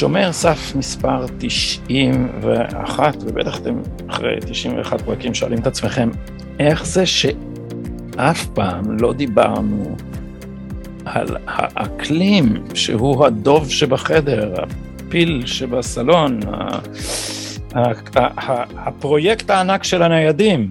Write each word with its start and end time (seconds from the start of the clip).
שומר 0.00 0.32
סף 0.32 0.72
מספר 0.76 1.26
91, 1.38 3.16
ובטח 3.20 3.58
אתם 3.58 3.74
אחרי 4.08 4.36
91 4.40 5.00
פרקים 5.00 5.34
שואלים 5.34 5.58
את 5.58 5.66
עצמכם, 5.66 6.10
איך 6.58 6.86
זה 6.86 7.06
שאף 7.06 8.46
פעם 8.54 8.98
לא 9.00 9.12
דיברנו 9.12 9.96
על 11.14 11.36
האקלים 11.46 12.54
שהוא 12.74 13.26
הדוב 13.26 13.70
שבחדר, 13.70 14.54
הפיל 14.98 15.46
שבסלון, 15.46 16.40
הפרויקט 18.76 19.50
הענק 19.50 19.84
של 19.84 20.02
הניידים. 20.02 20.70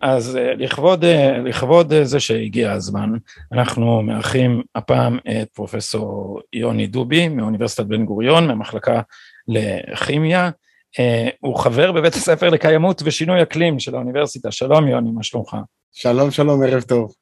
אז 0.00 0.36
אה, 0.36 0.54
לכבוד, 0.54 1.04
אה, 1.04 1.38
לכבוד 1.38 1.92
זה 2.02 2.20
שהגיע 2.20 2.72
הזמן, 2.72 3.10
אנחנו 3.52 4.02
מארחים 4.02 4.62
הפעם 4.74 5.18
את 5.18 5.48
פרופסור 5.52 6.40
יוני 6.52 6.86
דובי 6.86 7.28
מאוניברסיטת 7.28 7.84
בן 7.84 8.04
גוריון, 8.04 8.46
מהמחלקה 8.46 9.00
לכימיה. 9.48 10.50
אה, 10.98 11.28
הוא 11.40 11.56
חבר 11.56 11.92
בבית 11.92 12.14
הספר 12.14 12.50
לקיימות 12.50 13.02
ושינוי 13.04 13.42
אקלים 13.42 13.78
של 13.78 13.94
האוניברסיטה. 13.94 14.50
שלום 14.50 14.88
יוני, 14.88 15.10
מה 15.10 15.22
שלומך? 15.22 15.56
שלום, 15.92 16.30
שלום, 16.30 16.62
ערב 16.62 16.82
טוב. 16.82 17.12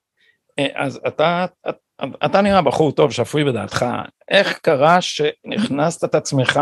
אז 0.74 1.01
אתה, 1.07 1.47
אתה 2.25 2.41
נראה 2.41 2.63
בחור 2.63 2.93
טוב, 2.93 3.13
שפוי 3.13 3.45
בדעתך. 3.45 3.87
איך 4.31 4.59
קרה 4.59 5.01
שנכנסת 5.01 6.05
את 6.05 6.15
עצמך 6.15 6.61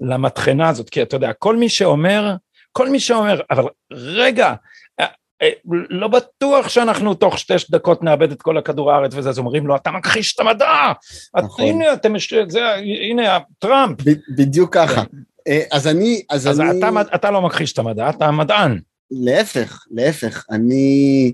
למטחנה 0.00 0.68
הזאת? 0.68 0.90
כי 0.90 1.02
אתה 1.02 1.16
יודע, 1.16 1.32
כל 1.32 1.56
מי 1.56 1.68
שאומר, 1.68 2.34
כל 2.72 2.88
מי 2.90 3.00
שאומר, 3.00 3.40
אבל 3.50 3.64
רגע, 3.92 4.54
אה, 5.00 5.50
לא 5.90 6.08
בטוח 6.08 6.68
שאנחנו 6.68 7.14
תוך 7.14 7.38
שתי 7.38 7.54
דקות 7.70 8.02
נאבד 8.02 8.32
את 8.32 8.42
כל 8.42 8.58
הכדור 8.58 8.92
הארץ 8.92 9.12
וזה, 9.14 9.28
אז 9.28 9.38
אומרים 9.38 9.66
לו, 9.66 9.76
אתה 9.76 9.90
מכחיש 9.90 10.34
את 10.34 10.40
המדע, 10.40 10.92
נכון. 11.36 11.64
הנה 11.64 11.92
אתם, 11.92 12.12
זה, 12.48 12.74
הנה 13.10 13.38
טראמפ. 13.58 13.98
בדיוק 14.36 14.74
ככה. 14.74 15.02
אה, 15.48 15.62
אז 15.72 15.86
אני, 15.86 16.22
אז, 16.30 16.48
אז 16.48 16.60
אני... 16.60 16.78
אתה, 16.78 17.14
אתה 17.14 17.30
לא 17.30 17.42
מכחיש 17.42 17.72
את 17.72 17.78
המדע, 17.78 18.10
אתה 18.10 18.30
מדען. 18.30 18.80
להפך, 19.10 19.84
להפך, 19.90 20.44
אני 20.50 21.32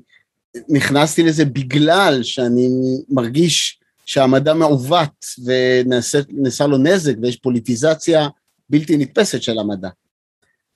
נכנסתי 0.69 1.23
לזה 1.23 1.45
בגלל 1.45 2.23
שאני 2.23 2.69
מרגיש 3.09 3.79
שהמדע 4.07 4.55
מעוות 4.55 5.27
ונעשה 5.45 6.67
לו 6.67 6.79
נזק 6.79 7.15
ויש 7.23 7.37
פוליטיזציה 7.37 8.29
בלתי 8.71 8.97
נתפסת 8.97 9.43
של 9.43 9.59
המדע. 9.59 9.89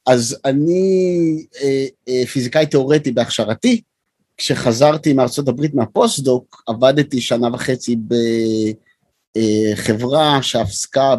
אז 0.07 0.37
אני 0.45 1.47
אה, 1.63 1.87
אה, 2.09 2.27
פיזיקאי 2.27 2.67
תיאורטי 2.67 3.13
בהכשרתי, 3.13 3.81
כשחזרתי 4.37 5.13
מארצות 5.13 5.49
הברית 5.49 5.75
מהפוסט-דוק, 5.75 6.63
עבדתי 6.67 7.21
שנה 7.21 7.49
וחצי 7.53 7.97
בחברה 9.37 10.37
אה, 10.37 10.43
שעסקה 10.43 11.15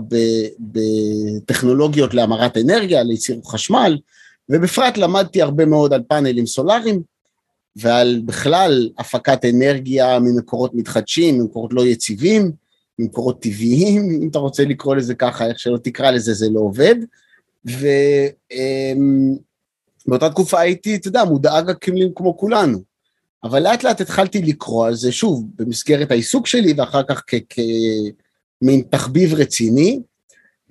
בטכנולוגיות 0.59 2.13
להמרת 2.13 2.57
אנרגיה, 2.57 3.03
ליציר 3.03 3.39
חשמל, 3.45 3.97
ובפרט 4.49 4.97
למדתי 4.97 5.41
הרבה 5.41 5.65
מאוד 5.65 5.93
על 5.93 6.01
פאנלים 6.07 6.45
סולאריים, 6.45 7.01
ועל 7.75 8.21
בכלל 8.25 8.89
הפקת 8.97 9.45
אנרגיה 9.45 10.19
ממקורות 10.19 10.73
מתחדשים, 10.73 11.39
ממקורות 11.39 11.73
לא 11.73 11.85
יציבים, 11.85 12.51
ממקורות 12.99 13.41
טבעיים, 13.41 14.19
אם 14.23 14.27
אתה 14.31 14.39
רוצה 14.39 14.65
לקרוא 14.65 14.95
לזה 14.95 15.15
ככה, 15.15 15.47
איך 15.47 15.59
שלא 15.59 15.77
תקרא 15.77 16.11
לזה, 16.11 16.33
זה 16.33 16.49
לא 16.49 16.59
עובד. 16.59 16.95
ובאותה 20.05 20.29
תקופה 20.29 20.59
הייתי, 20.59 20.95
אתה 20.95 21.07
יודע, 21.07 21.23
מודאג 21.23 21.69
אקלים 21.69 22.11
כמו 22.15 22.37
כולנו. 22.37 22.79
אבל 23.43 23.63
לאט 23.63 23.83
לאט 23.83 24.01
התחלתי 24.01 24.41
לקרוא 24.41 24.87
על 24.87 24.95
זה, 24.95 25.11
שוב, 25.11 25.45
במסגרת 25.55 26.11
העיסוק 26.11 26.47
שלי, 26.47 26.73
ואחר 26.77 27.03
כך 27.03 27.23
כמין 28.59 28.81
תחביב 28.89 29.33
רציני, 29.33 29.99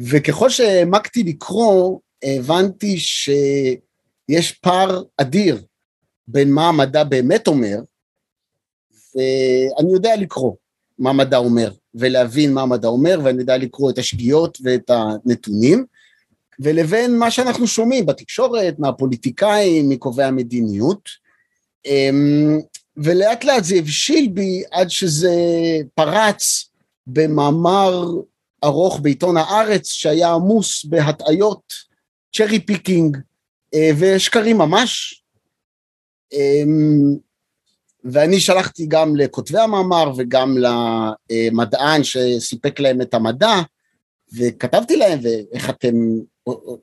וככל 0.00 0.50
שהעמקתי 0.50 1.22
לקרוא, 1.22 1.98
הבנתי 2.22 2.98
שיש 2.98 4.52
פער 4.52 5.02
אדיר 5.16 5.62
בין 6.32 6.52
מה 6.52 6.68
המדע 6.68 7.04
באמת 7.04 7.46
אומר, 7.46 7.78
ואני 9.14 9.92
יודע 9.92 10.16
לקרוא 10.16 10.54
מה 10.98 11.10
המדע 11.10 11.36
אומר, 11.36 11.72
ולהבין 11.94 12.54
מה 12.54 12.62
המדע 12.62 12.88
אומר, 12.88 13.20
ואני 13.24 13.40
יודע 13.40 13.58
לקרוא 13.58 13.90
את 13.90 13.98
השגיאות 13.98 14.58
ואת 14.62 14.90
הנתונים, 14.90 15.84
ולבין 16.60 17.18
מה 17.18 17.30
שאנחנו 17.30 17.66
שומעים 17.66 18.06
בתקשורת, 18.06 18.78
מהפוליטיקאים, 18.78 19.88
מקובעי 19.88 20.26
המדיניות. 20.26 21.08
אמ, 21.86 22.60
ולאט 22.96 23.44
לאט 23.44 23.64
זה 23.64 23.74
הבשיל 23.74 24.28
בי 24.34 24.62
עד 24.70 24.90
שזה 24.90 25.36
פרץ 25.94 26.70
במאמר 27.06 28.04
ארוך 28.64 29.00
בעיתון 29.00 29.36
הארץ 29.36 29.86
שהיה 29.86 30.32
עמוס 30.32 30.84
בהטעיות, 30.84 31.72
cherry 32.36 32.60
picking 32.60 33.16
אה, 33.74 33.90
ושקרים 33.98 34.58
ממש. 34.58 35.19
אמ, 36.32 37.16
ואני 38.04 38.40
שלחתי 38.40 38.86
גם 38.86 39.16
לכותבי 39.16 39.58
המאמר 39.58 40.12
וגם 40.16 40.56
למדען 41.30 42.04
שסיפק 42.04 42.80
להם 42.80 43.02
את 43.02 43.14
המדע, 43.14 43.60
וכתבתי 44.36 44.96
להם, 44.96 45.18
ואיך 45.22 45.70
אתם 45.70 45.94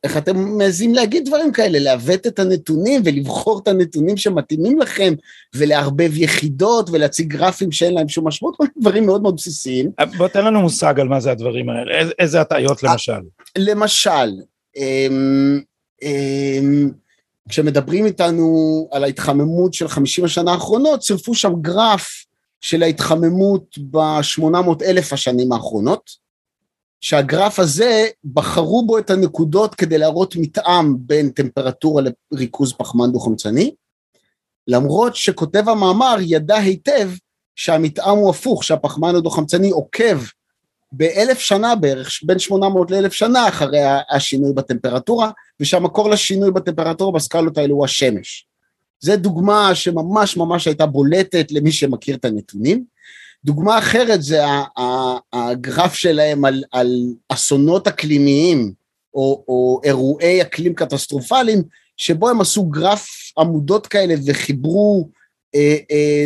איך 0.03 0.17
אתם 0.17 0.37
מעזים 0.57 0.93
להגיד 0.93 1.25
דברים 1.25 1.51
כאלה, 1.51 1.79
לעוות 1.79 2.27
את 2.27 2.39
הנתונים 2.39 3.01
ולבחור 3.05 3.59
את 3.59 3.67
הנתונים 3.67 4.17
שמתאימים 4.17 4.79
לכם, 4.79 5.13
ולערבב 5.55 6.17
יחידות 6.17 6.89
ולהציג 6.89 7.27
גרפים 7.27 7.71
שאין 7.71 7.93
להם 7.93 8.09
שום 8.09 8.27
משמעות, 8.27 8.55
כל 8.57 8.63
מיני 8.63 8.73
דברים 8.81 9.05
מאוד 9.05 9.21
מאוד 9.21 9.35
בסיסיים. 9.35 9.91
בוא 10.17 10.27
תן 10.27 10.45
לנו 10.45 10.61
מושג 10.61 10.99
על 10.99 11.07
מה 11.07 11.19
זה 11.19 11.31
הדברים 11.31 11.69
האלה, 11.69 11.99
איזה, 11.99 12.11
איזה 12.19 12.41
הטעיות 12.41 12.83
למשל? 12.83 13.21
למשל, 13.57 14.29
אמ, 14.77 15.61
אמ, 16.01 16.91
כשמדברים 17.49 18.05
איתנו 18.05 18.87
על 18.91 19.03
ההתחממות 19.03 19.73
של 19.73 19.87
50 19.87 20.25
השנה 20.25 20.51
האחרונות, 20.51 20.99
צירפו 20.99 21.35
שם 21.35 21.53
גרף 21.61 22.25
של 22.61 22.83
ההתחממות 22.83 23.77
ב-800 23.77 24.83
אלף 24.85 25.13
השנים 25.13 25.51
האחרונות, 25.51 26.27
שהגרף 27.01 27.59
הזה, 27.59 28.07
בחרו 28.33 28.85
בו 28.85 28.97
את 28.97 29.09
הנקודות 29.09 29.75
כדי 29.75 29.97
להראות 29.97 30.35
מתאם 30.35 30.95
בין 30.99 31.29
טמפרטורה 31.29 32.03
לריכוז 32.31 32.73
פחמן 32.73 33.11
דו-חמצני, 33.11 33.75
למרות 34.67 35.15
שכותב 35.15 35.69
המאמר 35.69 36.15
ידע 36.19 36.55
היטב 36.55 37.09
שהמתאם 37.55 38.17
הוא 38.17 38.29
הפוך, 38.29 38.63
שהפחמן 38.63 39.15
הדו-חמצני 39.15 39.69
עוקב 39.69 40.17
באלף 40.91 41.39
שנה 41.39 41.75
בערך, 41.75 42.19
בין 42.23 42.39
800 42.39 42.91
לאלף 42.91 43.13
שנה 43.13 43.47
אחרי 43.47 43.79
השינוי 44.09 44.53
בטמפרטורה, 44.53 45.31
ושהמקור 45.59 46.09
לשינוי 46.09 46.51
בטמפרטורה 46.51 47.11
בסקלות 47.11 47.57
האלו 47.57 47.75
הוא 47.75 47.85
השמש. 47.85 48.47
זו 48.99 49.17
דוגמה 49.17 49.75
שממש 49.75 50.37
ממש 50.37 50.67
הייתה 50.67 50.85
בולטת 50.85 51.51
למי 51.51 51.71
שמכיר 51.71 52.15
את 52.15 52.25
הנתונים. 52.25 52.83
דוגמה 53.45 53.77
אחרת 53.77 54.21
זה 54.23 54.41
הגרף 55.33 55.93
שלהם 55.93 56.45
על, 56.45 56.63
על 56.71 57.03
אסונות 57.29 57.87
אקלימיים 57.87 58.73
או, 59.13 59.43
או 59.47 59.81
אירועי 59.83 60.41
אקלים 60.41 60.73
קטסטרופליים, 60.73 61.63
שבו 61.97 62.29
הם 62.29 62.41
עשו 62.41 62.63
גרף 62.63 63.07
עמודות 63.37 63.87
כאלה 63.87 64.15
וחיברו 64.25 65.09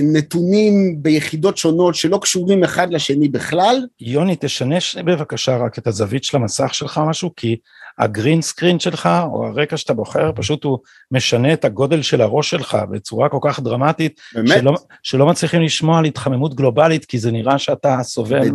נתונים 0.03 1.03
ביחידות 1.03 1.57
שונות 1.57 1.95
שלא 1.95 2.19
קשורים 2.21 2.63
אחד 2.63 2.93
לשני 2.93 3.29
בכלל. 3.29 3.85
יוני, 3.99 4.35
תשנה 4.39 4.75
בבקשה 5.05 5.57
רק 5.57 5.77
את 5.77 5.87
הזווית 5.87 6.23
של 6.23 6.37
המסך 6.37 6.73
שלך 6.73 7.01
משהו, 7.07 7.31
כי 7.35 7.57
הגרין 7.97 8.41
סקרין 8.41 8.79
שלך, 8.79 9.09
או 9.31 9.47
הרקע 9.47 9.77
שאתה 9.77 9.93
בוחר, 9.93 10.31
פשוט 10.35 10.63
הוא 10.63 10.79
משנה 11.11 11.53
את 11.53 11.65
הגודל 11.65 12.01
של 12.01 12.21
הראש 12.21 12.49
שלך 12.49 12.77
בצורה 12.91 13.29
כל 13.29 13.37
כך 13.41 13.59
דרמטית, 13.59 14.21
שלא, 14.45 14.73
שלא 15.03 15.25
מצליחים 15.25 15.61
לשמוע 15.61 15.99
על 15.99 16.05
התחממות 16.05 16.55
גלובלית, 16.55 17.05
כי 17.05 17.19
זה 17.19 17.31
נראה 17.31 17.57
שאתה 17.57 17.97
סובל 18.03 18.49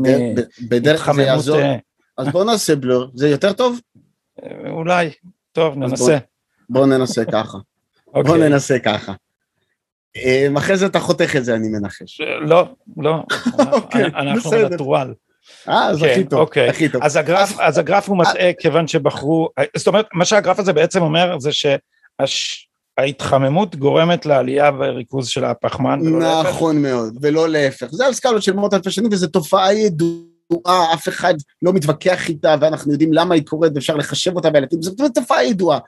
מהתחממות... 0.71 1.49
אה, 1.49 1.77
אז 2.19 2.29
בוא 2.29 2.45
נעשה 2.45 2.77
בלור, 2.77 3.07
זה 3.15 3.29
יותר 3.29 3.53
טוב? 3.53 3.81
אה, 4.43 4.71
אולי, 4.71 5.11
טוב, 5.53 5.79
ננסה. 5.79 6.19
בוא, 6.69 6.81
בוא 6.81 6.87
ננסה 6.87 7.25
ככה. 7.25 7.59
okay. 7.59 8.13
בוא 8.13 8.21
אוקיי. 8.21 8.49
ננסה 8.49 8.79
ככה. 8.79 9.13
אה, 10.25 10.49
אחרי 10.59 10.77
זה 10.77 10.87
אתה 10.87 11.01
חותך 11.01 11.37
את 11.37 11.45
זה, 11.45 11.55
אני 11.55 11.69
מנחש. 11.69 12.21
לא, 12.41 12.69
לא, 12.97 13.23
אוקיי, 13.73 14.05
אנחנו 14.05 14.51
נטרואל. 14.71 15.15
אה, 15.69 15.87
אז 15.87 16.01
כן, 16.01 16.11
הכי 16.11 16.25
טוב, 16.25 16.41
אוקיי. 16.41 16.69
הכי 16.69 16.89
טוב. 16.89 17.03
אז 17.03 17.79
הגרף, 17.79 18.09
הוא 18.09 18.19
מטעה 18.19 18.53
כיוון 18.59 18.89
שבחרו, 18.89 19.49
זאת 19.77 19.87
אומרת, 19.87 20.07
מה 20.15 20.25
שהגרף 20.25 20.59
הזה 20.59 20.73
בעצם 20.73 21.03
אומר 21.03 21.37
זה 21.39 21.51
שההתחממות 22.99 23.77
גורמת 23.77 24.27
לעלייה 24.27 24.71
בריכוז 24.71 25.29
של 25.29 25.45
הפחמן. 25.45 26.01
נכון 26.49 26.83
מאוד, 26.83 27.19
ולא 27.21 27.49
להפך. 27.49 27.87
זה 27.91 28.07
על 28.07 28.13
סקלות 28.13 28.43
של 28.43 28.53
מאות 28.53 28.75
אלפי 28.75 28.91
שנים 28.91 29.09
וזו 29.13 29.27
תופעה 29.27 29.75
ידועה. 29.75 30.37
ידועה, 30.53 30.95
אף 30.95 31.09
אחד 31.09 31.35
לא 31.63 31.73
מתווכח 31.73 32.29
איתה, 32.29 32.55
ואנחנו 32.61 32.93
יודעים 32.93 33.13
למה 33.13 33.35
היא 33.35 33.47
קורית, 33.47 33.73
ואפשר 33.75 33.97
לחשב 33.97 34.37
אותה 34.37 34.51
בעלתים, 34.51 34.83
זו 34.83 35.09
תופעה 35.15 35.45
ידועה. 35.45 35.79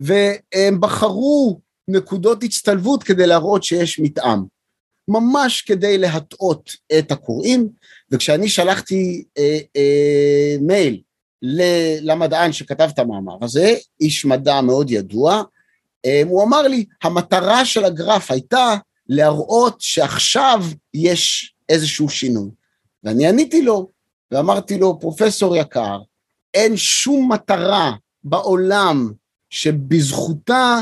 והם 0.00 0.80
בחרו 0.80 1.60
נקודות 1.88 2.42
הצטלבות 2.42 3.02
כדי 3.02 3.26
להראות 3.26 3.64
שיש 3.64 4.00
מתאם. 4.00 4.58
ממש 5.08 5.62
כדי 5.62 5.98
להטעות 5.98 6.70
את 6.98 7.12
הקוראים, 7.12 7.68
וכשאני 8.10 8.48
שלחתי 8.48 9.24
אה, 9.38 9.58
אה, 9.76 10.56
מייל 10.60 11.00
למדען 12.02 12.52
שכתב 12.52 12.88
את 12.94 12.98
המאמר 12.98 13.36
הזה, 13.42 13.74
איש 14.00 14.24
מדע 14.24 14.60
מאוד 14.60 14.90
ידוע, 14.90 15.42
אה, 16.04 16.22
הוא 16.24 16.44
אמר 16.44 16.62
לי, 16.62 16.84
המטרה 17.02 17.64
של 17.64 17.84
הגרף 17.84 18.30
הייתה 18.30 18.76
להראות 19.08 19.76
שעכשיו 19.80 20.64
יש 20.94 21.54
איזשהו 21.68 22.08
שינוי. 22.08 22.50
ואני 23.04 23.26
עניתי 23.26 23.62
לו, 23.62 23.88
ואמרתי 24.30 24.78
לו, 24.78 25.00
פרופסור 25.00 25.56
יקר, 25.56 25.98
אין 26.54 26.76
שום 26.76 27.32
מטרה 27.32 27.92
בעולם 28.24 29.12
שבזכותה 29.50 30.80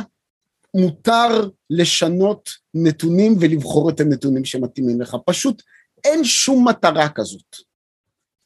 מותר 0.81 1.49
לשנות 1.71 2.51
נתונים 2.75 3.37
ולבחור 3.41 3.91
את 3.91 4.01
הנתונים 4.01 4.45
שמתאימים 4.45 5.01
לך. 5.01 5.17
פשוט 5.27 5.63
אין 6.05 6.25
שום 6.25 6.69
מטרה 6.69 7.09
כזאת. 7.09 7.57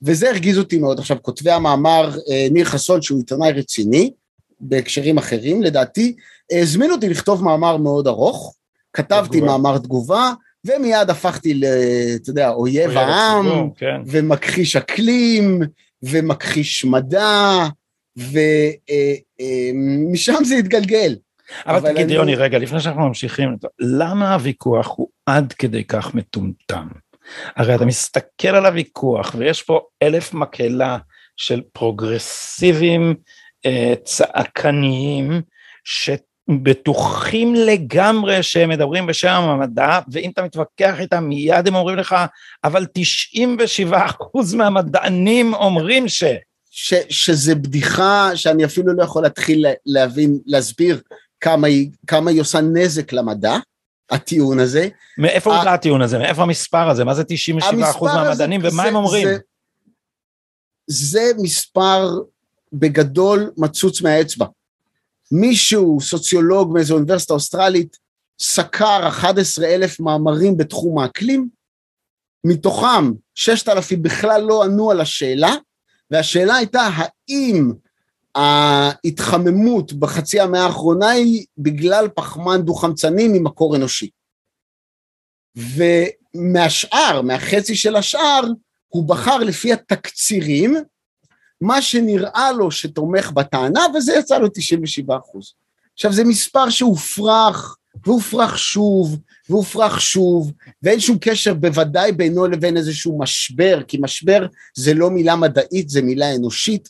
וזה 0.02 0.30
הרגיז 0.30 0.58
אותי 0.58 0.78
מאוד. 0.78 0.98
עכשיו, 0.98 1.16
כותבי 1.22 1.50
המאמר, 1.50 2.18
אה, 2.30 2.46
ניר 2.50 2.64
חסון, 2.64 3.02
שהוא 3.02 3.18
עיתונאי 3.18 3.52
רציני, 3.52 4.12
בהקשרים 4.60 5.18
אחרים, 5.18 5.62
לדעתי, 5.62 6.16
הזמין 6.52 6.90
אותי 6.90 7.08
לכתוב 7.08 7.44
מאמר 7.44 7.76
מאוד 7.76 8.06
ארוך, 8.06 8.54
כתבתי 8.92 9.38
תגובה. 9.38 9.52
מאמר 9.52 9.78
תגובה, 9.78 10.32
ומיד 10.64 11.10
הפכתי 11.10 11.54
ל... 11.54 11.64
אתה 12.14 12.30
יודע, 12.30 12.48
אויב 12.48 12.90
העם, 12.90 13.70
כן. 13.76 14.00
ומכחיש 14.06 14.76
אקלים, 14.76 15.62
ומכחיש 16.02 16.84
מדע, 16.84 17.66
ומשם 18.16 18.32
אה, 20.32 20.38
אה, 20.38 20.44
זה 20.44 20.54
התגלגל. 20.54 21.16
אבל, 21.66 21.76
אבל 21.76 21.92
תגיד, 21.92 22.04
אני... 22.04 22.12
יוני, 22.12 22.34
רגע, 22.34 22.58
לפני 22.58 22.80
שאנחנו 22.80 23.08
ממשיכים, 23.08 23.56
למה 23.78 24.34
הוויכוח 24.34 24.94
הוא 24.96 25.08
עד 25.26 25.52
כדי 25.52 25.84
כך 25.84 26.14
מטומטם? 26.14 26.88
הרי 27.56 27.74
אתה 27.74 27.84
מסתכל 27.84 28.48
על 28.48 28.66
הוויכוח, 28.66 29.34
ויש 29.38 29.62
פה 29.62 29.80
אלף 30.02 30.34
מקהלה 30.34 30.98
של 31.36 31.62
פרוגרסיבים 31.72 33.14
אה, 33.66 33.94
צעקניים, 34.04 35.42
שבטוחים 35.84 37.54
לגמרי 37.54 38.42
שהם 38.42 38.68
מדברים 38.68 39.06
בשם 39.06 39.42
המדע, 39.42 39.98
ואם 40.12 40.30
אתה 40.30 40.42
מתווכח 40.42 41.00
איתם 41.00 41.24
מיד 41.24 41.68
הם 41.68 41.74
אומרים 41.74 41.96
לך, 41.96 42.16
אבל 42.64 42.86
97% 43.92 44.56
מהמדענים 44.56 45.54
אומרים 45.54 46.08
ש... 46.08 46.24
ש, 46.72 46.94
שזה 47.08 47.54
בדיחה 47.54 48.30
שאני 48.34 48.64
אפילו 48.64 48.92
לא 48.92 49.02
יכול 49.02 49.22
להתחיל 49.22 49.66
להבין, 49.86 50.38
להסביר 50.46 51.00
כמה 51.40 51.66
היא, 51.66 51.90
כמה 52.06 52.30
היא 52.30 52.40
עושה 52.40 52.60
נזק 52.60 53.12
למדע, 53.12 53.56
הטיעון 54.10 54.58
הזה. 54.58 54.88
מאיפה 55.18 55.56
הודע 55.56 55.72
הטיעון 55.72 56.02
הזה? 56.02 56.18
מאיפה 56.18 56.42
המספר 56.42 56.90
הזה? 56.90 57.04
מה 57.04 57.14
זה 57.14 57.24
97 57.24 57.90
אחוז 57.90 58.10
מהמדענים 58.10 58.60
ומה 58.64 58.82
הם 58.82 58.94
אומרים? 58.94 59.28
זה, 59.28 59.38
זה 60.86 61.30
מספר 61.38 62.18
בגדול 62.72 63.52
מצוץ 63.56 64.02
מהאצבע. 64.02 64.46
מישהו, 65.32 65.98
סוציולוג 66.00 66.72
מאיזו 66.74 66.94
אוניברסיטה 66.94 67.34
אוסטרלית, 67.34 67.96
סקר 68.40 69.08
11 69.08 69.66
אלף 69.66 70.00
מאמרים 70.00 70.56
בתחום 70.56 70.98
האקלים, 70.98 71.48
מתוכם 72.44 73.12
6,000 73.34 74.02
בכלל 74.02 74.42
לא 74.42 74.64
ענו 74.64 74.90
על 74.90 75.00
השאלה, 75.00 75.54
והשאלה 76.10 76.54
הייתה 76.54 76.88
האם 76.94 77.72
ההתחממות 78.34 79.92
בחצי 79.92 80.40
המאה 80.40 80.64
האחרונה 80.64 81.10
היא 81.10 81.46
בגלל 81.58 82.08
פחמן 82.14 82.62
דו-חמצני 82.62 83.28
ממקור 83.28 83.76
אנושי. 83.76 84.10
ומהשאר, 85.56 87.22
מהחצי 87.22 87.76
של 87.76 87.96
השאר, 87.96 88.40
הוא 88.88 89.08
בחר 89.08 89.38
לפי 89.38 89.72
התקצירים, 89.72 90.76
מה 91.60 91.82
שנראה 91.82 92.52
לו 92.52 92.70
שתומך 92.70 93.30
בטענה, 93.30 93.86
וזה 93.94 94.14
יצא 94.14 94.38
לו 94.38 94.48
97 94.48 95.16
אחוז. 95.16 95.54
עכשיו 95.94 96.12
זה 96.12 96.24
מספר 96.24 96.70
שהופרך, 96.70 97.76
והופרך 98.06 98.58
שוב, 98.58 99.18
והופרך 99.48 100.00
שוב, 100.00 100.52
ואין 100.82 101.00
שום 101.00 101.18
קשר 101.20 101.54
בוודאי 101.54 102.12
בינו 102.12 102.46
לבין 102.46 102.76
איזשהו 102.76 103.18
משבר, 103.18 103.82
כי 103.88 103.98
משבר 104.00 104.46
זה 104.74 104.94
לא 104.94 105.10
מילה 105.10 105.36
מדעית, 105.36 105.88
זה 105.88 106.02
מילה 106.02 106.34
אנושית, 106.34 106.88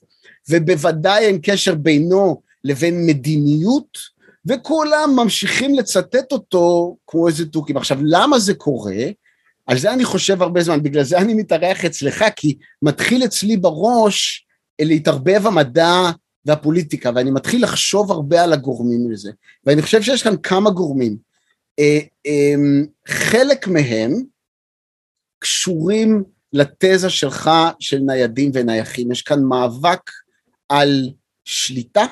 ובוודאי 0.50 1.26
אין 1.26 1.38
קשר 1.42 1.74
בינו 1.74 2.42
לבין 2.64 3.06
מדיניות, 3.06 3.98
וכולם 4.46 5.10
ממשיכים 5.16 5.74
לצטט 5.74 6.32
אותו 6.32 6.96
כמו 7.06 7.28
איזה 7.28 7.46
תוכים. 7.46 7.76
עכשיו, 7.76 7.98
למה 8.02 8.38
זה 8.38 8.54
קורה? 8.54 9.06
על 9.66 9.78
זה 9.78 9.92
אני 9.92 10.04
חושב 10.04 10.42
הרבה 10.42 10.62
זמן, 10.62 10.82
בגלל 10.82 11.04
זה 11.04 11.18
אני 11.18 11.34
מתארח 11.34 11.84
אצלך, 11.84 12.24
כי 12.36 12.58
מתחיל 12.82 13.24
אצלי 13.24 13.56
בראש 13.56 14.46
להתערבב 14.80 15.46
המדע 15.46 16.10
והפוליטיקה, 16.46 17.10
ואני 17.14 17.30
מתחיל 17.30 17.62
לחשוב 17.62 18.10
הרבה 18.12 18.42
על 18.42 18.52
הגורמים 18.52 19.10
לזה, 19.10 19.30
ואני 19.66 19.82
חושב 19.82 20.02
שיש 20.02 20.22
כאן 20.22 20.34
כמה 20.42 20.70
גורמים. 20.70 21.16
אה, 21.78 21.98
אמ, 22.26 22.86
חלק 23.08 23.68
מהם 23.68 24.12
קשורים 25.38 26.24
לתזה 26.52 27.10
שלך 27.10 27.50
של 27.80 27.98
ניידים 27.98 28.50
ונייחים, 28.54 29.12
יש 29.12 29.22
כאן 29.22 29.42
מאבק 29.42 30.10
על 30.70 31.10
שליטה 31.44 32.04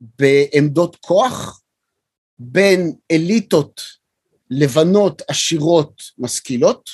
בעמדות 0.00 0.96
כוח 0.96 1.62
בין 2.38 2.92
אליטות 3.10 3.82
לבנות 4.50 5.22
עשירות 5.28 6.02
משכילות. 6.18 6.90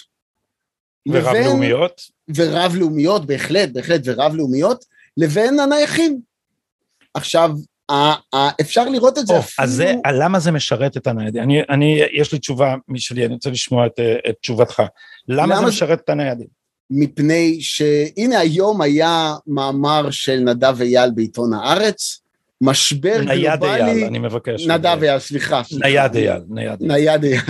ורב 1.08 1.28
לבין, 1.28 1.44
לאומיות. 1.44 2.00
ורב 2.34 2.72
לאומיות, 2.74 3.26
בהחלט, 3.26 3.68
בהחלט, 3.72 4.00
ורב 4.04 4.34
לאומיות, 4.34 4.84
לבין 5.16 5.60
הנייחים. 5.60 6.20
עכשיו, 7.14 7.50
אפשר 8.60 8.84
לראות 8.84 9.18
את 9.18 9.26
זה 9.26 9.38
אפילו... 9.38 9.64
אז 9.64 9.72
זה, 9.72 9.94
למה 10.12 10.40
זה 10.40 10.50
משרת 10.50 10.96
את 10.96 11.06
הניידים? 11.06 11.42
אני, 11.42 11.62
אני, 11.70 12.00
יש 12.12 12.32
לי 12.32 12.38
תשובה 12.38 12.74
משלי, 12.88 13.26
אני 13.26 13.34
רוצה 13.34 13.50
לשמוע 13.50 13.86
את, 13.86 14.00
את 14.28 14.34
תשובתך. 14.40 14.82
למה, 15.28 15.54
למה 15.54 15.60
זה 15.60 15.66
משרת 15.66 16.00
את 16.00 16.08
הניידים? 16.08 16.61
מפני 16.94 17.60
שהנה 17.60 18.38
היום 18.38 18.80
היה 18.80 19.34
מאמר 19.46 20.10
של 20.10 20.40
נדב 20.40 20.80
אייל 20.80 21.10
בעיתון 21.10 21.52
הארץ, 21.54 22.20
משבר 22.60 23.20
נייד 23.20 23.60
גלובלי... 23.60 23.82
נייד 23.82 23.88
אייל, 23.88 24.04
אני 24.04 24.18
מבקש. 24.18 24.66
נדב 24.66 24.98
אייל, 25.02 25.18
סליחה. 25.18 25.62
נייד 25.80 26.16
אייל, 26.16 26.42
נייד 26.80 27.24
אייל. 27.24 27.40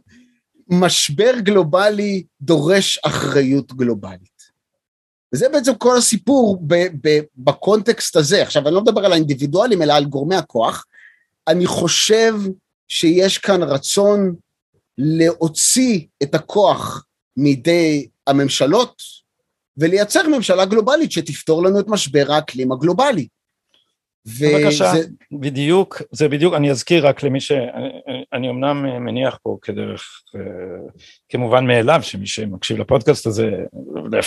משבר 0.70 1.32
גלובלי 1.38 2.24
דורש 2.40 2.98
אחריות 2.98 3.72
גלובלית. 3.72 4.38
וזה 5.34 5.48
בעצם 5.48 5.74
כל 5.74 5.96
הסיפור 5.96 6.58
ב- 6.66 6.86
ב- 7.08 7.20
בקונטקסט 7.36 8.16
הזה. 8.16 8.42
עכשיו, 8.42 8.66
אני 8.66 8.74
לא 8.74 8.80
מדבר 8.80 9.04
על 9.04 9.12
האינדיבידואלים, 9.12 9.82
אלא 9.82 9.92
על 9.92 10.04
גורמי 10.04 10.36
הכוח. 10.36 10.86
אני 11.48 11.66
חושב 11.66 12.34
שיש 12.88 13.38
כאן 13.38 13.62
רצון 13.62 14.34
להוציא 14.98 16.00
את 16.22 16.34
הכוח 16.34 17.04
מידי 17.38 18.08
הממשלות 18.26 19.02
ולייצר 19.76 20.28
ממשלה 20.28 20.64
גלובלית 20.64 21.12
שתפתור 21.12 21.62
לנו 21.62 21.80
את 21.80 21.84
משבר 21.88 22.32
האקלים 22.32 22.72
הגלובלי. 22.72 23.28
בבקשה, 24.26 24.92
וזה... 24.94 25.08
בדיוק, 25.32 26.02
זה 26.12 26.28
בדיוק, 26.28 26.54
אני 26.54 26.70
אזכיר 26.70 27.06
רק 27.06 27.22
למי 27.22 27.40
ש... 27.40 27.52
אני 28.32 28.50
אמנם 28.50 29.04
מניח 29.04 29.38
פה 29.42 29.58
כדרך, 29.62 30.22
אה, 30.36 30.40
כמובן 31.28 31.66
מאליו, 31.66 32.00
שמי 32.02 32.26
שמקשיב 32.26 32.78
לפודקאסט 32.78 33.26
הזה, 33.26 33.50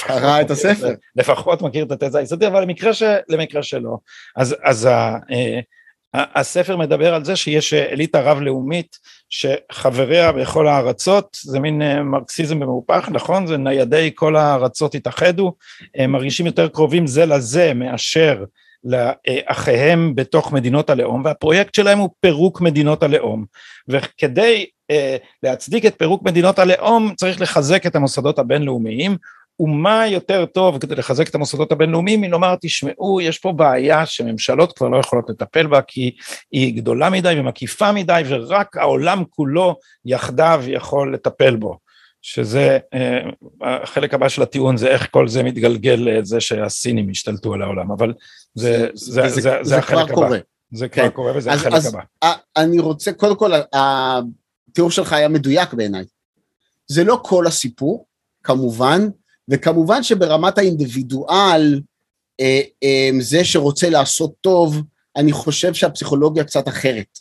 קרא 0.07 0.41
את 0.41 0.51
הספר. 0.51 0.93
לפחות 1.15 1.61
מכיר 1.61 1.85
את 1.85 2.03
התזה 2.03 2.19
היסודית, 2.19 2.47
אבל 2.47 2.61
למקרה, 2.61 2.93
ש... 2.93 3.03
למקרה 3.29 3.63
שלא, 3.63 3.97
אז, 4.35 4.55
אז. 4.63 4.85
אה, 4.85 5.59
הספר 6.13 6.77
מדבר 6.77 7.13
על 7.13 7.25
זה 7.25 7.35
שיש 7.35 7.73
אליטה 7.73 8.21
רב-לאומית 8.21 8.97
שחבריה 9.29 10.31
בכל 10.31 10.67
הארצות, 10.67 11.37
זה 11.43 11.59
מין 11.59 11.81
אה, 11.81 12.03
מרקסיזם 12.03 12.59
במהופך, 12.59 13.09
נכון? 13.11 13.47
זה 13.47 13.57
ניידי 13.57 14.11
כל 14.15 14.35
הארצות 14.35 14.95
התאחדו, 14.95 15.53
הם 15.95 16.11
מרגישים 16.11 16.45
יותר 16.45 16.67
קרובים 16.67 17.07
זה 17.07 17.25
לזה 17.25 17.73
מאשר 17.73 18.43
לאחיהם 18.83 20.15
בתוך 20.15 20.53
מדינות 20.53 20.89
הלאום, 20.89 21.21
והפרויקט 21.25 21.75
שלהם 21.75 21.99
הוא 21.99 22.09
פירוק 22.19 22.61
מדינות 22.61 23.03
הלאום. 23.03 23.45
וכדי 23.87 24.65
אה, 24.91 25.17
להצדיק 25.43 25.85
את 25.85 25.95
פירוק 25.97 26.23
מדינות 26.23 26.59
הלאום 26.59 27.13
צריך 27.15 27.41
לחזק 27.41 27.85
את 27.85 27.95
המוסדות 27.95 28.39
הבינלאומיים, 28.39 29.17
ומה 29.61 30.07
יותר 30.07 30.45
טוב 30.45 30.77
כדי 30.77 30.95
לחזק 30.95 31.29
את 31.29 31.35
המוסדות 31.35 31.71
הבינלאומיים 31.71 32.21
מלומר 32.21 32.55
תשמעו 32.61 33.21
יש 33.21 33.39
פה 33.39 33.51
בעיה 33.51 34.05
שממשלות 34.05 34.77
כבר 34.77 34.89
לא 34.89 34.97
יכולות 34.97 35.29
לטפל 35.29 35.67
בה 35.67 35.81
כי 35.81 36.15
היא 36.51 36.75
גדולה 36.75 37.09
מדי 37.09 37.35
ומקיפה 37.37 37.91
מדי 37.91 38.21
ורק 38.27 38.77
העולם 38.77 39.23
כולו 39.29 39.75
יחדיו 40.05 40.63
יכול 40.67 41.13
לטפל 41.13 41.55
בו 41.55 41.77
שזה, 42.21 42.77
אה, 42.93 43.19
החלק 43.61 44.13
הבא 44.13 44.29
של 44.29 44.41
הטיעון 44.41 44.77
זה 44.77 44.87
איך 44.87 45.07
כל 45.11 45.27
זה 45.27 45.43
מתגלגל 45.43 45.99
לזה 45.99 46.39
שהסינים 46.39 47.09
השתלטו 47.09 47.53
על 47.53 47.61
העולם, 47.61 47.91
אבל 47.91 48.13
זה, 48.55 48.87
זה, 48.93 49.21
זה, 49.21 49.29
זה, 49.29 49.41
זה, 49.41 49.57
זה 49.61 49.77
החלק 49.77 50.03
הבא. 50.03 50.13
קורה. 50.13 50.37
זה 50.71 50.87
כבר 50.87 51.03
כן. 51.03 51.09
קורה 51.09 51.37
וזה 51.37 51.51
אז, 51.51 51.59
החלק 51.59 51.73
אז, 51.73 51.95
הבא. 52.21 52.33
אני 52.57 52.79
רוצה, 52.79 53.13
קודם 53.13 53.35
כל, 53.35 53.51
התיאור 53.73 54.91
שלך 54.91 55.13
היה 55.13 55.27
מדויק 55.27 55.73
בעיניי. 55.73 56.05
זה 56.87 57.03
לא 57.03 57.19
כל 57.23 57.47
הסיפור, 57.47 58.05
כמובן, 58.43 59.07
וכמובן 59.49 60.03
שברמת 60.03 60.57
האינדיבידואל, 60.57 61.81
אה, 62.39 62.61
אה, 62.83 63.09
זה 63.19 63.45
שרוצה 63.45 63.89
לעשות 63.89 64.33
טוב, 64.41 64.81
אני 65.15 65.31
חושב 65.31 65.73
שהפסיכולוגיה 65.73 66.43
קצת 66.43 66.67
אחרת. 66.67 67.19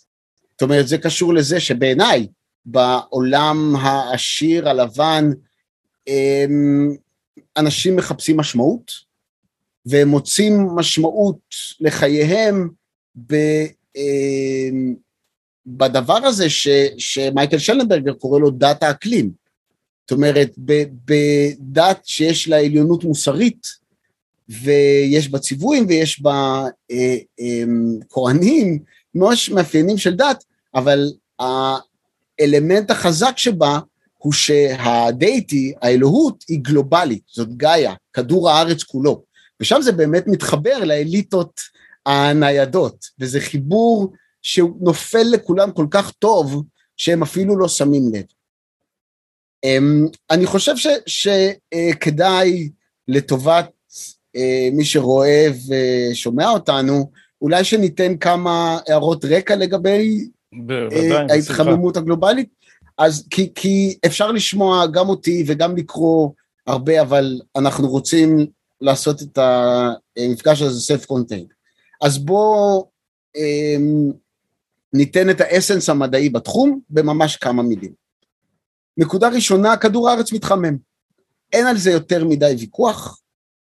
זאת 0.51 0.63
אומרת, 0.63 0.89
זה 0.89 0.99
קשור 0.99 1.35
לזה 1.35 1.61
שבעיניי, 1.61 2.27
בעולם 2.67 3.77
העשיר 3.77 4.69
הלבן, 4.69 5.31
אה, 6.09 6.45
אנשים 7.57 7.97
מחפשים 7.97 8.37
משמעות, 8.37 8.93
והם 9.87 10.09
מוצאים 10.09 10.67
משמעות 10.75 11.39
לחייהם 11.81 12.69
ב, 13.27 13.35
בדבר 15.67 16.17
הזה 16.17 16.51
ש, 16.51 16.69
שמייקל 16.99 17.59
שלנברגר 17.59 18.13
קורא 18.13 18.41
לו 18.41 18.51
דת 18.51 18.83
האקלים. 18.83 19.40
זאת 20.11 20.17
אומרת, 20.17 20.55
בדת 21.05 22.01
שיש 22.05 22.49
לה 22.49 22.57
עליונות 22.57 23.05
מוסרית, 23.05 23.67
ויש 24.49 25.29
בה 25.29 25.39
ציוויים 25.39 25.87
ויש 25.89 26.23
בה 26.23 26.65
אה, 26.91 27.17
אה, 27.41 27.63
כהנים, 28.09 28.79
ממש 29.15 29.51
מאפיינים 29.51 29.99
של 29.99 30.17
דת, 30.17 30.45
אבל 30.75 31.13
האלמנט 31.39 32.91
החזק 32.91 33.39
שבה 33.39 33.79
הוא 34.19 34.33
שהדייטי, 34.33 35.73
האלוהות, 35.83 36.45
היא 36.49 36.61
גלובלית, 36.63 37.23
זאת 37.27 37.57
גאיה, 37.57 37.95
כדור 38.13 38.51
הארץ 38.51 38.83
כולו. 38.83 39.23
ושם 39.61 39.83
זה 39.83 39.93
באמת 39.93 40.25
מתחבר 40.27 40.85
לאליטות 40.85 41.61
הניידות, 42.07 43.07
וזה 43.21 43.41
חיבור 43.41 44.13
שהוא 44.43 44.77
נופל 44.81 45.27
לכולם 45.31 45.73
כל 45.73 45.87
כך 45.91 46.11
טוב, 46.11 46.63
שהם 46.97 47.23
אפילו 47.23 47.59
לא 47.59 47.69
שמים 47.69 48.11
לב. 48.15 48.40
אמ, 49.65 50.07
אני 50.31 50.47
חושב 50.47 50.75
שכדאי 51.07 52.71
לטובת 53.09 53.71
אה, 54.37 54.69
מי 54.73 54.85
שרואה 54.85 55.49
ושומע 55.69 56.51
אותנו, 56.51 57.11
אולי 57.43 57.65
שניתן 57.65 58.17
כמה 58.17 58.79
הערות 58.89 59.25
רקע 59.25 59.57
לגבי 59.57 60.29
אה, 60.71 61.27
ההתחממות 61.31 61.97
הגלובלית. 61.97 62.49
אז 62.99 63.27
כי, 63.31 63.53
כי 63.55 63.99
אפשר 64.07 64.33
לשמוע 64.33 64.87
גם 64.87 65.09
אותי 65.09 65.45
וגם 65.47 65.77
לקרוא 65.77 66.31
הרבה, 66.67 67.03
אבל 67.03 67.41
אנחנו 67.57 67.89
רוצים 67.89 68.47
לעשות 68.81 69.23
את 69.23 69.39
המפגש 69.39 70.63
הזה 70.63 70.81
סלף 70.81 71.07
קונטיין. 71.07 71.47
אז 72.03 72.19
בואו 72.19 72.89
אה, 73.37 73.77
ניתן 74.93 75.31
את 75.31 75.41
האסנס 75.41 75.89
המדעי 75.89 76.29
בתחום 76.29 76.81
בממש 76.91 77.37
כמה 77.37 77.63
מילים. 77.63 78.00
נקודה 78.97 79.29
ראשונה, 79.29 79.77
כדור 79.77 80.09
הארץ 80.11 80.33
מתחמם. 80.33 80.77
אין 81.53 81.67
על 81.67 81.77
זה 81.77 81.91
יותר 81.91 82.25
מדי 82.25 82.55
ויכוח, 82.59 83.21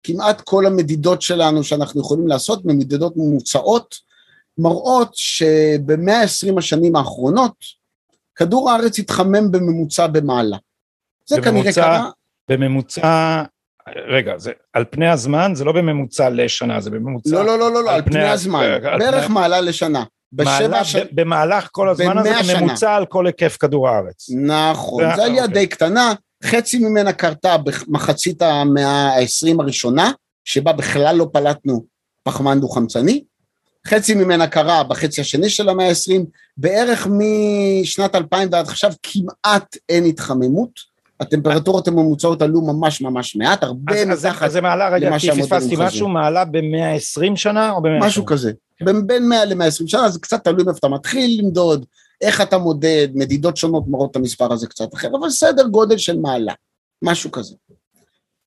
כמעט 0.03 0.41
כל 0.41 0.65
המדידות 0.65 1.21
שלנו 1.21 1.63
שאנחנו 1.63 2.01
יכולים 2.01 2.27
לעשות, 2.27 2.65
ממדידות 2.65 3.13
ממוצעות, 3.17 3.95
מראות 4.57 5.11
שבמאה 5.13 6.21
עשרים 6.21 6.57
השנים 6.57 6.95
האחרונות, 6.95 7.55
כדור 8.35 8.71
הארץ 8.71 8.99
התחמם 8.99 9.51
בממוצע 9.51 10.07
במעלה. 10.07 10.57
זה 11.25 11.41
בממוצע, 11.41 11.51
כנראה 11.51 11.73
קרה... 11.73 12.09
בממוצע, 12.49 13.43
רגע, 14.07 14.37
זה 14.37 14.51
על 14.73 14.85
פני 14.89 15.09
הזמן, 15.09 15.51
זה 15.55 15.63
לא 15.63 15.71
בממוצע 15.71 16.29
לשנה, 16.29 16.81
זה 16.81 16.89
בממוצע... 16.89 17.29
לא, 17.29 17.45
לא, 17.45 17.59
לא, 17.59 17.73
לא, 17.73 17.83
לא 17.83 17.89
על, 17.89 17.95
על 17.95 18.01
פני 18.01 18.29
הזמן, 18.29 18.63
על 18.63 18.99
בערך 18.99 19.25
פני... 19.25 19.33
מעלה 19.33 19.61
לשנה. 19.61 20.03
בשבע 20.35 20.83
ש... 20.83 20.95
במהלך 21.11 21.69
כל 21.71 21.89
הזמן 21.89 22.17
הזה, 22.17 22.33
בממוצע 22.53 22.95
על 22.95 23.05
כל 23.05 23.27
היקף 23.27 23.57
כדור 23.59 23.89
הארץ. 23.89 24.29
נכון, 24.29 25.03
זו 25.15 25.21
עלייה 25.21 25.43
אוקיי. 25.43 25.59
די 25.59 25.67
קטנה, 25.67 26.13
חצי 26.43 26.79
ממנה 26.79 27.13
קרתה 27.13 27.55
במחצית 27.57 28.41
המאה 28.41 29.09
העשרים 29.15 29.59
הראשונה, 29.59 30.11
שבה 30.45 30.73
בכלל 30.73 31.15
לא 31.15 31.27
פלטנו 31.33 31.85
פחמן 32.23 32.59
דו-חמצני, 32.59 33.23
חצי 33.87 34.15
ממנה 34.15 34.47
קרה 34.47 34.83
בחצי 34.83 35.21
השני 35.21 35.49
של 35.49 35.69
המאה 35.69 35.87
העשרים, 35.87 36.25
בערך 36.57 37.07
משנת 37.09 38.15
2000 38.15 38.49
ועד 38.51 38.67
עכשיו 38.67 38.91
כמעט 39.03 39.77
אין 39.89 40.05
התחממות, 40.05 40.95
הטמפרטורות 41.19 41.87
הממוצעות 41.87 42.41
עלו 42.41 42.61
ממש 42.61 43.01
ממש 43.01 43.35
מעט, 43.35 43.63
הרבה 43.63 44.05
מתחת 44.05 44.43
אז 44.43 44.51
זה 44.51 44.61
מעלה, 44.61 44.89
רגע, 44.89 45.19
כי 45.19 45.31
פספסתי 45.31 45.75
משהו, 45.77 46.09
מעלה 46.09 46.45
ב-120 46.45 47.35
שנה 47.35 47.71
או 47.71 47.81
ב-100 47.81 48.05
משהו 48.05 48.25
כזה, 48.25 48.51
כן. 48.77 49.07
בין 49.07 49.29
100 49.29 49.45
ל-120 49.45 49.87
שנה, 49.87 50.09
זה 50.09 50.19
קצת 50.19 50.43
תלוי 50.43 50.63
מאיפה 50.63 50.79
אתה 50.79 50.87
מתחיל 50.87 51.41
למדוד, 51.41 51.85
איך 52.21 52.41
אתה 52.41 52.57
מודד, 52.57 53.07
מדידות 53.13 53.57
שונות 53.57 53.83
מראות 53.87 54.11
את 54.11 54.15
המספר 54.15 54.53
הזה 54.53 54.67
קצת 54.67 54.93
אחר, 54.93 55.09
אבל 55.19 55.29
סדר 55.29 55.67
גודל 55.67 55.97
של 55.97 56.19
מעלה, 56.19 56.53
משהו 57.01 57.31
כזה. 57.31 57.55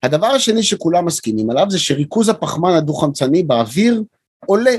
הדבר 0.03 0.27
השני 0.27 0.63
שכולם 0.63 1.05
מסכימים 1.05 1.51
עליו 1.51 1.67
זה 1.71 1.79
שריכוז 1.79 2.29
הפחמן 2.29 2.75
הדו-חמצני 2.75 3.43
באוויר 3.43 4.03
עולה. 4.47 4.77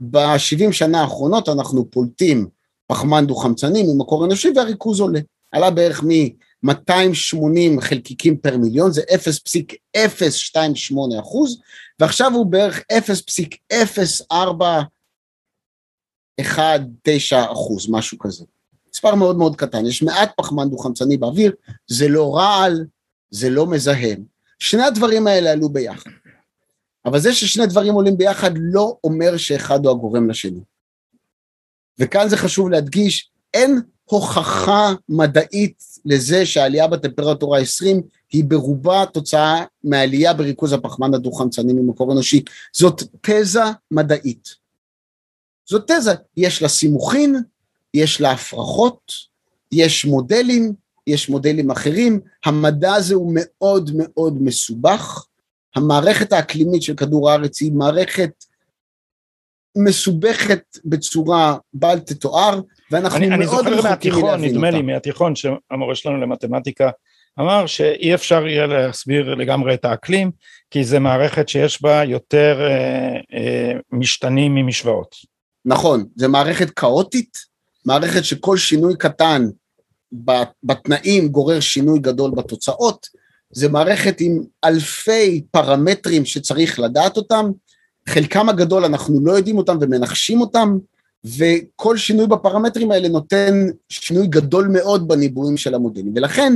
ב-70 0.00 0.72
שנה 0.72 1.00
האחרונות 1.00 1.48
אנחנו 1.48 1.90
פולטים 1.90 2.48
פחמן 2.86 3.26
דו-חמצני 3.26 3.82
ממקור 3.82 4.24
אנושי 4.24 4.48
והריכוז 4.56 5.00
עולה. 5.00 5.20
עלה 5.52 5.70
בערך 5.70 6.02
מ-280 6.62 7.80
חלקיקים 7.80 8.36
פר 8.36 8.56
מיליון, 8.56 8.92
זה 8.92 9.02
0.028 9.96 11.20
אחוז, 11.20 11.60
ועכשיו 12.00 12.32
הוא 12.32 12.46
בערך 12.46 12.82
0.04 12.92 14.34
1.9 16.40 17.52
אחוז, 17.52 17.90
משהו 17.90 18.18
כזה. 18.18 18.44
מספר 18.94 19.14
מאוד 19.14 19.36
מאוד 19.36 19.56
קטן, 19.56 19.86
יש 19.86 20.02
מעט 20.02 20.30
פחמן 20.36 20.70
דו-חמצני 20.70 21.16
באוויר, 21.16 21.52
זה 21.86 22.08
לא 22.08 22.36
רעל, 22.36 22.86
זה 23.30 23.50
לא 23.50 23.66
מזהם. 23.66 24.24
שני 24.58 24.82
הדברים 24.82 25.26
האלה 25.26 25.50
עלו 25.50 25.68
ביחד. 25.68 26.10
אבל 27.04 27.18
זה 27.18 27.34
ששני 27.34 27.66
דברים 27.66 27.94
עולים 27.94 28.16
ביחד 28.16 28.50
לא 28.54 28.96
אומר 29.04 29.36
שאחד 29.36 29.84
הוא 29.84 29.90
הגורם 29.90 30.30
לשני. 30.30 30.60
וכאן 31.98 32.28
זה 32.28 32.36
חשוב 32.36 32.70
להדגיש, 32.70 33.30
אין 33.54 33.80
הוכחה 34.10 34.92
מדעית 35.08 35.82
לזה 36.04 36.46
שהעלייה 36.46 36.86
בטמפרטורה 36.86 37.58
20 37.58 38.02
היא 38.32 38.44
ברובה 38.44 39.04
תוצאה 39.12 39.64
מעלייה 39.84 40.34
בריכוז 40.34 40.72
הפחמן 40.72 41.14
הדו-חמצני 41.14 41.72
ממקור 41.72 42.12
אנושי. 42.12 42.44
זאת 42.72 43.02
תזה 43.20 43.62
מדעית. 43.90 44.48
זאת 45.68 45.90
תזה, 45.90 46.12
יש 46.36 46.62
לה 46.62 46.68
סימוכין, 46.68 47.36
יש 47.94 48.20
לה 48.20 48.32
הפרחות, 48.32 49.12
יש 49.72 50.04
מודלים, 50.04 50.72
יש 51.06 51.28
מודלים 51.28 51.70
אחרים, 51.70 52.20
המדע 52.44 52.94
הזה 52.94 53.14
הוא 53.14 53.32
מאוד 53.34 53.90
מאוד 53.94 54.42
מסובך, 54.42 55.26
המערכת 55.74 56.32
האקלימית 56.32 56.82
של 56.82 56.94
כדור 56.94 57.30
הארץ 57.30 57.60
היא 57.60 57.72
מערכת 57.72 58.44
מסובכת 59.76 60.78
בצורה 60.84 61.56
בל 61.74 61.98
תתואר, 61.98 62.60
ואנחנו 62.90 63.18
אני, 63.18 63.36
מאוד 63.36 63.66
רחוקים 63.66 63.72
מלהבין 63.72 63.78
אותה. 63.78 63.88
אני 63.88 64.10
זוכר 64.10 64.20
מהתיכון, 64.20 64.44
נדמה 64.44 64.70
לי, 64.70 64.82
מהתיכון 64.82 65.34
שהמורה 65.36 65.94
שלנו 65.94 66.16
למתמטיקה 66.16 66.90
אמר 67.40 67.66
שאי 67.66 68.14
אפשר 68.14 68.46
יהיה 68.46 68.66
להסביר 68.66 69.34
לגמרי 69.34 69.74
את 69.74 69.84
האקלים, 69.84 70.30
כי 70.70 70.84
זה 70.84 70.98
מערכת 70.98 71.48
שיש 71.48 71.82
בה 71.82 72.04
יותר 72.04 72.60
אה, 72.60 73.38
אה, 73.38 73.72
משתנים 73.92 74.54
ממשוואות. 74.54 75.14
נכון, 75.64 76.04
זה 76.16 76.28
מערכת 76.28 76.70
כאוטית, 76.70 77.38
מערכת 77.86 78.24
שכל 78.24 78.56
שינוי 78.56 78.96
קטן 78.96 79.46
בתנאים 80.62 81.28
גורר 81.28 81.60
שינוי 81.60 81.98
גדול 81.98 82.30
בתוצאות, 82.30 83.06
זה 83.50 83.68
מערכת 83.68 84.20
עם 84.20 84.42
אלפי 84.64 85.44
פרמטרים 85.50 86.24
שצריך 86.24 86.78
לדעת 86.78 87.16
אותם, 87.16 87.50
חלקם 88.08 88.48
הגדול 88.48 88.84
אנחנו 88.84 89.20
לא 89.24 89.32
יודעים 89.32 89.58
אותם 89.58 89.76
ומנחשים 89.80 90.40
אותם, 90.40 90.78
וכל 91.24 91.96
שינוי 91.96 92.26
בפרמטרים 92.26 92.90
האלה 92.90 93.08
נותן 93.08 93.66
שינוי 93.88 94.26
גדול 94.26 94.68
מאוד 94.68 95.08
בניבויים 95.08 95.56
של 95.56 95.74
המודלים, 95.74 96.12
ולכן 96.16 96.52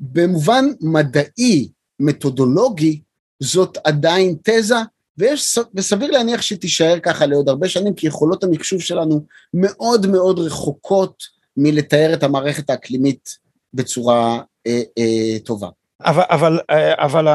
במובן 0.00 0.64
מדעי, 0.80 1.68
מתודולוגי, 2.00 3.00
זאת 3.40 3.78
עדיין 3.84 4.36
תזה 4.42 4.76
ויש, 5.18 5.58
וסביר 5.74 6.10
להניח 6.10 6.42
שתישאר 6.42 6.98
ככה 7.02 7.26
לעוד 7.26 7.48
הרבה 7.48 7.68
שנים, 7.68 7.94
כי 7.94 8.06
יכולות 8.06 8.44
המחשוב 8.44 8.80
שלנו 8.80 9.24
מאוד 9.54 10.06
מאוד 10.06 10.38
רחוקות 10.38 11.22
מלתאר 11.56 12.14
את 12.14 12.22
המערכת 12.22 12.70
האקלימית 12.70 13.38
בצורה 13.74 14.40
אה, 14.66 14.82
אה, 14.98 15.38
טובה. 15.44 15.68
אבל, 16.04 16.22
אבל, 16.30 16.58
אבל 16.98 17.28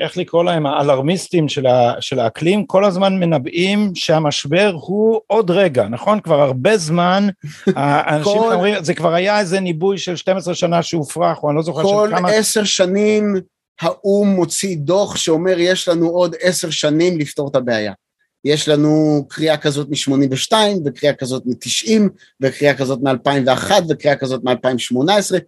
איך 0.00 0.16
לקרוא 0.16 0.44
להם, 0.44 0.66
האלרמיסטים 0.66 1.48
של, 1.48 1.66
ה, 1.66 1.94
של 2.00 2.20
האקלים 2.20 2.66
כל 2.66 2.84
הזמן 2.84 3.18
מנבאים 3.18 3.90
שהמשבר 3.94 4.72
הוא 4.80 5.20
עוד 5.26 5.50
רגע, 5.50 5.88
נכון? 5.88 6.20
כבר 6.20 6.40
הרבה 6.40 6.76
זמן, 6.76 7.28
האנשים 7.76 8.38
כל... 8.38 8.52
אומרים, 8.54 8.84
זה 8.84 8.94
כבר 8.94 9.14
היה 9.14 9.40
איזה 9.40 9.60
ניבוי 9.60 9.98
של 9.98 10.16
12 10.16 10.54
שנה 10.54 10.82
שהופרח, 10.82 11.42
או 11.42 11.48
אני 11.48 11.56
לא 11.56 11.62
זוכר 11.62 11.82
של 11.82 12.16
כמה... 12.16 12.28
כל 12.28 12.34
עשר 12.34 12.64
שנים 12.64 13.34
האו"ם 13.80 14.28
מוציא 14.28 14.76
דוח 14.76 15.16
שאומר 15.16 15.58
יש 15.58 15.88
לנו 15.88 16.08
עוד 16.08 16.34
עשר 16.40 16.70
שנים 16.70 17.18
לפתור 17.18 17.48
את 17.48 17.56
הבעיה. 17.56 17.92
יש 18.44 18.68
לנו 18.68 19.24
קריאה 19.28 19.56
כזאת 19.56 19.88
מ-82 19.88 20.52
וקריאה 20.84 21.14
כזאת 21.14 21.42
מ-90 21.46 22.00
וקריאה 22.40 22.74
כזאת 22.74 22.98
מ-2001 23.02 23.70
וקריאה 23.88 24.16
כזאת 24.16 24.44
מ-2018 24.44 25.38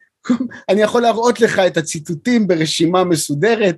אני 0.69 0.81
יכול 0.81 1.02
להראות 1.02 1.40
לך 1.40 1.59
את 1.59 1.76
הציטוטים 1.76 2.47
ברשימה 2.47 3.04
מסודרת 3.04 3.76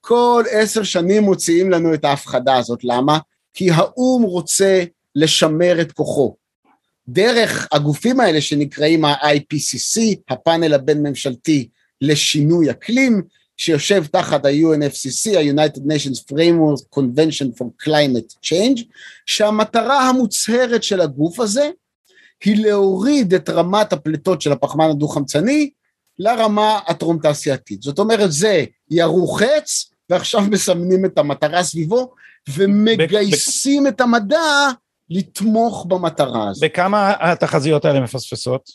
כל 0.00 0.44
עשר 0.50 0.82
שנים 0.82 1.22
מוציאים 1.22 1.70
לנו 1.70 1.94
את 1.94 2.04
ההפחדה 2.04 2.56
הזאת, 2.56 2.84
למה? 2.84 3.18
כי 3.54 3.70
האו"ם 3.70 4.22
רוצה 4.22 4.84
לשמר 5.14 5.80
את 5.80 5.92
כוחו. 5.92 6.36
דרך 7.08 7.68
הגופים 7.72 8.20
האלה 8.20 8.40
שנקראים 8.40 9.04
ה-IPCC, 9.04 10.00
הפאנל 10.28 10.74
הבין 10.74 11.02
ממשלתי 11.02 11.68
לשינוי 12.00 12.70
אקלים, 12.70 13.22
שיושב 13.56 14.04
תחת 14.06 14.44
ה-UNFCC, 14.44 15.36
ה-United 15.36 15.80
Nations 15.80 16.32
Framework 16.32 16.98
Convention 16.98 17.58
for 17.58 17.86
Climate 17.86 18.46
Change, 18.46 18.82
שהמטרה 19.26 20.08
המוצהרת 20.08 20.82
של 20.82 21.00
הגוף 21.00 21.40
הזה 21.40 21.70
היא 22.44 22.66
להוריד 22.66 23.34
את 23.34 23.50
רמת 23.50 23.92
הפליטות 23.92 24.40
של 24.40 24.52
הפחמן 24.52 24.90
הדו-חמצני 24.90 25.70
לרמה 26.18 26.78
הטרום 26.86 27.18
תעשייתית. 27.22 27.82
זאת 27.82 27.98
אומרת 27.98 28.32
זה 28.32 28.64
ירו 28.90 29.28
חץ 29.28 29.90
ועכשיו 30.10 30.42
מסמנים 30.50 31.04
את 31.04 31.18
המטרה 31.18 31.62
סביבו 31.62 32.14
ומגייסים 32.54 33.86
את 33.86 34.00
המדע 34.00 34.68
לתמוך 35.10 35.86
במטרה 35.88 36.48
הזאת. 36.50 36.64
בכמה 36.64 37.12
התחזיות 37.20 37.84
האלה 37.84 38.00
מפספסות? 38.00 38.70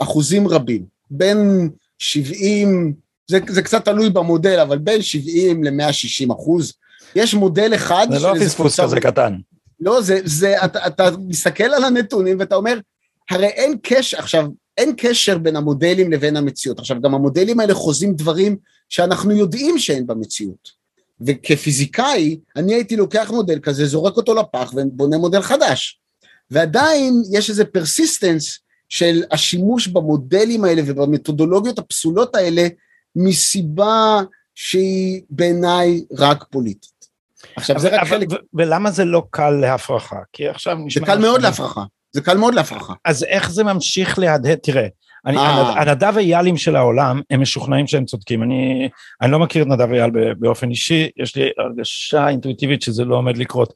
באחוזים 0.00 0.48
רבים. 0.48 0.84
בין 1.10 1.70
70, 1.98 2.94
זה, 3.26 3.38
זה 3.48 3.62
קצת 3.62 3.84
תלוי 3.84 4.10
במודל, 4.10 4.60
אבל 4.60 4.78
בין 4.78 5.02
70 5.02 5.64
ל-160 5.64 6.32
אחוז. 6.32 6.72
יש 7.14 7.34
מודל 7.34 7.74
אחד... 7.74 8.06
זה 8.10 8.18
לא 8.28 8.34
פספוס 8.40 8.80
כזה 8.80 9.00
קטן. 9.00 9.36
לא, 9.80 10.02
זה, 10.02 10.20
זה, 10.24 10.64
אתה, 10.64 10.86
אתה 10.86 11.10
מסתכל 11.28 11.64
על 11.64 11.84
הנתונים 11.84 12.36
ואתה 12.40 12.54
אומר, 12.54 12.78
הרי 13.30 13.46
אין 13.46 13.76
קשר, 13.82 14.18
עכשיו, 14.18 14.46
אין 14.76 14.94
קשר 14.96 15.38
בין 15.38 15.56
המודלים 15.56 16.12
לבין 16.12 16.36
המציאות. 16.36 16.78
עכשיו, 16.78 17.00
גם 17.00 17.14
המודלים 17.14 17.60
האלה 17.60 17.74
חוזים 17.74 18.14
דברים 18.14 18.56
שאנחנו 18.88 19.32
יודעים 19.32 19.78
שאין 19.78 20.06
במציאות. 20.06 20.70
וכפיזיקאי, 21.20 22.38
אני 22.56 22.74
הייתי 22.74 22.96
לוקח 22.96 23.30
מודל 23.30 23.58
כזה, 23.58 23.86
זורק 23.86 24.16
אותו 24.16 24.34
לפח 24.34 24.72
ובונה 24.76 25.18
מודל 25.18 25.42
חדש. 25.42 26.00
ועדיין 26.50 27.22
יש 27.32 27.50
איזה 27.50 27.64
persistence 27.64 28.58
של 28.88 29.22
השימוש 29.30 29.88
במודלים 29.88 30.64
האלה 30.64 30.82
ובמתודולוגיות 30.86 31.78
הפסולות 31.78 32.34
האלה 32.36 32.68
מסיבה 33.16 34.20
שהיא 34.54 35.22
בעיניי 35.30 36.04
רק 36.18 36.44
פוליטית. 36.50 37.08
עכשיו 37.56 37.78
זה 37.78 37.88
רק 37.88 38.08
חלק... 38.08 38.28
ולמה 38.54 38.90
זה 38.90 39.04
לא 39.04 39.22
קל 39.30 39.50
להפרכה? 39.50 40.18
כי 40.32 40.48
עכשיו 40.48 40.76
נשמע... 40.76 41.06
זה 41.06 41.12
קל 41.12 41.18
מאוד 41.18 41.42
להפרכה. 41.42 41.84
זה 42.16 42.20
קל 42.20 42.36
מאוד 42.36 42.54
להפרכה. 42.54 42.94
אז 43.04 43.24
איך 43.24 43.50
זה 43.50 43.64
ממשיך 43.64 44.18
להדהד? 44.18 44.58
תראה, 44.62 44.86
אני, 45.26 45.36
אה. 45.36 45.80
הנדב 45.80 46.18
איילים 46.18 46.56
של 46.56 46.76
העולם, 46.76 47.20
הם 47.30 47.40
משוכנעים 47.40 47.86
שהם 47.86 48.04
צודקים. 48.04 48.42
אני, 48.42 48.88
אני 49.22 49.30
לא 49.30 49.38
מכיר 49.38 49.62
את 49.62 49.68
נדב 49.68 49.92
אייל 49.92 50.10
באופן 50.38 50.70
אישי, 50.70 51.08
יש 51.16 51.36
לי 51.36 51.50
הרגשה 51.58 52.28
אינטואיטיבית 52.28 52.82
שזה 52.82 53.04
לא 53.04 53.16
עומד 53.16 53.36
לקרות. 53.36 53.72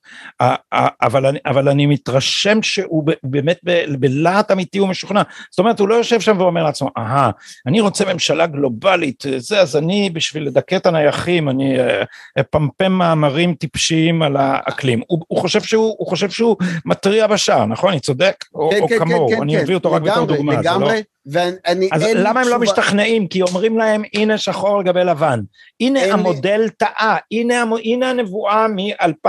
אבל 1.02 1.26
אני, 1.26 1.38
אבל 1.47 1.69
אני 1.69 1.87
מתרשם 1.87 2.62
שהוא 2.62 3.04
באמת 3.23 3.59
בלהט 3.99 4.50
אמיתי 4.50 4.78
הוא 4.78 4.88
משוכנע. 4.88 5.23
זאת 5.50 5.59
אומרת, 5.59 5.80
הוא 5.80 5.88
לא 5.88 5.95
יושב 5.95 6.21
שם 6.21 6.40
ואומר 6.40 6.64
לעצמו, 6.64 6.90
אהה, 6.99 7.30
אני 7.66 7.80
רוצה 7.80 8.12
ממשלה 8.12 8.47
גלובלית, 8.47 9.25
זה, 9.37 9.61
אז 9.61 9.76
אני 9.76 10.11
בשביל 10.12 10.47
לדכא 10.47 10.76
את 10.76 10.87
הנייחים, 10.87 11.49
אני 11.49 11.80
אה, 11.80 12.02
אפמפם 12.40 12.92
מאמרים 12.92 13.55
טיפשיים 13.55 14.22
על 14.22 14.37
האקלים. 14.37 15.01
הוא, 15.07 15.20
הוא, 15.29 15.38
חושב 15.38 15.61
שהוא, 15.61 15.94
הוא 15.98 16.07
חושב 16.07 16.31
שהוא 16.31 16.57
מתריע 16.85 17.27
בשער, 17.27 17.66
נכון? 17.66 17.90
אני 17.90 18.01
צודק? 18.01 18.35
כן, 18.53 18.59
או, 18.59 18.70
כן, 18.70 18.81
או 18.81 18.88
כן, 18.88 18.98
כמוהו, 18.98 19.29
כן, 19.29 19.42
אני 19.42 19.57
כן. 19.57 19.62
אביא 19.62 19.74
אותו 19.74 19.88
לגמרי, 19.88 20.11
רק 20.11 20.16
בתור 20.16 20.27
דוגמה. 20.27 20.61
לגמרי, 20.61 20.96
לא... 20.96 21.01
ואני... 21.26 21.88
אז 21.92 22.02
למה 22.14 22.40
הם 22.40 22.48
לא 22.48 22.59
משתכנעים? 22.59 23.28
כי 23.28 23.42
אומרים 23.42 23.78
להם, 23.78 24.02
הנה 24.14 24.38
שחור 24.38 24.78
על 24.78 24.85
גבי 24.85 25.04
לבן. 25.04 25.40
הנה 25.80 26.12
המודל. 26.12 26.68
טעה, 26.68 27.16
הנה, 27.33 27.64
הנה 27.85 28.11
הנבואה 28.11 28.68
מ-2000 28.68 29.28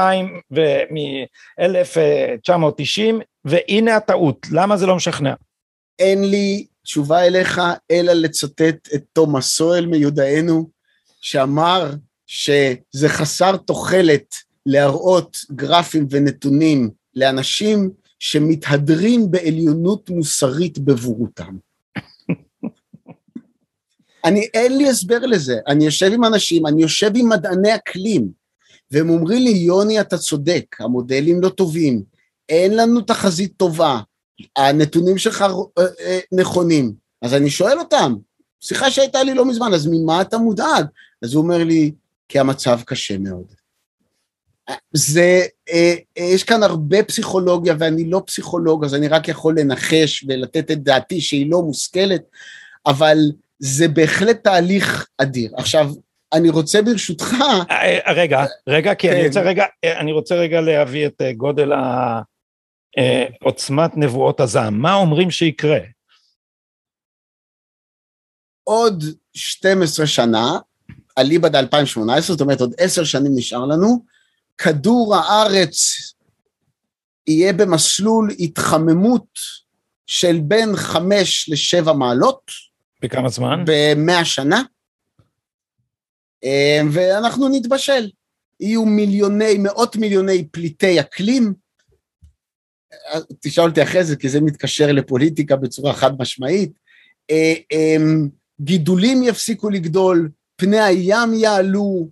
ומ-1990, 0.51 3.23
והנה 3.45 3.95
הטעות. 3.95 4.47
למה 4.51 4.77
זה 4.77 4.85
לא 4.85 4.95
משכנע? 4.95 5.33
אין 5.99 6.23
לי 6.23 6.65
תשובה 6.83 7.27
אליך, 7.27 7.61
אלא 7.91 8.13
לצטט 8.13 8.89
את 8.95 9.03
תומאס 9.13 9.47
סואל 9.47 9.85
מיודענו, 9.85 10.69
שאמר 11.21 11.91
שזה 12.27 13.09
חסר 13.09 13.57
תוחלת 13.57 14.35
להראות 14.65 15.37
גרפים 15.51 16.07
ונתונים 16.09 16.89
לאנשים 17.15 17.89
שמתהדרים 18.19 19.31
בעליונות 19.31 20.09
מוסרית 20.09 20.79
בבורותם. 20.79 21.55
אני, 24.25 24.47
אין 24.53 24.77
לי 24.77 24.89
הסבר 24.89 25.19
לזה. 25.19 25.57
אני 25.67 25.85
יושב 25.85 26.11
עם 26.13 26.25
אנשים, 26.25 26.67
אני 26.67 26.81
יושב 26.81 27.11
עם 27.15 27.29
מדעני 27.29 27.75
אקלים, 27.75 28.27
והם 28.91 29.09
אומרים 29.09 29.43
לי, 29.43 29.49
יוני, 29.49 30.01
אתה 30.01 30.17
צודק, 30.17 30.75
המודלים 30.79 31.41
לא 31.41 31.49
טובים, 31.49 32.03
אין 32.49 32.75
לנו 32.75 33.01
תחזית 33.01 33.53
טובה, 33.57 33.99
הנתונים 34.55 35.17
שלך 35.17 35.41
אה, 35.77 35.83
אה, 35.99 36.19
נכונים. 36.31 36.93
אז 37.21 37.33
אני 37.33 37.49
שואל 37.49 37.79
אותם, 37.79 38.15
שיחה 38.59 38.91
שהייתה 38.91 39.23
לי 39.23 39.33
לא 39.33 39.45
מזמן, 39.45 39.73
אז 39.73 39.87
ממה 39.91 40.21
אתה 40.21 40.37
מודאג? 40.37 40.85
אז 41.21 41.33
הוא 41.33 41.43
אומר 41.43 41.63
לי, 41.63 41.91
כי 42.29 42.39
המצב 42.39 42.79
קשה 42.85 43.17
מאוד. 43.17 43.45
זה, 44.93 45.41
אה, 45.69 45.95
יש 46.17 46.43
כאן 46.43 46.63
הרבה 46.63 47.03
פסיכולוגיה 47.03 47.75
ואני 47.79 48.09
לא 48.09 48.23
פסיכולוג, 48.25 48.85
אז 48.85 48.95
אני 48.95 49.07
רק 49.07 49.27
יכול 49.27 49.59
לנחש 49.59 50.25
ולתת 50.27 50.71
את 50.71 50.83
דעתי 50.83 51.21
שהיא 51.21 51.51
לא 51.51 51.61
מושכלת, 51.61 52.21
אבל 52.85 53.17
זה 53.61 53.87
בהחלט 53.87 54.43
תהליך 54.43 55.07
אדיר. 55.17 55.51
עכשיו, 55.57 55.91
אני 56.33 56.49
רוצה 56.49 56.81
ברשותך... 56.81 57.33
אה, 57.71 57.99
אה, 58.07 58.13
רגע, 58.13 58.45
רגע, 58.67 58.95
כי 58.95 59.09
אני 59.09 59.19
כן. 59.21 59.27
רוצה 59.27 59.41
רגע, 59.41 59.65
אה, 59.83 59.99
אני 59.99 60.11
רוצה 60.11 60.35
רגע 60.35 60.61
להביא 60.61 61.07
את 61.07 61.21
גודל 61.37 61.71
עוצמת 63.43 63.97
נבואות 63.97 64.39
הזעם. 64.39 64.81
מה 64.81 64.93
אומרים 64.93 65.31
שיקרה? 65.31 65.79
עוד 68.63 69.03
12 69.33 70.07
שנה, 70.07 70.59
אליבא 71.17 71.49
ד-2018, 71.49 72.21
זאת 72.21 72.41
אומרת 72.41 72.61
עוד 72.61 72.73
עשר 72.77 73.03
שנים 73.03 73.31
נשאר 73.35 73.65
לנו, 73.65 74.05
כדור 74.57 75.15
הארץ 75.15 75.77
יהיה 77.27 77.53
במסלול 77.53 78.31
התחממות 78.39 79.39
של 80.07 80.39
בין 80.43 80.75
חמש 80.75 81.49
לשבע 81.49 81.93
מעלות, 81.93 82.70
בכמה 83.01 83.29
זמן? 83.29 83.63
במאה 83.65 84.25
שנה. 84.25 84.61
אה, 86.43 86.81
ואנחנו 86.91 87.49
נתבשל. 87.49 88.09
יהיו 88.59 88.85
מיליוני, 88.85 89.57
מאות 89.57 89.95
מיליוני 89.95 90.47
פליטי 90.51 90.99
אקלים. 90.99 91.53
תשאל 93.39 93.63
אותי 93.63 93.83
אחרי 93.83 94.03
זה, 94.03 94.15
כי 94.15 94.29
זה 94.29 94.41
מתקשר 94.41 94.91
לפוליטיקה 94.91 95.55
בצורה 95.55 95.93
חד 95.93 96.11
משמעית. 96.19 96.71
אה, 97.31 97.53
אה, 97.71 97.95
גידולים 98.61 99.23
יפסיקו 99.23 99.69
לגדול, 99.69 100.29
פני 100.55 100.79
הים 100.79 101.33
יעלו, 101.33 102.09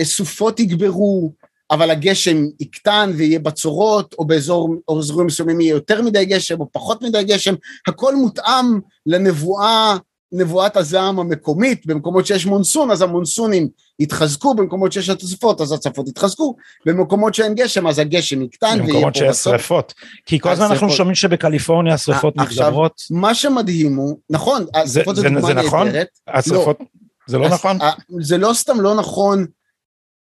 הסופות 0.00 0.60
יגברו, 0.60 1.32
אבל 1.70 1.90
הגשם 1.90 2.44
יקטן 2.60 3.10
ויהיה 3.16 3.38
בצורות, 3.38 4.14
או 4.18 4.24
באזורים 4.24 5.26
מסוימים 5.26 5.60
יהיה 5.60 5.70
יותר 5.70 6.02
מדי 6.02 6.24
גשם 6.24 6.60
או 6.60 6.68
פחות 6.72 7.02
מדי 7.02 7.24
גשם, 7.24 7.54
הכל 7.86 8.16
מותאם 8.16 8.80
לנבואה, 9.06 9.96
נבואת 10.32 10.76
הזעם 10.76 11.20
המקומית, 11.20 11.86
במקומות 11.86 12.26
שיש 12.26 12.46
מונסון 12.46 12.90
אז 12.90 13.02
המונסונים 13.02 13.68
יתחזקו, 13.98 14.54
במקומות 14.54 14.92
שיש 14.92 15.08
הצפות 15.08 15.60
אז 15.60 15.72
הצפות 15.72 16.08
יתחזקו, 16.08 16.56
במקומות 16.86 17.34
שאין 17.34 17.54
גשם 17.54 17.86
אז 17.86 17.98
הגשם 17.98 18.42
יקטן 18.42 18.78
במקומות 18.78 19.14
שיש 19.14 19.36
שרפות, 19.36 19.94
כי 20.26 20.40
כל 20.40 20.48
הזמן 20.48 20.66
אנחנו 20.66 20.90
שומעים 20.90 21.14
שבקליפורניה 21.14 21.94
השרפות 21.94 22.36
מתגברות. 22.36 22.92
עכשיו, 22.94 23.16
מה 23.16 23.34
שמדהים 23.34 23.96
הוא, 23.96 24.18
נכון, 24.30 24.66
השרפות 24.74 25.16
זה, 25.16 25.22
זה 25.22 25.28
נהדרת. 25.28 25.46
זה 25.46 25.54
נכון? 25.54 25.88
השרפות, 26.28 26.80
לא. 26.80 26.86
זה 27.28 27.38
לא 27.38 27.48
נכון? 27.48 27.78
זה 28.20 28.38
לא 28.38 28.52
סתם 28.54 28.80
לא 28.80 28.94
נכון, 28.94 29.46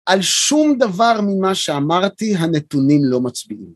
על 0.10 0.22
שום 0.22 0.78
דבר 0.78 1.20
ממה 1.24 1.56
שאמרתי 1.56 2.36
הנתונים 2.36 3.02
לא 3.04 3.22
מצביעים. 3.22 3.74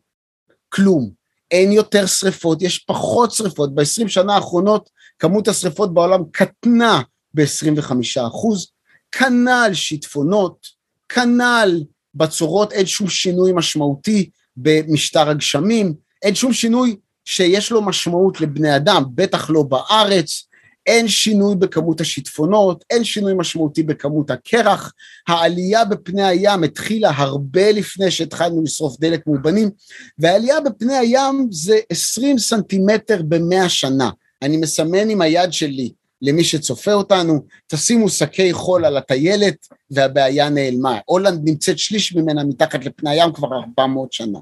כלום. 0.69 1.11
אין 1.51 1.71
יותר 1.71 2.05
שריפות, 2.05 2.61
יש 2.61 2.77
פחות 2.79 3.31
שריפות. 3.31 3.75
ב-20 3.75 4.07
שנה 4.07 4.35
האחרונות 4.35 4.89
כמות 5.19 5.47
השריפות 5.47 5.93
בעולם 5.93 6.21
קטנה 6.31 7.01
ב-25 7.33 7.91
אחוז, 8.27 8.71
כנ"ל 9.11 9.69
שיטפונות, 9.73 10.67
כנ"ל 11.09 11.83
בצורות, 12.15 12.71
אין 12.71 12.85
שום 12.85 13.09
שינוי 13.09 13.51
משמעותי 13.55 14.29
במשטר 14.57 15.29
הגשמים, 15.29 15.93
אין 16.21 16.35
שום 16.35 16.53
שינוי 16.53 16.95
שיש 17.25 17.71
לו 17.71 17.81
משמעות 17.81 18.41
לבני 18.41 18.75
אדם, 18.75 19.03
בטח 19.15 19.49
לא 19.49 19.63
בארץ, 19.63 20.47
אין 20.85 21.07
שינוי 21.07 21.55
בכמות 21.55 22.01
השיטפונות, 22.01 22.83
אין 22.89 23.03
שינוי 23.03 23.33
משמעותי 23.37 23.83
בכמות 23.83 24.31
הקרח, 24.31 24.93
העלייה 25.27 25.85
בפני 25.85 26.23
הים 26.23 26.63
התחילה 26.63 27.11
הרבה 27.15 27.71
לפני 27.71 28.11
שהתחלנו 28.11 28.63
לשרוף 28.63 28.99
דלק 28.99 29.27
מאובנים, 29.27 29.69
והעלייה 30.17 30.61
בפני 30.61 30.97
הים 30.97 31.47
זה 31.51 31.79
20 31.89 32.37
סנטימטר 32.37 33.21
במאה 33.27 33.69
שנה. 33.69 34.09
אני 34.41 34.57
מסמן 34.57 35.09
עם 35.09 35.21
היד 35.21 35.53
שלי 35.53 35.91
למי 36.21 36.43
שצופה 36.43 36.93
אותנו, 36.93 37.45
תשימו 37.67 38.09
שקי 38.09 38.53
חול 38.53 38.85
על 38.85 38.97
הטיילת 38.97 39.67
והבעיה 39.91 40.49
נעלמה. 40.49 40.99
הולנד 41.05 41.41
נמצאת 41.49 41.79
שליש 41.79 42.15
ממנה 42.15 42.43
מתחת 42.43 42.85
לפני 42.85 43.09
הים 43.09 43.33
כבר 43.33 43.47
400 43.53 44.13
שנה. 44.13 44.39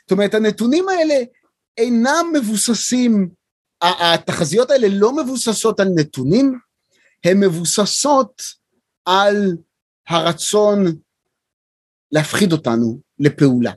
זאת 0.00 0.12
אומרת, 0.12 0.34
הנתונים 0.34 0.88
האלה 0.88 1.14
אינם 1.78 2.32
מבוססים 2.34 3.28
התחזיות 3.82 4.70
האלה 4.70 4.86
לא 4.90 5.16
מבוססות 5.16 5.80
על 5.80 5.88
נתונים, 5.94 6.58
הן 7.24 7.40
מבוססות 7.40 8.42
על 9.04 9.56
הרצון 10.08 10.84
להפחיד 12.12 12.52
אותנו 12.52 12.98
לפעולה. 13.18 13.72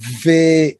וזה 0.00 0.72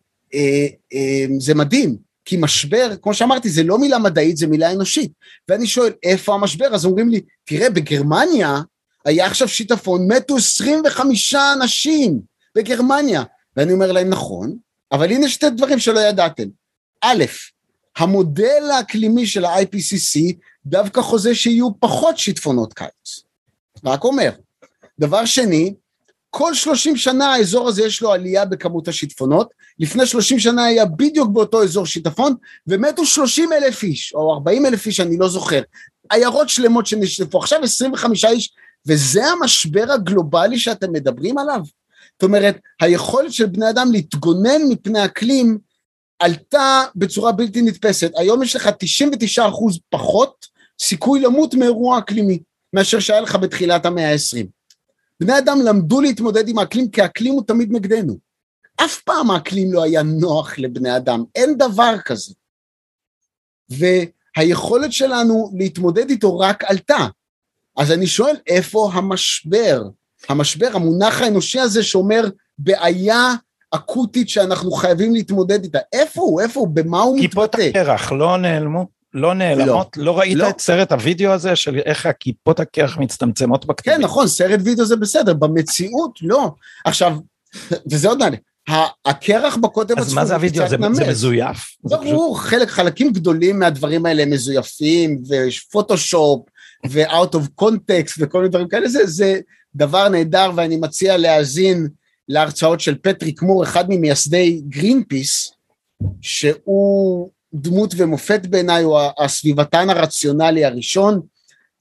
אה, 1.52 1.54
מדהים, 1.54 1.96
כי 2.24 2.36
משבר, 2.40 2.90
כמו 3.02 3.14
שאמרתי, 3.14 3.50
זה 3.50 3.62
לא 3.62 3.78
מילה 3.78 3.98
מדעית, 3.98 4.36
זה 4.36 4.46
מילה 4.46 4.72
אנושית. 4.72 5.12
ואני 5.48 5.66
שואל, 5.66 5.92
איפה 6.02 6.34
המשבר? 6.34 6.74
אז 6.74 6.84
אומרים 6.84 7.08
לי, 7.08 7.20
תראה, 7.44 7.70
בגרמניה 7.70 8.60
היה 9.04 9.26
עכשיו 9.26 9.48
שיטפון, 9.48 10.12
מתו 10.12 10.36
25 10.36 11.34
אנשים 11.34 12.20
בגרמניה. 12.54 13.22
ואני 13.56 13.72
אומר 13.72 13.92
להם, 13.92 14.08
נכון, 14.08 14.56
אבל 14.92 15.10
הנה 15.10 15.28
שתי 15.28 15.50
דברים 15.50 15.78
שלא 15.78 16.00
ידעתם. 16.00 16.48
א', 17.02 17.24
המודל 17.96 18.70
האקלימי 18.72 19.26
של 19.26 19.44
ה-IPCC 19.44 20.34
דווקא 20.66 21.02
חוזה 21.02 21.34
שיהיו 21.34 21.80
פחות 21.80 22.18
שיטפונות 22.18 22.72
קיץ. 22.72 23.20
רק 23.84 24.04
אומר. 24.04 24.30
דבר 24.98 25.24
שני, 25.24 25.74
כל 26.30 26.54
30 26.54 26.96
שנה 26.96 27.34
האזור 27.34 27.68
הזה 27.68 27.84
יש 27.84 28.02
לו 28.02 28.12
עלייה 28.12 28.44
בכמות 28.44 28.88
השיטפונות, 28.88 29.50
לפני 29.78 30.06
30 30.06 30.38
שנה 30.38 30.64
היה 30.64 30.84
בדיוק 30.84 31.30
באותו 31.30 31.62
אזור 31.62 31.86
שיטפון, 31.86 32.34
ומתו 32.66 33.06
30 33.06 33.52
אלף 33.52 33.82
איש, 33.82 34.14
או 34.14 34.34
40 34.34 34.66
אלף 34.66 34.86
איש, 34.86 35.00
אני 35.00 35.16
לא 35.16 35.28
זוכר. 35.28 35.62
עיירות 36.10 36.48
שלמות 36.48 36.86
שנשטפו, 36.86 37.38
עכשיו 37.38 37.62
25 37.62 38.24
איש, 38.24 38.52
וזה 38.86 39.26
המשבר 39.26 39.92
הגלובלי 39.92 40.58
שאתם 40.58 40.92
מדברים 40.92 41.38
עליו? 41.38 41.60
זאת 42.12 42.22
אומרת, 42.22 42.60
היכולת 42.80 43.32
של 43.32 43.46
בני 43.46 43.70
אדם 43.70 43.92
להתגונן 43.92 44.62
מפני 44.68 45.04
אקלים 45.04 45.58
עלתה 46.18 46.82
בצורה 46.96 47.32
בלתי 47.32 47.62
נתפסת. 47.62 48.10
היום 48.16 48.42
יש 48.42 48.56
לך 48.56 48.70
99 48.78 49.48
אחוז 49.48 49.78
פחות 49.90 50.46
סיכוי 50.80 51.20
למות 51.20 51.54
מאירוע 51.54 51.98
אקלימי 51.98 52.38
מאשר 52.72 53.00
שהיה 53.00 53.20
לך 53.20 53.36
בתחילת 53.36 53.86
המאה 53.86 54.12
ה-20. 54.12 54.46
בני 55.20 55.38
אדם 55.38 55.58
למדו 55.64 56.00
להתמודד 56.00 56.48
עם 56.48 56.58
האקלים 56.58 56.90
כי 56.90 57.02
האקלים 57.02 57.32
הוא 57.32 57.42
תמיד 57.46 57.72
נגדנו. 57.72 58.18
אף 58.76 59.00
פעם 59.00 59.30
האקלים 59.30 59.72
לא 59.72 59.82
היה 59.82 60.02
נוח 60.02 60.58
לבני 60.58 60.96
אדם, 60.96 61.24
אין 61.34 61.58
דבר 61.58 61.94
כזה. 62.04 62.34
והיכולת 63.68 64.92
שלנו 64.92 65.52
להתמודד 65.58 66.10
איתו 66.10 66.38
רק 66.38 66.64
עלתה. 66.64 67.06
אז 67.76 67.92
אני 67.92 68.06
שואל, 68.06 68.36
איפה 68.46 68.90
המשבר? 68.92 69.82
המשבר, 70.28 70.68
המונח 70.72 71.20
האנושי 71.20 71.60
הזה 71.60 71.82
שאומר 71.82 72.24
בעיה 72.58 73.34
אקוטית 73.70 74.28
שאנחנו 74.28 74.70
חייבים 74.70 75.14
להתמודד 75.14 75.64
איתה. 75.64 75.78
איפה 75.92 76.20
הוא? 76.22 76.40
איפה 76.40 76.60
הוא? 76.60 76.68
במה 76.68 77.00
הוא 77.00 77.18
מתבטא? 77.20 77.58
כיפות 77.58 77.76
הקרח 77.76 78.12
לא 78.12 78.36
נעלמו? 78.38 78.86
לא 79.14 79.34
נעלמות? 79.34 79.96
לא, 79.96 80.04
לא 80.04 80.18
ראית 80.18 80.36
לא. 80.36 80.48
את 80.48 80.60
סרט 80.60 80.92
הוידאו 80.92 81.32
הזה 81.32 81.56
של 81.56 81.78
איך 81.78 82.06
הכיפות 82.06 82.60
הקרח 82.60 82.98
מצטמצמות 82.98 83.66
בכתבים? 83.66 83.94
כן, 83.94 84.00
נכון, 84.00 84.28
סרט 84.28 84.60
וידאו 84.64 84.84
זה 84.84 84.96
בסדר, 84.96 85.34
במציאות 85.34 86.18
לא. 86.22 86.50
עכשיו, 86.84 87.16
וזה 87.90 88.08
עוד 88.08 88.18
מעניין, 88.18 88.40
הקרח 89.06 89.56
בקוטב 89.56 89.98
הצפוני 89.98 90.06
אז 90.06 90.14
מה 90.14 90.24
זה 90.24 90.36
הוידאו? 90.36 90.68
זה, 90.68 90.76
זה 90.92 91.04
מזויף? 91.10 91.76
ברור, 91.84 92.36
פשוט... 92.36 92.50
חלק, 92.50 92.68
חלקים 92.68 93.12
גדולים 93.12 93.58
מהדברים 93.58 94.06
האלה 94.06 94.22
הם 94.22 94.30
מזויפים, 94.30 95.22
ופוטושופ, 95.28 96.46
ו-out 96.90 97.34
of 97.34 97.64
context 97.64 98.14
וכל 98.18 98.38
מיני 98.38 98.48
דברים 98.48 98.68
כאלה, 98.68 98.88
זה, 98.88 99.06
זה 99.06 99.40
דבר 99.74 100.08
נהדר 100.08 100.50
ואני 100.56 100.76
מציע 100.76 101.16
להאזין 101.16 101.88
להרצאות 102.28 102.80
של 102.80 102.98
פטריק 103.02 103.42
מור, 103.42 103.64
אחד 103.64 103.84
ממייסדי 103.88 104.62
גרין 104.68 105.04
פיס, 105.08 105.52
שהוא 106.20 107.30
דמות 107.54 107.94
מופת 107.96 108.46
בעיניי, 108.46 108.82
הוא 108.82 108.98
הסביבתן 109.18 109.90
הרציונלי 109.90 110.64
הראשון, 110.64 111.20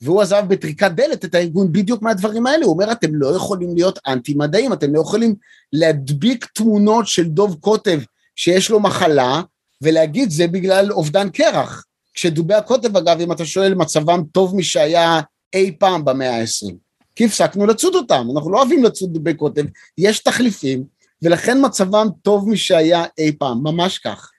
והוא 0.02 0.22
עזב 0.22 0.44
בטריקת 0.48 0.92
דלת 0.92 1.26
את 1.26 1.36
הארגון 1.36 1.72
בדיוק 1.72 2.02
מהדברים 2.02 2.48
האלה, 2.48 2.66
הוא 2.66 2.74
אומר 2.74 2.92
אתם 2.92 3.16
לא 3.16 3.36
יכולים 3.36 3.76
להיות 3.76 4.00
אנטי 4.08 4.34
מדעים, 4.34 4.74
אתם 4.74 4.96
לא 4.96 5.02
יכולים 5.02 5.36
להדביק 5.74 6.46
תמונות 6.46 7.08
של 7.08 7.24
דוב 7.24 7.56
קוטב 7.60 8.00
שיש 8.36 8.70
לו 8.70 8.80
מחלה, 8.80 9.42
ולהגיד 9.82 10.30
זה 10.30 10.48
בגלל 10.48 10.92
אובדן 10.92 11.30
קרח. 11.30 11.86
כשדובי 12.14 12.54
הקוטב 12.54 12.98
אגב, 12.98 13.22
אם 13.22 13.32
אתה 13.32 13.46
שואל, 13.46 13.74
מצבם 13.74 14.24
טוב 14.32 14.56
משהיה 14.56 15.22
אי 15.54 15.76
פעם 15.80 16.06
במאה 16.06 16.36
העשרים. 16.36 16.85
כי 17.16 17.26
הפסקנו 17.26 17.66
לצוד 17.66 17.96
אותם, 17.96 18.28
אנחנו 18.36 18.52
לא 18.52 18.58
אוהבים 18.58 18.84
לצוד 18.84 19.14
דובי 19.14 19.34
קוטב, 19.34 19.66
יש 19.98 20.20
תחליפים, 20.20 20.84
ולכן 21.22 21.58
מצבם 21.66 22.08
טוב 22.22 22.50
משהיה 22.50 23.06
אי 23.18 23.32
פעם, 23.40 23.64
ממש 23.64 23.98
כך. 23.98 24.32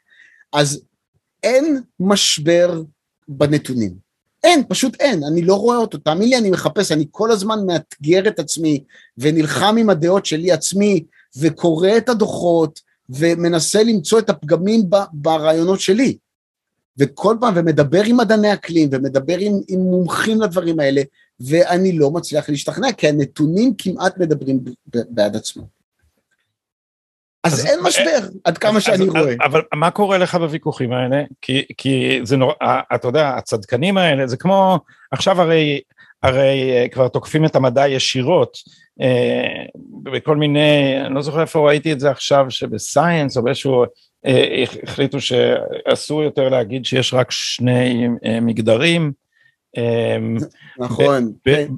אז 0.53 0.83
אין 1.43 1.81
משבר 2.01 2.83
בנתונים. 3.29 4.07
אין, 4.45 4.63
פשוט 4.69 5.01
אין, 5.01 5.25
אני 5.25 5.43
לא 5.43 5.55
רואה 5.55 5.77
אותו, 5.77 5.99
תאמין 5.99 6.29
לי, 6.29 6.39
אני 6.39 6.51
מחפש, 6.51 6.93
אני 6.93 7.07
כל 7.11 7.31
הזמן 7.31 7.67
מאתגר 7.67 8.29
את 8.29 8.39
עצמי, 8.39 8.85
ונלחם 9.19 9.77
עם 9.79 9.91
הדעות 9.91 10.27
שלי 10.27 10.53
עצמי, 10.53 11.05
וקורא 11.37 11.97
את 11.97 12.09
הדוחות, 12.09 12.81
ומנסה 13.11 13.83
למצוא 13.83 14.19
את 14.19 14.31
הפגמים 14.31 14.83
ברעיונות 15.13 15.81
שלי. 15.81 16.17
וכל 16.99 17.37
פעם, 17.41 17.55
ומדבר 17.57 18.03
עם 18.05 18.17
מדעני 18.17 18.53
אקלים, 18.53 18.89
ומדבר 18.93 19.39
עם, 19.39 19.53
עם 19.69 19.81
מומחים 19.81 20.41
לדברים 20.41 20.81
האלה, 20.81 21.03
ואני 21.41 21.99
לא 21.99 22.11
מצליח 22.11 22.49
להשתכנע, 22.49 22.93
כי 22.93 23.09
הנתונים 23.09 23.75
כמעט 23.79 24.19
מדברים 24.19 24.61
בעד 24.87 25.37
עצמם. 25.37 25.65
אז, 27.45 27.53
אז 27.53 27.67
אין 27.67 27.81
משבר, 27.83 28.17
אז, 28.17 28.31
עד 28.45 28.59
כמה 28.59 28.77
אז, 28.77 28.83
שאני 28.83 29.05
אז, 29.05 29.09
רואה. 29.09 29.35
אבל 29.45 29.63
מה 29.75 29.91
קורה 29.91 30.19
לך 30.19 30.35
בוויכוחים 30.35 30.93
האלה? 30.93 31.23
כי, 31.43 31.65
כי 31.79 32.21
זה 32.23 32.37
נורא, 32.37 32.55
אתה 32.95 33.09
יודע, 33.09 33.29
הצדקנים 33.29 33.99
האלה, 33.99 34.27
זה 34.27 34.37
כמו, 34.37 34.79
עכשיו 35.13 35.41
הרי, 35.41 35.81
הרי 36.23 36.73
אה, 36.73 36.89
כבר 36.89 37.09
תוקפים 37.09 37.45
את 37.45 37.57
המדע 37.57 37.89
ישירות, 37.89 38.59
אה, 39.01 39.65
בכל 40.03 40.37
מיני, 40.37 41.01
אני 41.07 41.15
לא 41.15 41.23
זוכר 41.23 41.41
איפה 41.41 41.67
ראיתי 41.69 41.93
את 41.93 42.01
זה 42.01 42.11
עכשיו, 42.11 42.47
שבסייאנס 42.49 43.37
או 43.37 43.43
באיזשהו, 43.43 43.85
החליטו 44.83 45.19
שאסור 45.21 46.23
יותר 46.23 46.49
להגיד 46.49 46.85
שיש 46.85 47.15
רק 47.15 47.31
שני 47.31 48.09
אה, 48.25 48.41
מגדרים. 48.41 49.13
אה, 49.77 50.17
נכון. 50.79 51.33
כן. 51.45 51.69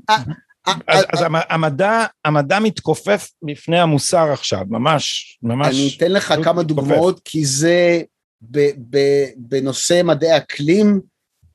אז, 0.86 1.04
אז 1.12 1.24
המדע, 1.48 2.04
המדע 2.24 2.58
מתכופף 2.58 3.30
בפני 3.42 3.80
המוסר 3.80 4.32
עכשיו, 4.32 4.60
ממש, 4.68 5.38
ממש. 5.42 5.76
אני 5.76 5.90
אתן 5.96 6.12
לך 6.12 6.34
כמה. 6.44 6.62
דוגמאות, 6.62 7.20
כי 7.24 7.44
זה 7.44 8.02
בנושא 9.36 10.00
מדעי 10.04 10.36
אקלים, 10.36 11.00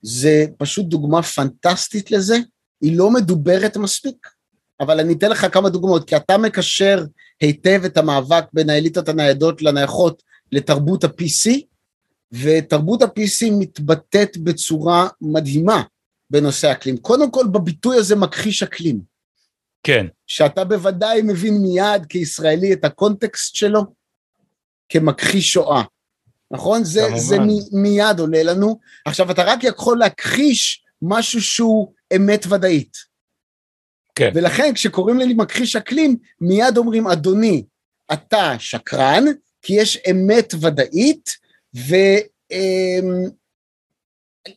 זה 0.01 0.45
פשוט 0.57 0.85
דוגמה 0.85 1.23
פנטסטית 1.23 2.11
לזה, 2.11 2.37
היא 2.81 2.97
לא 2.97 3.11
מדוברת 3.11 3.77
מספיק, 3.77 4.27
אבל 4.79 4.99
אני 4.99 5.13
אתן 5.13 5.29
לך 5.29 5.53
כמה 5.53 5.69
דוגמאות, 5.69 6.09
כי 6.09 6.15
אתה 6.15 6.37
מקשר 6.37 7.05
היטב 7.41 7.81
את 7.85 7.97
המאבק 7.97 8.45
בין 8.53 8.69
האליטות 8.69 9.09
הניידות 9.09 9.61
לנייחות 9.61 10.23
לתרבות 10.53 11.03
ה-PC, 11.03 11.51
ותרבות 12.31 13.01
ה-PC 13.01 13.51
מתבטאת 13.51 14.37
בצורה 14.37 15.07
מדהימה 15.21 15.83
בנושא 16.29 16.71
אקלים. 16.71 16.97
קודם 16.97 17.31
כל 17.31 17.47
בביטוי 17.47 17.97
הזה 17.97 18.15
מכחיש 18.15 18.63
אקלים. 18.63 18.99
כן. 19.83 20.05
שאתה 20.27 20.63
בוודאי 20.63 21.21
מבין 21.21 21.57
מיד 21.57 22.05
כישראלי 22.09 22.73
את 22.73 22.85
הקונטקסט 22.85 23.55
שלו 23.55 23.85
כמכחיש 24.89 25.53
שואה, 25.53 25.83
נכון? 26.51 26.83
זה, 26.83 27.01
זה 27.17 27.39
מ, 27.39 27.81
מיד 27.81 28.19
עולה 28.19 28.43
לנו. 28.43 28.79
עכשיו 29.05 29.31
אתה 29.31 29.43
רק 29.43 29.63
יכול 29.63 29.97
להכחיש 29.97 30.83
משהו 31.01 31.41
שהוא 31.41 31.93
אמת 32.15 32.45
ודאית. 32.49 32.97
כן. 34.15 34.31
ולכן 34.35 34.73
כשקוראים 34.75 35.17
לי 35.17 35.33
מכחיש 35.33 35.75
אקלים, 35.75 36.17
מיד 36.41 36.77
אומרים, 36.77 37.07
אדוני, 37.07 37.63
אתה 38.13 38.55
שקרן, 38.59 39.23
כי 39.63 39.73
יש 39.73 39.97
אמת 40.11 40.53
ודאית, 40.61 41.29
ו... 41.75 41.95
אמ, 42.51 43.23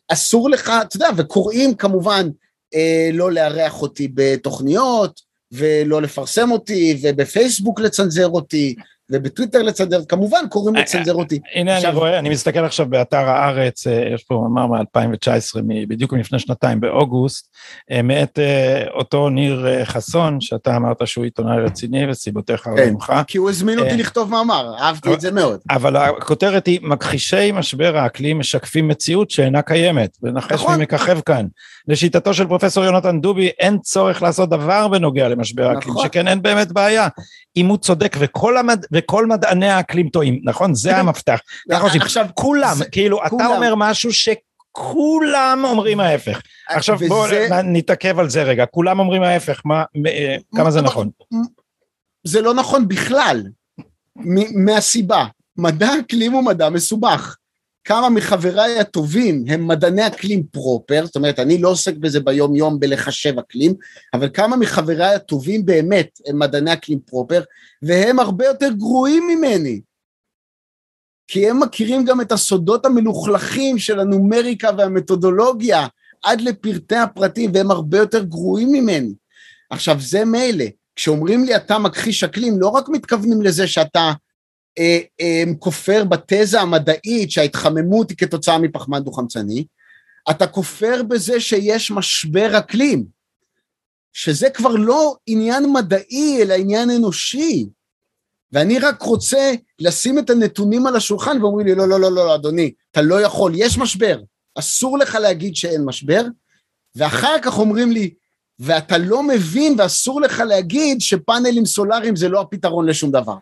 אסור 0.09 0.51
לך, 0.51 0.73
אתה 0.83 0.97
יודע, 0.97 1.09
וקוראים 1.16 1.75
כמובן 1.75 2.29
אה, 2.75 3.11
לא 3.12 3.33
לארח 3.33 3.83
אותי 3.83 4.09
בתוכניות, 4.14 5.21
ולא 5.53 6.03
לפרסם 6.03 6.51
אותי, 6.51 6.99
ובפייסבוק 7.03 7.81
לצנזר 7.81 8.29
אותי, 8.29 8.75
ובטוויטר 9.11 9.62
לצנזר, 9.62 10.05
כמובן 10.09 10.38
קוראים 10.51 10.75
לצנזר 10.75 11.14
אותי. 11.14 11.40
הנה 11.55 11.79
אני 11.79 11.97
רואה, 11.97 12.19
אני 12.19 12.29
מסתכל 12.29 12.64
עכשיו 12.64 12.87
באתר 12.87 13.29
הארץ, 13.29 13.87
אה, 13.87 14.09
יש 14.14 14.25
פה 14.25 14.49
מאמר 14.55 14.66
מ-2019, 14.66 15.61
בדיוק 15.88 16.12
מלפני 16.12 16.38
שנתיים, 16.38 16.81
באוגוסט, 16.81 17.49
אה, 17.90 18.03
מאת 18.03 18.38
אה, 18.38 18.85
אותו 18.95 19.29
ניר 19.29 19.85
חסון, 19.85 20.40
שאתה 20.40 20.77
אמרת 20.77 21.07
שהוא 21.07 21.25
עיתונאי 21.25 21.61
רציני 21.61 22.11
וסיבותיך 22.11 22.61
כן, 22.61 22.90
ממך. 22.90 23.12
כי 23.27 23.38
הוא 23.38 23.51
הזמין 23.51 23.79
אותי 23.79 23.97
לכתוב 23.97 24.31
מאמר, 24.31 24.75
אהבתי 24.79 25.14
את 25.14 25.21
זה 25.21 25.33
מאוד. 25.33 25.61
אבל 25.71 25.97
הכותרת 25.97 26.66
היא, 26.66 26.81
מכחישי 26.83 27.53
משבר 27.53 27.97
האקלים 27.97 28.38
משקפים 28.38 28.88
מציאות 28.88 29.31
שאינה 29.31 29.62
קיימת, 29.62 30.16
ונחש 30.23 30.53
נכון. 30.53 30.77
מי 30.77 30.83
מככב 30.83 31.21
כאן. 31.21 31.47
לשיטתו 31.88 32.35
של 32.35 32.47
פרופסור 32.47 32.85
יונתן 32.85 33.21
דובי, 33.21 33.51
אין 33.59 33.79
צורך 33.79 34.23
לעשות 34.23 34.49
דבר 34.51 34.88
בנוגע 34.88 35.29
למשבר 35.29 35.66
האקלים, 35.66 35.95
נכון. 35.95 36.07
שכן 36.07 36.29
אין 36.29 36.42
באמת 36.42 36.73
בעיה. 36.73 37.09
אם 37.57 37.66
הוא 37.66 37.79
צודק 37.79 38.16
וכל, 38.21 38.57
המד... 38.57 38.87
וכל 38.97 39.27
מדעני 39.27 39.69
האקלים 39.69 40.09
טועים, 40.09 40.41
נכון? 40.45 40.75
זה 40.75 40.97
המפתח. 40.97 41.41
עכשיו, 42.01 42.27
כולם, 42.35 42.77
כאילו, 42.93 43.27
אתה 43.27 43.47
אומר 43.47 43.75
משהו 43.75 44.11
שכולם 44.13 45.63
אומרים 45.65 46.01
ההפך. 46.01 46.41
עכשיו 46.69 46.99
בואו 47.09 47.27
נתעכב 47.65 48.19
על 48.19 48.29
זה 48.29 48.43
רגע, 48.43 48.67
כולם 48.67 48.99
אומרים 48.99 49.23
ההפך, 49.23 49.63
מה, 49.65 49.85
כמה 50.57 50.71
זה 50.71 50.81
נכון? 50.81 51.11
זה 52.25 52.43
לא 52.43 52.55
נכון 52.55 52.89
בכלל, 52.89 53.43
מהסיבה, 54.65 55.27
מדע 55.57 55.91
אקלים 56.01 56.33
הוא 56.33 56.43
מדע 56.43 56.69
מסובך. 56.69 57.37
כמה 57.87 58.11
מחבריי 58.11 58.79
הטובים 58.79 59.44
הם 59.49 59.68
מדעני 59.68 60.07
אקלים 60.07 60.42
פרופר, 60.42 61.07
זאת 61.07 61.16
אומרת, 61.16 61.38
אני 61.38 61.59
לא 61.59 61.68
עוסק 61.68 61.96
בזה 61.96 62.20
ביום 62.20 62.57
יום 62.57 62.81
בלחשב 62.81 63.38
אקלים, 63.38 63.75
אבל 64.14 64.29
כמה 64.35 64.57
מחבריי 64.57 65.14
הטובים 65.14 65.66
באמת 65.66 66.20
הם 66.27 66.38
מדעני 66.38 66.72
אקלים 66.72 67.01
פרופר, 67.01 67.42
והם 67.83 68.18
הרבה 68.18 68.46
יותר 68.46 68.68
גרועים 68.72 69.27
ממני. 69.27 69.81
כי 71.29 71.51
הם 71.51 71.61
מכירים 71.61 72.05
גם 72.05 72.20
את 72.20 72.33
הסודות 72.33 72.87
המלוכלכים 72.87 73.79
של 73.79 74.01
הנומריקה 74.01 74.70
והמתודולוגיה, 74.79 75.87
עד 76.22 76.40
לפרטי 76.40 76.96
הפרטים, 76.96 77.51
והם 77.55 77.70
הרבה 77.70 77.99
יותר 77.99 78.25
גרועים 78.25 78.72
ממני. 78.72 79.14
עכשיו, 79.70 79.96
זה 80.01 80.25
מילא. 80.25 80.64
כשאומרים 80.96 81.44
לי 81.44 81.57
אתה 81.57 81.79
מכחיש 81.79 82.25
אקלים, 82.25 82.61
לא 82.61 82.68
רק 82.68 82.88
מתכוונים 82.88 83.42
לזה 83.42 83.66
שאתה 83.66 84.12
כופר 85.59 86.05
בתזה 86.05 86.61
המדעית 86.61 87.31
שההתחממות 87.31 88.11
היא 88.11 88.19
כתוצאה 88.19 88.59
מפחמן 88.59 89.05
דו-חמצני, 89.05 89.65
אתה 90.31 90.47
כופר 90.47 91.03
בזה 91.03 91.41
שיש 91.41 91.91
משבר 91.91 92.59
אקלים, 92.59 93.07
שזה 94.12 94.51
כבר 94.51 94.73
לא 94.73 95.17
עניין 95.27 95.73
מדעי 95.73 96.43
אלא 96.43 96.55
עניין 96.55 96.91
אנושי. 96.91 97.67
ואני 98.53 98.79
רק 98.79 99.03
רוצה 99.03 99.53
לשים 99.79 100.19
את 100.19 100.31
הנתונים 100.31 100.87
על 100.87 100.97
השולחן 100.97 101.43
ואומרים 101.43 101.67
לי 101.67 101.75
לא 101.75 101.89
לא 101.89 102.01
לא 102.01 102.12
לא 102.12 102.35
אדוני 102.35 102.73
אתה 102.91 103.03
לא 103.03 103.21
יכול 103.21 103.53
יש 103.55 103.79
משבר 103.79 104.21
אסור 104.59 104.99
לך 104.99 105.15
להגיד 105.15 105.57
שאין 105.57 105.85
משבר 105.85 106.23
ואחר 106.97 107.37
כך 107.43 107.59
אומרים 107.59 107.91
לי 107.91 108.15
ואתה 108.59 108.99
לא 108.99 109.23
מבין 109.23 109.75
ואסור 109.79 110.21
לך 110.21 110.41
להגיד 110.41 111.01
שפאנלים 111.01 111.67
סולאריים 111.67 112.17
זה 112.17 112.29
לא 112.29 112.41
הפתרון 112.41 112.87
לשום 112.87 113.11
דבר. 113.11 113.37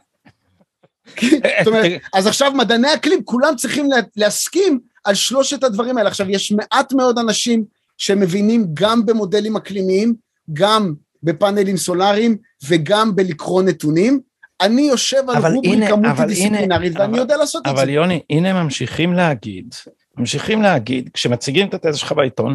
זאת 1.20 1.66
אומרת, 1.66 1.92
אז 2.14 2.26
עכשיו 2.26 2.52
מדעני 2.52 2.94
אקלים, 2.94 3.24
כולם 3.24 3.56
צריכים 3.56 3.88
להסכים 4.16 4.80
על 5.04 5.14
שלושת 5.14 5.64
הדברים 5.64 5.98
האלה. 5.98 6.08
עכשיו, 6.08 6.30
יש 6.30 6.52
מעט 6.52 6.92
מאוד 6.92 7.18
אנשים 7.18 7.64
שמבינים 7.98 8.66
גם 8.74 9.06
במודלים 9.06 9.56
אקלימיים, 9.56 10.14
גם 10.52 10.94
בפאנלים 11.22 11.76
סולאריים 11.76 12.36
וגם 12.68 13.16
בלקרוא 13.16 13.62
נתונים. 13.62 14.20
אני 14.60 14.82
יושב 14.82 15.30
על 15.30 15.54
רובריקה 15.54 15.96
מולטי-דיסציפלינרית 15.96 16.92
ואני 16.96 17.18
יודע 17.18 17.36
לעשות 17.36 17.66
את 17.66 17.76
זה. 17.76 17.82
אבל 17.82 17.90
יוני, 17.90 18.20
הנה 18.30 18.62
ממשיכים 18.64 19.12
להגיד 19.12 19.74
ממשיכים 20.16 20.62
להגיד, 20.62 21.10
כשמציגים 21.14 21.68
את 21.68 21.74
התזה 21.74 21.98
שלך 21.98 22.12
בעיתון, 22.12 22.54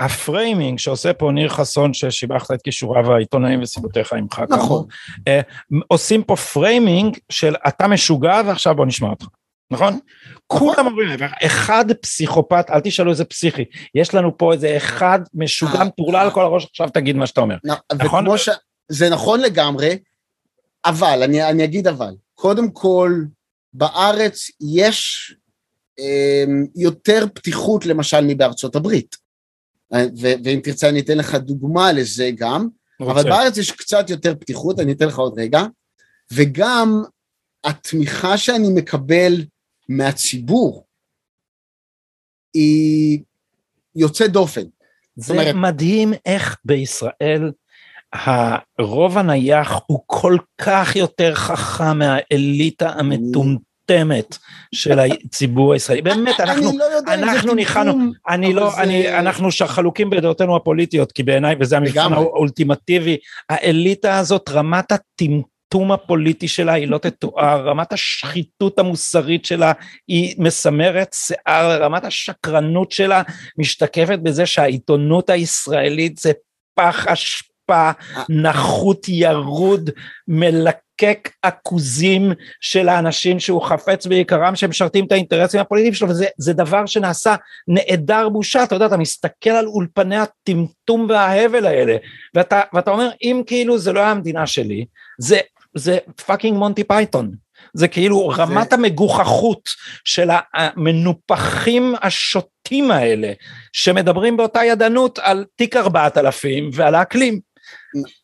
ה 0.00 0.10
framing 0.10 0.78
שעושה 0.78 1.12
פה 1.12 1.30
ניר 1.30 1.48
חסון 1.48 1.94
ששיבחת 1.94 2.50
את 2.52 2.62
כישוריו 2.62 3.12
העיתונאים 3.12 3.62
וסיבותיך 3.62 4.12
עמך, 4.12 4.42
נכון, 4.48 4.86
אה, 5.28 5.40
עושים 5.88 6.22
פה 6.22 6.36
framing 6.36 7.18
של 7.30 7.54
אתה 7.68 7.88
משוגע 7.88 8.40
ועכשיו 8.46 8.74
בוא 8.74 8.86
נשמע 8.86 9.08
אותך, 9.08 9.26
נכון? 9.70 9.88
נכון. 9.88 10.00
כולם 10.46 10.86
אומרים, 10.86 11.18
אחד 11.46 11.92
פסיכופת, 11.92 12.70
אל 12.70 12.80
תשאלו 12.80 13.10
איזה 13.10 13.24
פסיכי, 13.24 13.64
יש 13.94 14.14
לנו 14.14 14.38
פה 14.38 14.52
איזה 14.52 14.76
אחד 14.76 15.20
משוגע 15.34 15.78
אה, 15.78 15.84
מטורלל 15.84 16.16
על 16.16 16.30
כל 16.30 16.42
הראש, 16.42 16.66
עכשיו 16.66 16.88
תגיד 16.88 17.16
מה 17.16 17.26
שאתה 17.26 17.40
אומר, 17.40 17.56
נכון? 17.94 18.38
ש... 18.38 18.48
זה 18.88 19.10
נכון 19.10 19.40
לגמרי, 19.40 19.98
אבל, 20.84 21.22
אני, 21.22 21.48
אני 21.48 21.64
אגיד 21.64 21.86
אבל, 21.86 22.14
קודם 22.34 22.70
כל, 22.70 23.12
בארץ 23.72 24.50
יש 24.74 25.34
יותר 26.74 27.26
פתיחות 27.34 27.86
למשל 27.86 28.20
מבארצות 28.26 28.76
הברית. 28.76 29.16
ואם 30.44 30.60
תרצה 30.62 30.88
אני 30.88 31.00
אתן 31.00 31.18
לך 31.18 31.34
דוגמה 31.34 31.92
לזה 31.92 32.30
גם, 32.34 32.68
רוצה. 33.00 33.12
אבל 33.12 33.30
בארץ 33.30 33.56
יש 33.56 33.70
קצת 33.70 34.10
יותר 34.10 34.34
פתיחות, 34.34 34.80
אני 34.80 34.92
אתן 34.92 35.06
לך 35.06 35.18
עוד 35.18 35.38
רגע, 35.38 35.62
וגם 36.32 37.02
התמיכה 37.64 38.38
שאני 38.38 38.68
מקבל 38.74 39.44
מהציבור 39.88 40.86
היא 42.54 43.22
יוצאת 43.96 44.32
דופן. 44.32 44.64
זה 45.16 45.32
אומרת, 45.32 45.54
מדהים 45.54 46.12
איך 46.26 46.56
בישראל 46.64 47.52
הרוב 48.12 49.18
הנייח 49.18 49.72
הוא 49.86 50.00
כל 50.06 50.36
כך 50.58 50.96
יותר 50.96 51.34
חכם 51.34 51.98
מהאליטה 51.98 52.88
המטומטמת. 52.88 53.73
מטומטמת 53.90 54.38
של 54.74 54.98
הציבור 54.98 55.72
הישראלי. 55.72 56.02
באמת, 56.02 56.40
אנחנו, 56.40 56.78
לא 56.78 56.84
אנחנו 57.06 57.54
ניחנו, 57.54 57.92
אני 58.28 58.54
לא, 58.54 58.78
אני, 58.78 59.18
אנחנו 59.18 59.48
חלוקים 59.66 60.10
בדעותינו 60.10 60.56
הפוליטיות, 60.56 61.12
כי 61.12 61.22
בעיניי, 61.22 61.56
וזה 61.60 61.76
המבחן 61.76 62.12
האולטימטיבי, 62.12 63.16
האליטה 63.48 64.18
הזאת, 64.18 64.48
רמת 64.48 64.92
הטמטום 64.92 65.92
הפוליטי 65.92 66.48
שלה 66.48 66.72
היא 66.72 66.88
לא 66.88 66.98
תתואר, 66.98 67.68
רמת 67.68 67.92
השחיתות 67.92 68.78
המוסרית 68.78 69.44
שלה 69.44 69.72
היא 70.08 70.34
מסמרת 70.38 71.16
שיער, 71.26 71.82
רמת 71.82 72.04
השקרנות 72.04 72.92
שלה 72.92 73.22
משתקפת 73.58 74.18
בזה 74.22 74.46
שהעיתונות 74.46 75.30
הישראלית 75.30 76.18
זה 76.18 76.32
פח 76.74 77.06
אשפה. 77.08 77.54
אשפה, 77.64 77.90
נחות 78.28 79.08
ירוד, 79.08 79.90
מלקק 81.02 81.30
עכוזים 81.42 82.32
של 82.60 82.88
האנשים 82.88 83.40
שהוא 83.40 83.62
חפץ 83.62 84.06
בעיקרם 84.06 84.56
שמשרתים 84.56 85.04
את 85.04 85.12
האינטרסים 85.12 85.60
הפוליטיים 85.60 85.94
שלו 85.94 86.08
וזה 86.08 86.52
דבר 86.52 86.86
שנעשה 86.86 87.34
נעדר 87.68 88.28
בושה, 88.28 88.64
אתה 88.64 88.74
יודע, 88.74 88.86
אתה 88.86 88.96
מסתכל 88.96 89.50
על 89.50 89.66
אולפני 89.66 90.16
הטמטום 90.16 91.06
וההבל 91.08 91.66
האלה 91.66 91.96
ואתה, 92.34 92.60
ואתה 92.72 92.90
אומר 92.90 93.08
אם 93.22 93.42
כאילו 93.46 93.78
זה 93.78 93.92
לא 93.92 94.00
היה 94.00 94.10
המדינה 94.10 94.46
שלי, 94.46 94.84
זה, 95.18 95.40
זה 95.74 95.98
fucking 96.26 96.58
מונטי 96.58 96.84
פייתון. 96.84 97.30
זה 97.74 97.88
כאילו 97.88 98.32
זה... 98.36 98.42
רמת 98.42 98.72
המגוחכות 98.72 99.68
של 100.04 100.30
המנופחים 100.54 101.94
השוטים 102.02 102.90
האלה 102.90 103.32
שמדברים 103.72 104.36
באותה 104.36 104.64
ידענות 104.64 105.18
על 105.18 105.44
תיק 105.56 105.76
4000 105.76 106.70
ועל 106.72 106.94
האקלים. 106.94 107.40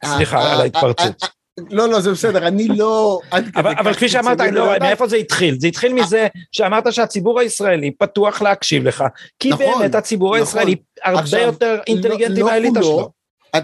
סליחה 0.05 0.53
על 0.53 0.61
ההתפרצות. 0.61 1.40
אה, 1.61 1.73
אה, 1.73 1.77
לא, 1.77 1.89
לא, 1.89 2.01
זה 2.01 2.11
בסדר, 2.11 2.47
אני 2.47 2.69
לא... 2.69 3.21
אבל 3.55 3.95
כפי 3.95 4.09
שאמרת, 4.09 4.41
לא, 4.41 4.79
מאיפה 4.81 5.07
זה 5.07 5.17
התחיל? 5.17 5.61
זה 5.61 5.67
התחיל 5.67 5.93
מזה 5.93 6.27
שאמרת 6.53 6.93
שהציבור 6.93 7.41
הישראלי 7.41 7.91
פתוח 7.91 8.43
להקשיב 8.43 8.85
לך, 8.85 9.05
כי 9.39 9.49
נכון, 9.49 9.67
באמת 9.79 9.95
הציבור 9.95 10.29
נכון. 10.29 10.41
הישראלי 10.41 10.77
הרבה 11.05 11.41
יותר 11.41 11.75
לא- 11.75 11.83
אינטליגנטי 11.87 12.41
לא 12.41 12.47
מהאליטה 12.47 12.83
שלו. 12.83 13.11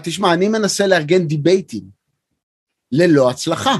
תשמע, 0.03 0.33
אני 0.33 0.47
מנסה 0.47 0.87
לארגן 0.87 1.27
דיבייטים, 1.27 1.83
ללא 2.91 3.29
הצלחה. 3.29 3.75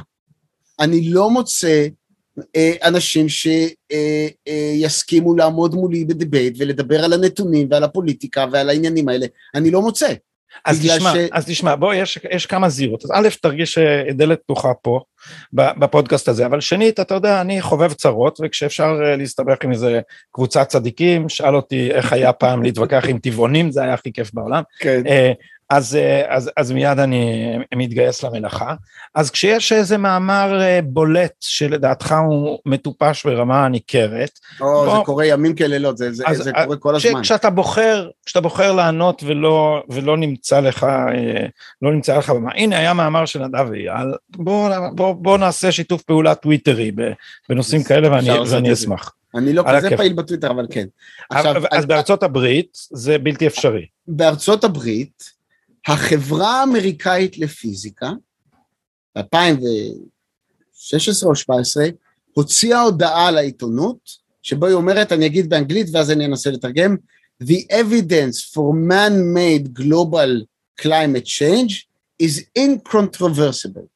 אני 0.79 1.09
לא 1.09 1.29
מוצא 1.29 1.87
אנשים 2.83 3.27
שיסכימו 4.79 5.35
לעמוד 5.35 5.75
מולי 5.75 6.05
בדיבייט 6.05 6.55
ולדבר 6.57 7.03
על 7.03 7.13
הנתונים 7.13 7.67
ועל 7.71 7.83
הפוליטיקה 7.83 8.45
ועל 8.51 8.69
העניינים 8.69 9.09
האלה, 9.09 9.25
אני 9.55 9.71
לא 9.71 9.81
מוצא. 9.81 10.13
אז 10.65 10.79
תשמע, 10.85 11.13
ש... 11.13 11.17
אז 11.31 11.45
תשמע, 11.45 11.75
בוא, 11.75 11.93
יש, 11.93 12.19
יש 12.31 12.45
כמה 12.45 12.69
זירות. 12.69 13.05
אז 13.05 13.11
א', 13.13 13.27
תרגיש 13.41 13.77
אה, 13.77 14.03
דלת 14.13 14.39
פתוחה 14.41 14.73
פה, 14.81 14.99
בפודקאסט 15.53 16.27
הזה, 16.27 16.45
אבל 16.45 16.61
שנית, 16.61 16.99
אתה 16.99 17.13
יודע, 17.13 17.41
אני 17.41 17.61
חובב 17.61 17.93
צרות, 17.93 18.39
וכשאפשר 18.43 18.99
אה, 19.05 19.15
להסתבך 19.15 19.57
עם 19.63 19.71
איזה 19.71 20.01
קבוצת 20.31 20.67
צדיקים, 20.67 21.29
שאל 21.29 21.55
אותי 21.55 21.91
איך 21.91 22.13
היה 22.13 22.33
פעם 22.33 22.63
להתווכח 22.63 23.05
עם 23.07 23.19
טבעונים, 23.19 23.71
זה 23.71 23.83
היה 23.83 23.93
הכי 23.93 24.13
כיף 24.13 24.33
בעולם. 24.33 24.63
כן. 24.79 25.01
אז, 25.69 25.95
אה, 25.95 26.35
אז, 26.35 26.51
אז 26.57 26.71
מיד 26.71 26.99
אני 26.99 27.53
מתגייס 27.75 28.23
למלאכה. 28.23 28.75
אז 29.15 29.31
כשיש 29.31 29.71
איזה 29.71 29.97
מאמר 29.97 30.61
אה, 30.61 30.79
בולט 30.83 31.33
שלדעתך 31.39 32.15
הוא 32.27 32.59
מטופש 32.65 33.25
ברמה 33.25 33.67
ניכרת. 33.67 34.39
או, 34.61 34.85
בוא, 34.85 34.97
זה 34.97 35.05
קורה 35.05 35.25
ימים 35.25 35.55
כלילות, 35.55 35.97
זה, 35.97 36.11
זה, 36.11 36.23
אז, 36.27 36.37
זה 36.37 36.51
קורה 36.63 36.77
כל 36.77 36.95
הזמן. 36.95 37.21
כשאתה 37.21 37.49
בוחר, 37.49 38.09
כשאתה 38.25 38.41
בוחר 38.41 38.71
לענות 38.71 39.23
ולא, 39.25 39.83
ולא 39.89 40.17
נמצא 40.17 40.59
לך, 40.59 40.83
אה, 40.83 41.45
לא 41.81 41.93
נמצא 41.93 42.17
לך 42.17 42.29
במה, 42.29 42.51
הנה 42.55 42.77
היה 42.77 42.93
מאמר 42.93 43.25
של 43.25 43.45
נדב 43.45 43.71
אייל, 43.73 44.13
בוא, 44.29 44.69
בוא, 44.95 45.13
בוא 45.13 45.37
נעשה 45.37 45.71
שיתוף 45.71 46.01
פעולה 46.01 46.35
טוויטרי 46.35 46.91
בנושאים 47.49 47.83
כאלה 47.83 48.11
ואני, 48.11 48.29
ואני 48.49 48.73
אשמח. 48.73 49.13
אני 49.35 49.53
לא 49.53 49.63
כזה 49.67 49.97
פעיל 49.97 50.13
בטוויטר, 50.13 50.51
אבל 50.51 50.67
כן. 50.69 50.85
עכשיו, 51.29 51.57
אז 51.57 51.63
אז 51.71 51.85
בארצות 51.85 52.23
הברית 52.23 52.77
זה 52.91 53.17
בלתי 53.17 53.47
אפשרי. 53.47 53.85
בארצות 54.07 54.63
הברית, 54.63 55.36
החברה 55.87 56.59
האמריקאית 56.59 57.37
לפיזיקה, 57.37 58.11
ב-2016 59.17 59.23
או 61.25 61.29
2017, 61.29 61.87
הוציאה 62.33 62.81
הודעה 62.81 63.31
לעיתונות, 63.31 64.09
שבו 64.41 64.65
היא 64.65 64.75
אומרת, 64.75 65.11
אני 65.11 65.25
אגיד 65.25 65.49
באנגלית 65.49 65.87
ואז 65.91 66.11
אני 66.11 66.25
אנסה 66.25 66.51
לתרגם, 66.51 66.95
The 67.43 67.67
evidence 67.71 68.37
for 68.53 68.73
man-made 68.73 69.73
global 69.81 70.45
climate 70.81 71.27
change 71.27 71.87
is 72.23 72.41
incontroversible. 72.59 73.87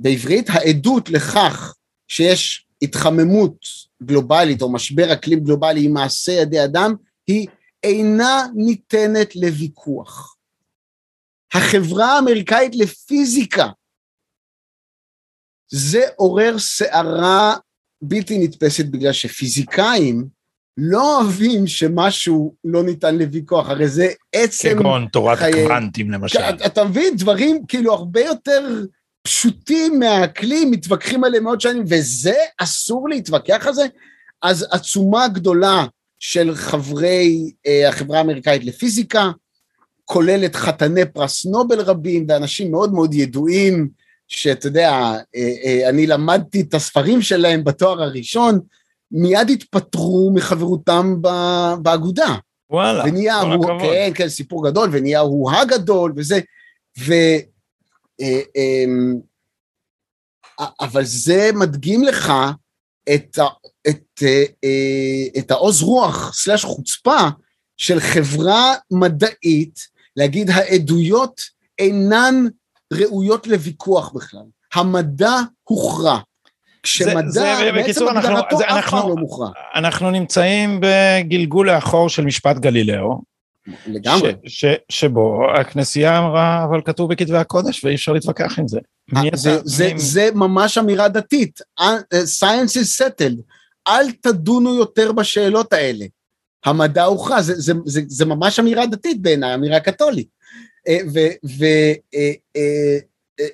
בעברית, 0.00 0.50
העדות 0.50 1.10
לכך 1.10 1.74
שיש 2.08 2.66
התחממות 2.82 3.66
גלובלית 4.02 4.62
או 4.62 4.72
משבר 4.72 5.12
אקלים 5.12 5.44
גלובלי 5.44 5.84
עם 5.84 5.92
מעשה 5.92 6.32
ידי 6.32 6.64
אדם, 6.64 6.94
היא 7.26 7.46
אינה 7.82 8.46
ניתנת 8.54 9.36
לוויכוח. 9.36 10.36
החברה 11.54 12.16
האמריקאית 12.16 12.76
לפיזיקה. 12.76 13.68
זה 15.72 16.02
עורר 16.16 16.58
סערה 16.58 17.56
בלתי 18.02 18.38
נתפסת 18.38 18.84
בגלל 18.84 19.12
שפיזיקאים 19.12 20.40
לא 20.76 21.16
אוהבים 21.20 21.66
שמשהו 21.66 22.54
לא 22.64 22.82
ניתן 22.82 23.18
לוויכוח, 23.18 23.68
הרי 23.68 23.88
זה 23.88 24.08
עצם... 24.32 24.78
כגון 24.78 25.06
תורת 25.12 25.38
חיי... 25.38 25.52
קוונטים 25.52 26.10
למשל. 26.10 26.38
אתה 26.66 26.84
מבין, 26.84 27.16
דברים 27.16 27.66
כאילו 27.68 27.92
הרבה 27.92 28.20
יותר 28.20 28.84
פשוטים 29.22 29.98
מהאקלים, 29.98 30.70
מתווכחים 30.70 31.24
עליהם 31.24 31.44
מאוד 31.44 31.60
שנים, 31.60 31.84
וזה 31.88 32.34
אסור 32.58 33.08
להתווכח 33.08 33.66
על 33.66 33.74
זה? 33.74 33.86
אז 34.42 34.66
עצומה 34.70 35.28
גדולה 35.28 35.84
של 36.18 36.54
חברי 36.54 37.52
אה, 37.66 37.88
החברה 37.88 38.18
האמריקאית 38.18 38.64
לפיזיקה, 38.64 39.30
כוללת 40.12 40.56
חתני 40.56 41.06
פרס 41.06 41.46
נובל 41.46 41.80
רבים 41.80 42.26
ואנשים 42.28 42.70
מאוד 42.70 42.92
מאוד 42.92 43.14
ידועים, 43.14 43.88
שאתה 44.28 44.66
יודע, 44.66 44.90
אה, 45.36 45.52
אה, 45.64 45.88
אני 45.88 46.06
למדתי 46.06 46.60
את 46.60 46.74
הספרים 46.74 47.22
שלהם 47.22 47.64
בתואר 47.64 48.02
הראשון, 48.02 48.60
מיד 49.10 49.50
התפטרו 49.50 50.32
מחברותם 50.34 51.14
באגודה. 51.82 52.34
וואלה, 52.70 53.04
ונהיה 53.04 53.40
כל 53.40 53.52
הוא, 53.52 53.64
הכבוד. 53.64 53.80
כן, 53.80 54.10
כן, 54.14 54.28
סיפור 54.28 54.70
גדול, 54.70 54.88
ונהיה 54.92 55.20
הוא 55.20 55.50
הגדול 55.50 56.12
וזה, 56.16 56.40
ו... 56.98 57.12
אה, 58.20 58.40
אמ, 58.56 59.14
אבל 60.80 61.04
זה 61.04 61.50
מדגים 61.54 62.04
לך 62.04 62.32
את, 63.14 63.38
את, 63.88 64.22
את 65.38 65.50
העוז 65.50 65.82
רוח 65.82 66.34
סלש 66.34 66.64
חוצפה 66.64 67.28
של 67.76 68.00
חברה 68.00 68.74
מדעית 68.90 69.89
להגיד 70.16 70.50
העדויות 70.50 71.40
אינן 71.78 72.46
ראויות 72.92 73.46
לוויכוח 73.46 74.12
בכלל. 74.12 74.44
המדע 74.74 75.34
הוכרע. 75.64 76.18
כשמדע, 76.82 77.28
זה, 77.28 77.54
זה, 77.58 77.72
בעצם 77.72 78.08
הגדרתו 78.08 78.56
אף 78.60 78.90
פעם 78.90 79.08
לא 79.08 79.16
מוכרע. 79.16 79.50
אנחנו 79.74 80.10
נמצאים 80.10 80.80
בגלגול 80.80 81.70
לאחור 81.70 82.08
של 82.08 82.24
משפט 82.24 82.56
גלילאו. 82.56 83.20
לגמרי. 83.86 84.32
ש, 84.46 84.64
ש, 84.64 84.66
שבו 84.88 85.50
הכנסייה 85.54 86.18
אמרה, 86.18 86.64
אבל 86.64 86.80
כתוב 86.84 87.12
בכתבי 87.12 87.36
הקודש 87.36 87.84
ואי 87.84 87.94
אפשר 87.94 88.12
להתווכח 88.12 88.58
עם 88.58 88.68
זה. 88.68 88.78
אה, 89.16 89.22
זה, 89.34 89.58
זה, 89.64 89.92
מי... 89.92 90.00
זה 90.00 90.28
ממש 90.34 90.78
אמירה 90.78 91.08
דתית. 91.08 91.60
אה, 91.80 91.96
science 92.40 92.72
is 92.72 93.02
settled. 93.02 93.42
אל 93.88 94.12
תדונו 94.12 94.74
יותר 94.74 95.12
בשאלות 95.12 95.72
האלה. 95.72 96.04
המדע 96.64 97.04
הוכרע, 97.04 97.42
זה, 97.42 97.54
זה, 97.54 97.72
זה, 97.84 98.00
זה 98.06 98.24
ממש 98.24 98.58
אמירה 98.58 98.86
דתית 98.86 99.22
בעיניי, 99.22 99.54
אמירה 99.54 99.80
קתולית. 99.80 100.28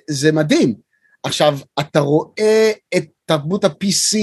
וזה 0.09 0.31
מדהים. 0.31 0.75
עכשיו, 1.23 1.59
אתה 1.79 1.99
רואה 1.99 2.71
את 2.97 3.05
תרבות 3.25 3.63
ה-PC 3.63 4.17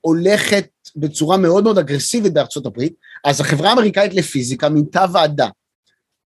הולכת 0.00 0.68
בצורה 0.96 1.36
מאוד 1.36 1.64
מאוד 1.64 1.78
אגרסיבית 1.78 2.32
בארצות 2.32 2.66
הברית, 2.66 2.94
אז 3.24 3.40
החברה 3.40 3.70
האמריקאית 3.70 4.14
לפיזיקה 4.14 4.68
מינתה 4.68 5.04
ועדה. 5.12 5.48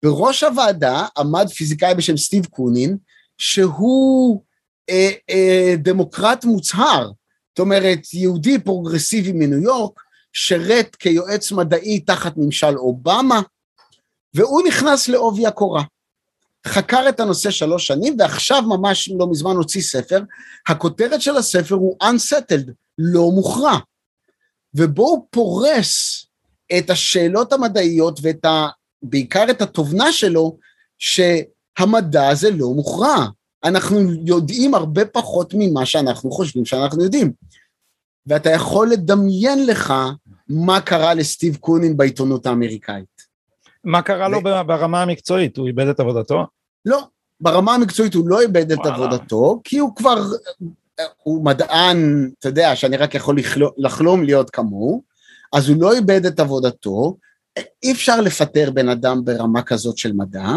בראש 0.02 0.44
הוועדה 0.44 1.06
עמד 1.18 1.48
פיזיקאי 1.48 1.94
בשם 1.94 2.16
סטיב 2.16 2.46
קונין, 2.46 2.96
שהוא 3.38 4.42
אה, 4.90 5.10
אה, 5.30 5.74
דמוקרט 5.78 6.44
מוצהר, 6.44 7.10
זאת 7.48 7.58
אומרת, 7.58 8.14
יהודי 8.14 8.58
פרוגרסיבי 8.58 9.32
מניו 9.32 9.62
יורק, 9.62 10.00
שירת 10.32 10.96
כיועץ 10.96 11.52
מדעי 11.52 12.00
תחת 12.00 12.32
ממשל 12.36 12.76
אובמה, 12.76 13.40
והוא 14.34 14.62
נכנס 14.68 15.08
לעובי 15.08 15.46
הקורה. 15.46 15.82
חקר 16.66 17.08
את 17.08 17.20
הנושא 17.20 17.50
שלוש 17.50 17.86
שנים, 17.86 18.16
ועכשיו 18.18 18.62
ממש 18.62 19.10
לא 19.18 19.30
מזמן 19.30 19.56
הוציא 19.56 19.82
ספר. 19.82 20.20
הכותרת 20.68 21.22
של 21.22 21.36
הספר 21.36 21.74
הוא 21.74 21.96
Unsettled, 22.02 22.70
לא 22.98 23.30
מוכרע. 23.30 23.78
ובו 24.74 25.02
הוא 25.02 25.26
פורס 25.30 26.24
את 26.78 26.90
השאלות 26.90 27.52
המדעיות 27.52 28.20
ואת 28.22 28.44
ה... 28.44 28.68
בעיקר 29.02 29.44
את 29.50 29.62
התובנה 29.62 30.12
שלו, 30.12 30.58
שהמדע 30.98 32.28
הזה 32.28 32.50
לא 32.50 32.68
מוכרע. 32.68 33.26
אנחנו 33.64 34.00
יודעים 34.26 34.74
הרבה 34.74 35.04
פחות 35.04 35.54
ממה 35.56 35.86
שאנחנו 35.86 36.30
חושבים 36.30 36.64
שאנחנו 36.64 37.04
יודעים. 37.04 37.32
ואתה 38.26 38.50
יכול 38.50 38.90
לדמיין 38.90 39.66
לך 39.66 39.94
מה 40.48 40.80
קרה 40.80 41.14
לסטיב 41.14 41.56
קונין 41.56 41.96
בעיתונות 41.96 42.46
האמריקאית. 42.46 43.32
מה 43.84 44.02
קרה 44.02 44.28
לו 44.28 44.40
ברמה 44.42 45.02
המקצועית? 45.02 45.56
הוא 45.56 45.66
איבד 45.66 45.86
את 45.86 46.00
עבודתו? 46.00 46.46
לא, 46.84 47.06
ברמה 47.40 47.74
המקצועית 47.74 48.14
הוא 48.14 48.28
לא 48.28 48.40
איבד 48.40 48.72
את 48.72 48.78
עבודתו, 48.84 49.60
כי 49.64 49.78
הוא 49.78 49.96
כבר, 49.96 50.22
הוא 51.22 51.44
מדען, 51.44 52.30
אתה 52.38 52.48
יודע, 52.48 52.76
שאני 52.76 52.96
רק 52.96 53.14
יכול 53.14 53.36
לחלום 53.78 54.24
להיות 54.24 54.50
כמוהו, 54.50 55.02
אז 55.52 55.68
הוא 55.68 55.82
לא 55.82 55.92
איבד 55.92 56.26
את 56.26 56.40
עבודתו, 56.40 57.16
אי 57.82 57.92
אפשר 57.92 58.20
לפטר 58.20 58.70
בן 58.70 58.88
אדם 58.88 59.24
ברמה 59.24 59.62
כזאת 59.62 59.98
של 59.98 60.12
מדע, 60.12 60.48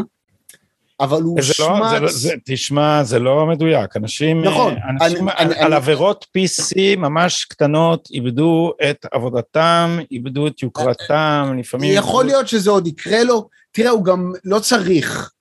אבל 1.00 1.22
הוא 1.22 1.42
שמץ... 1.42 1.60
לא, 1.60 1.90
זה, 1.90 2.00
לא- 2.00 2.12
זה, 2.12 2.34
תשמע, 2.46 3.04
זה 3.04 3.20
לא 3.20 3.46
מדויק. 3.46 3.98
אנשים, 3.98 4.46
נכון, 4.46 4.76
אנשים 4.90 5.30
אני, 5.30 5.38
על, 5.38 5.48
אני, 5.48 5.56
על 5.60 5.66
אני... 5.66 5.76
עבירות 5.76 6.26
PC 6.38 6.98
ממש 6.98 7.46
קטנות 7.46 8.08
איבדו 8.12 8.74
את 8.90 9.06
עבודתם, 9.12 9.98
איבדו 10.12 10.48
את 10.48 10.64
יוקרתם, 10.64 11.56
לפעמים... 11.60 11.94
יכול 11.94 12.26
איבדו... 12.26 12.36
להיות 12.36 12.48
שזה 12.48 12.72
עוד 12.72 12.88
יקרה 12.88 13.24
לו. 13.24 13.50
תראה, 13.72 13.90
הוא 13.90 14.06
גם 14.06 14.32
לא 14.44 14.60
צריך 14.60 15.32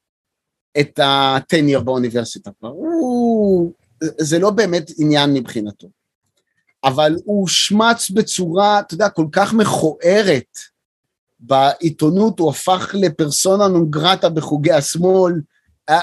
את 0.80 1.00
הטניור 1.02 1.82
באוניברסיטה 1.82 2.50
כבר. 2.58 2.68
הוא... 2.68 3.72
זה 4.00 4.38
לא 4.38 4.50
באמת 4.50 4.90
עניין 4.98 5.32
מבחינתו. 5.32 5.88
אבל 6.84 7.16
הוא 7.24 7.48
שמץ 7.48 8.10
בצורה, 8.10 8.80
אתה 8.80 8.94
יודע, 8.94 9.08
כל 9.08 9.26
כך 9.32 9.52
מכוערת. 9.52 10.58
בעיתונות 11.46 12.38
הוא 12.38 12.50
הפך 12.50 12.94
לפרסונה 12.94 13.68
נון 13.68 13.90
גרטה 13.90 14.28
בחוגי 14.28 14.72
השמאל, 14.72 15.32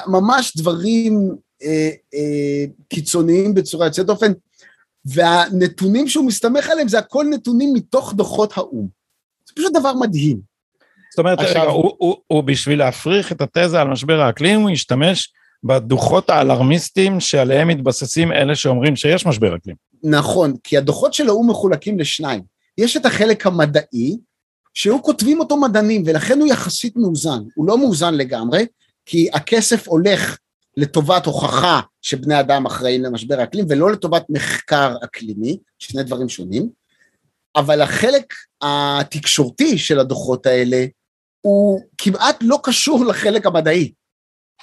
ממש 0.08 0.58
דברים 0.58 1.36
אה, 1.64 1.90
אה, 2.14 2.66
קיצוניים 2.90 3.54
בצורה 3.54 3.86
יוצאת 3.86 4.10
אופן, 4.10 4.32
והנתונים 5.06 6.08
שהוא 6.08 6.26
מסתמך 6.26 6.70
עליהם 6.70 6.88
זה 6.88 7.00
הכל 7.00 7.26
נתונים 7.30 7.74
מתוך 7.74 8.14
דוחות 8.14 8.58
האו"ם. 8.58 8.88
זה 9.48 9.54
פשוט 9.56 9.74
דבר 9.74 9.94
מדהים. 9.94 10.40
זאת 11.12 11.20
אומרת, 11.20 11.40
עכשיו, 11.40 11.62
רגע, 11.62 11.72
הוא, 11.72 11.92
הוא, 11.98 12.16
הוא 12.28 12.44
בשביל 12.44 12.80
להפריך 12.80 13.32
את 13.32 13.42
התזה 13.42 13.82
על 13.82 13.88
משבר 13.88 14.22
האקלים, 14.22 14.62
הוא 14.62 14.70
ישתמש 14.70 15.34
בדוחות 15.64 16.30
האלרמיסטיים 16.30 17.20
שעליהם 17.20 17.68
מתבססים 17.68 18.32
אלה 18.32 18.56
שאומרים 18.56 18.96
שיש 18.96 19.26
משבר 19.26 19.56
אקלים. 19.56 19.76
נכון, 20.04 20.54
כי 20.64 20.78
הדוחות 20.78 21.14
של 21.14 21.28
האו"ם 21.28 21.50
מחולקים 21.50 22.00
לשניים. 22.00 22.42
יש 22.78 22.98
את 22.98 23.06
החלק 23.06 23.48
המדעי, 23.48 24.18
שהוא 24.74 25.04
כותבים 25.04 25.40
אותו 25.40 25.58
מדענים, 25.58 26.04
ולכן 26.06 26.40
הוא 26.40 26.48
יחסית 26.48 26.96
מאוזן. 26.96 27.40
הוא 27.56 27.68
לא 27.68 27.78
מאוזן 27.78 28.14
לגמרי, 28.14 28.66
כי 29.06 29.30
הכסף 29.34 29.88
הולך 29.88 30.38
לטובת 30.78 31.26
הוכחה 31.26 31.82
שבני 32.02 32.40
אדם 32.40 32.66
אחראים 32.66 33.04
למשבר 33.04 33.40
האקלים, 33.40 33.66
ולא 33.70 33.92
לטובת 33.92 34.26
מחקר 34.30 34.96
אקלימי, 35.04 35.58
שני 35.80 36.04
דברים 36.04 36.30
שונים. 36.30 36.70
אבל 37.56 37.82
החלק 37.82 38.34
התקשורתי 38.62 39.78
של 39.78 40.00
הדוחות 40.00 40.46
האלה 40.46 40.86
הוא 41.42 41.82
כמעט 41.98 42.38
לא 42.42 42.60
קשור 42.64 43.06
לחלק 43.06 43.46
המדעי. 43.46 43.92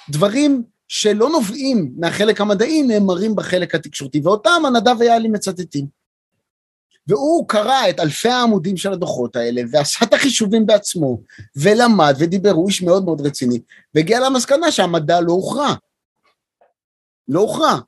דברים 0.09 0.63
שלא 0.87 1.29
נובעים 1.29 1.93
מהחלק 1.97 2.41
המדעי 2.41 2.81
נאמרים 2.81 3.35
בחלק 3.35 3.75
התקשורתי, 3.75 4.21
ואותם 4.23 4.61
הנדב 4.67 4.95
ויאלי 4.99 5.27
מצטטים. 5.27 5.98
והוא 7.09 7.47
קרא 7.47 7.89
את 7.89 7.99
אלפי 7.99 8.29
העמודים 8.29 8.77
של 8.77 8.93
הדוחות 8.93 9.35
האלה, 9.35 9.61
ועשה 9.71 10.05
את 10.05 10.13
החישובים 10.13 10.65
בעצמו, 10.65 11.17
ולמד 11.55 12.15
ודיבר, 12.19 12.51
הוא 12.51 12.67
איש 12.67 12.81
מאוד 12.81 13.05
מאוד 13.05 13.21
רציני, 13.21 13.59
והגיע 13.95 14.19
למסקנה 14.19 14.71
שהמדע 14.71 15.21
לא 15.21 15.31
הוכרע. 15.31 15.73
לא 17.27 17.39
הוכרע. 17.39 17.79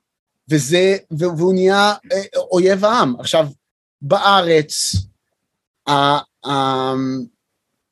וזה, 0.48 0.96
והוא 1.10 1.54
נהיה 1.54 1.94
אה, 2.12 2.22
אויב 2.52 2.84
העם. 2.84 3.14
עכשיו, 3.18 3.48
בארץ, 4.02 4.94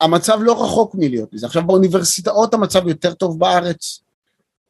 המצב 0.00 0.38
לא 0.40 0.64
רחוק 0.64 0.94
מלהיות 0.94 1.32
מזה. 1.32 1.46
עכשיו 1.46 1.66
באוניברסיטאות 1.66 2.54
המצב 2.54 2.88
יותר 2.88 3.14
טוב 3.14 3.38
בארץ, 3.38 4.00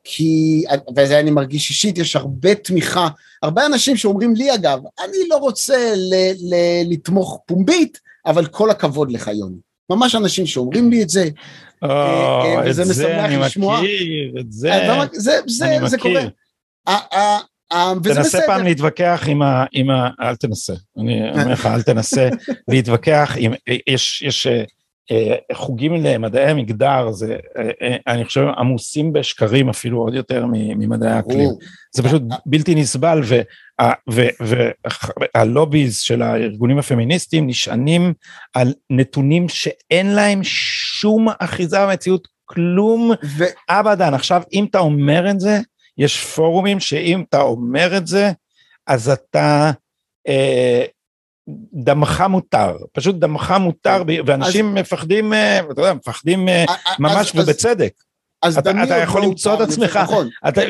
כי, 0.04 0.64
וזה 0.96 1.20
אני 1.20 1.30
מרגיש 1.30 1.70
אישית, 1.70 1.98
יש 1.98 2.16
הרבה 2.16 2.54
תמיכה, 2.54 3.08
הרבה 3.42 3.66
אנשים 3.66 3.96
שאומרים 3.96 4.34
לי 4.34 4.54
אגב, 4.54 4.78
אני 5.04 5.28
לא 5.28 5.36
רוצה 5.36 5.94
ל, 5.94 6.14
ל, 6.40 6.54
לתמוך 6.92 7.40
פומבית, 7.46 7.98
אבל 8.26 8.46
כל 8.46 8.70
הכבוד 8.70 9.12
לך 9.12 9.26
יוני. 9.28 9.56
ממש 9.90 10.14
אנשים 10.14 10.46
שאומרים 10.46 10.90
לי 10.90 11.02
את 11.02 11.08
זה, 11.08 11.28
אה, 11.84 12.54
וזה 12.66 12.84
משמח 12.84 13.46
לשמוע. 13.46 13.80
מכיר, 13.80 14.34
את 14.40 14.52
זה, 14.52 14.72
זה, 15.12 15.38
זה, 15.46 15.76
אני 15.76 15.88
זה 15.88 15.96
מכיר. 15.96 16.30
קורה. 16.86 17.38
תנסה 18.02 18.38
פעם 18.46 18.64
להתווכח 18.64 19.24
עם 19.26 19.42
ה... 19.42 19.64
עם 19.72 19.90
ה... 19.90 20.08
אל 20.20 20.36
תנסה, 20.36 20.72
אני 20.98 21.30
אומר 21.30 21.48
לך, 21.48 21.66
אל 21.66 21.82
תנסה 21.82 22.28
להתווכח 22.68 23.36
עם... 23.38 23.52
יש, 23.86 24.22
יש 24.22 24.46
חוגים 25.52 25.94
למדעי 25.94 26.50
המגדר, 26.50 27.10
זה, 27.10 27.36
אה, 27.58 27.70
אה, 27.82 27.96
אני 28.06 28.24
חושב, 28.24 28.46
עמוסים 28.58 29.12
בשקרים 29.12 29.68
אפילו 29.68 29.98
עוד 29.98 30.14
יותר 30.14 30.46
ממדעי 30.48 31.10
האקלים. 31.10 31.48
זה 31.92 32.02
פשוט 32.02 32.22
בלתי 32.46 32.74
נסבל, 32.74 33.20
והלוביז 35.34 35.98
של 35.98 36.22
הארגונים 36.22 36.78
הפמיניסטיים 36.78 37.46
נשענים 37.46 38.12
על 38.54 38.74
נתונים 38.90 39.48
שאין 39.48 40.06
להם 40.14 40.40
שום 40.44 41.28
אחיזה 41.38 41.86
במציאות, 41.86 42.28
כלום. 42.44 43.12
אבדן. 43.68 44.14
עכשיו, 44.14 44.42
אם 44.52 44.64
אתה 44.70 44.78
אומר 44.78 45.30
את 45.30 45.40
זה, 45.40 45.58
יש 45.98 46.24
פורומים 46.24 46.80
שאם 46.80 47.24
אתה 47.28 47.40
אומר 47.40 47.96
את 47.96 48.06
זה, 48.06 48.32
אז 48.86 49.08
אתה 49.08 49.70
אה, 50.28 50.84
דמך 51.72 52.24
מותר, 52.28 52.76
פשוט 52.92 53.16
דמך 53.16 53.54
מותר, 53.60 54.02
ואנשים 54.26 54.68
אז, 54.68 54.74
מפחדים, 54.74 55.32
אה, 55.32 55.60
אתה 55.70 55.80
יודע, 55.80 55.92
מפחדים 55.92 56.48
אה, 56.48 56.64
ממש 56.98 57.36
אז, 57.36 57.42
ובצדק. 57.42 57.92
אז 58.42 58.58
אתה, 58.58 58.70
אתה 58.84 58.96
יכול 58.96 59.22
למצוא 59.22 59.54
את 59.54 59.60
עצמך, 59.60 59.96
נכון. 59.96 60.28
אתה, 60.48 60.60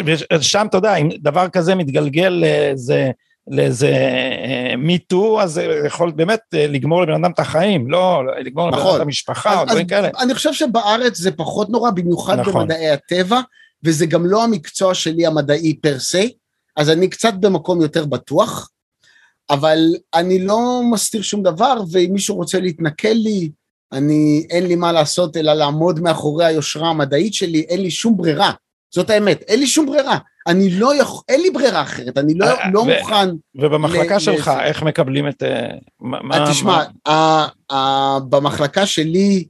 שם 0.40 0.66
אתה 0.70 0.76
יודע, 0.76 0.96
אם 0.96 1.08
דבר 1.18 1.48
כזה 1.48 1.74
מתגלגל 1.74 2.28
לאיזה, 2.28 3.10
לאיזה 3.48 3.92
מיטו, 4.78 5.38
אה, 5.38 5.44
אז 5.44 5.60
יכול 5.86 6.10
באמת 6.10 6.40
לגמור 6.54 7.02
לבן 7.02 7.24
אדם 7.24 7.30
את 7.32 7.38
החיים, 7.38 7.90
לא 7.90 8.22
לגמור 8.44 8.70
נכון. 8.70 8.80
לבן 8.80 8.88
אדם 8.88 8.96
את 8.96 9.02
המשפחה 9.02 9.60
או 9.60 9.64
דברים 9.64 9.86
כאלה. 9.86 10.08
אני 10.20 10.34
חושב 10.34 10.52
שבארץ 10.52 11.16
זה 11.18 11.30
פחות 11.32 11.70
נורא, 11.70 11.90
במיוחד 11.90 12.38
נכון. 12.38 12.54
במדעי 12.54 12.90
הטבע, 12.90 13.40
וזה 13.84 14.06
גם 14.06 14.26
לא 14.26 14.44
המקצוע 14.44 14.94
שלי 14.94 15.26
המדעי 15.26 15.74
פר 15.74 15.98
סי, 15.98 16.32
אז 16.76 16.90
אני 16.90 17.08
קצת 17.08 17.34
במקום 17.34 17.82
יותר 17.82 18.04
בטוח. 18.04 18.70
אבל 19.50 19.78
אני 20.14 20.38
לא 20.46 20.82
מסתיר 20.90 21.22
שום 21.22 21.42
דבר, 21.42 21.74
ואם 21.92 22.10
מישהו 22.12 22.36
רוצה 22.36 22.60
להתנכל 22.60 23.08
לי, 23.08 23.50
אני, 23.92 24.46
אין 24.50 24.66
לי 24.66 24.76
מה 24.76 24.92
לעשות 24.92 25.36
אלא 25.36 25.52
לעמוד 25.52 26.00
מאחורי 26.00 26.44
היושרה 26.44 26.90
המדעית 26.90 27.34
שלי, 27.34 27.60
אין 27.60 27.80
לי 27.80 27.90
שום 27.90 28.16
ברירה. 28.16 28.52
זאת 28.94 29.10
האמת, 29.10 29.42
אין 29.42 29.60
לי 29.60 29.66
שום 29.66 29.86
ברירה. 29.86 30.18
אני 30.46 30.70
לא 30.70 30.94
יכול, 30.94 31.22
אין 31.28 31.40
לי 31.40 31.50
ברירה 31.50 31.82
אחרת, 31.82 32.18
אני 32.18 32.34
לא, 32.34 32.46
אה, 32.46 32.70
לא 32.72 32.84
מוכן... 32.84 33.28
ובמחלקה 33.54 34.20
שלך, 34.20 34.50
איך 34.64 34.82
מקבלים 34.82 35.28
את... 35.28 35.42
אה, 35.42 35.68
מה... 36.00 36.18
אה, 36.34 36.50
תשמע, 36.50 36.84
במחלקה 38.28 38.86
שלי, 38.86 39.44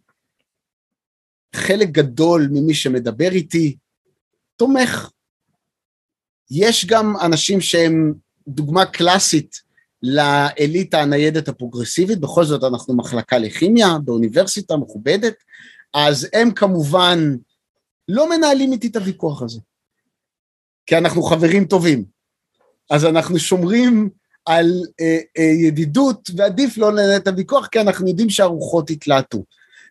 חלק 1.57 1.89
גדול 1.89 2.49
ממי 2.53 2.75
שמדבר 2.75 3.33
איתי, 3.33 3.77
תומך. 4.57 5.11
יש 6.51 6.87
גם 6.87 7.15
אנשים 7.23 7.61
שהם 7.61 8.15
דוגמה 8.49 8.87
קלאסית 8.87 9.70
לאליטה 10.03 11.01
הניידת 11.01 11.49
הפרוגרסיבית, 11.49 12.19
בכל 12.19 12.45
זאת 12.45 12.65
אנחנו 12.65 12.97
מחלקה 12.97 13.39
לכימיה 13.39 13.99
באוניברסיטה 14.05 14.77
מכובדת, 14.77 15.35
אז 15.95 16.29
הם 16.33 16.51
כמובן 16.51 17.37
לא 18.09 18.31
מנהלים 18.31 18.73
איתי 18.73 18.87
את 18.87 18.97
הוויכוח 18.97 19.43
הזה, 19.43 19.61
כי 20.87 20.99
אנחנו 20.99 21.23
חברים 21.23 21.65
טובים, 21.65 22.05
אז 22.91 23.05
אנחנו 23.05 23.39
שומרים 23.39 24.11
על 24.47 24.83
אה, 25.01 25.19
אה, 25.39 25.43
ידידות, 25.43 26.31
ועדיף 26.37 26.79
לא 26.79 26.93
לנהל 26.93 27.17
את 27.17 27.29
הוויכוח, 27.29 27.67
כי 27.67 27.81
אנחנו 27.81 28.09
יודעים 28.09 28.31
שהרוחות 28.31 28.91
יתלהטו. 28.91 29.45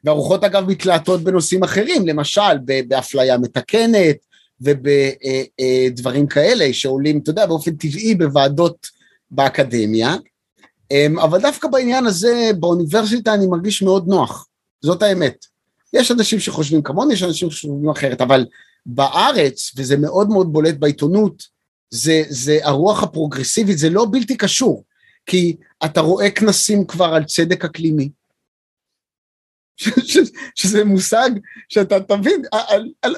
והרוחות 0.03 0.43
אגב 0.43 0.69
מתלהטות 0.69 1.21
בנושאים 1.21 1.63
אחרים, 1.63 2.07
למשל 2.07 2.57
באפליה 2.87 3.37
מתקנת 3.37 4.17
ובדברים 4.61 6.27
כאלה 6.27 6.73
שעולים, 6.73 7.19
אתה 7.19 7.29
יודע, 7.29 7.45
באופן 7.45 7.75
טבעי 7.75 8.15
בוועדות 8.15 8.87
באקדמיה, 9.31 10.15
אמ, 10.91 11.19
אבל 11.19 11.41
דווקא 11.41 11.67
בעניין 11.67 12.05
הזה, 12.05 12.51
באוניברסיטה 12.59 13.33
אני 13.33 13.47
מרגיש 13.47 13.81
מאוד 13.81 14.07
נוח, 14.07 14.47
זאת 14.81 15.01
האמת. 15.01 15.45
יש 15.93 16.11
אנשים 16.11 16.39
שחושבים 16.39 16.81
כמוני, 16.81 17.13
יש 17.13 17.23
אנשים 17.23 17.51
שחושבים 17.51 17.89
אחרת, 17.89 18.21
אבל 18.21 18.45
בארץ, 18.85 19.71
וזה 19.77 19.97
מאוד 19.97 20.29
מאוד 20.29 20.53
בולט 20.53 20.75
בעיתונות, 20.75 21.43
זה, 21.89 22.23
זה 22.29 22.59
הרוח 22.63 23.03
הפרוגרסיבית, 23.03 23.77
זה 23.77 23.89
לא 23.89 24.05
בלתי 24.11 24.37
קשור, 24.37 24.83
כי 25.25 25.55
אתה 25.85 26.01
רואה 26.01 26.31
כנסים 26.31 26.85
כבר 26.85 27.05
על 27.05 27.23
צדק 27.23 27.65
אקלימי, 27.65 28.09
שזה 30.55 30.83
מושג 30.85 31.29
שאתה 31.69 31.99
תבין, 31.99 32.41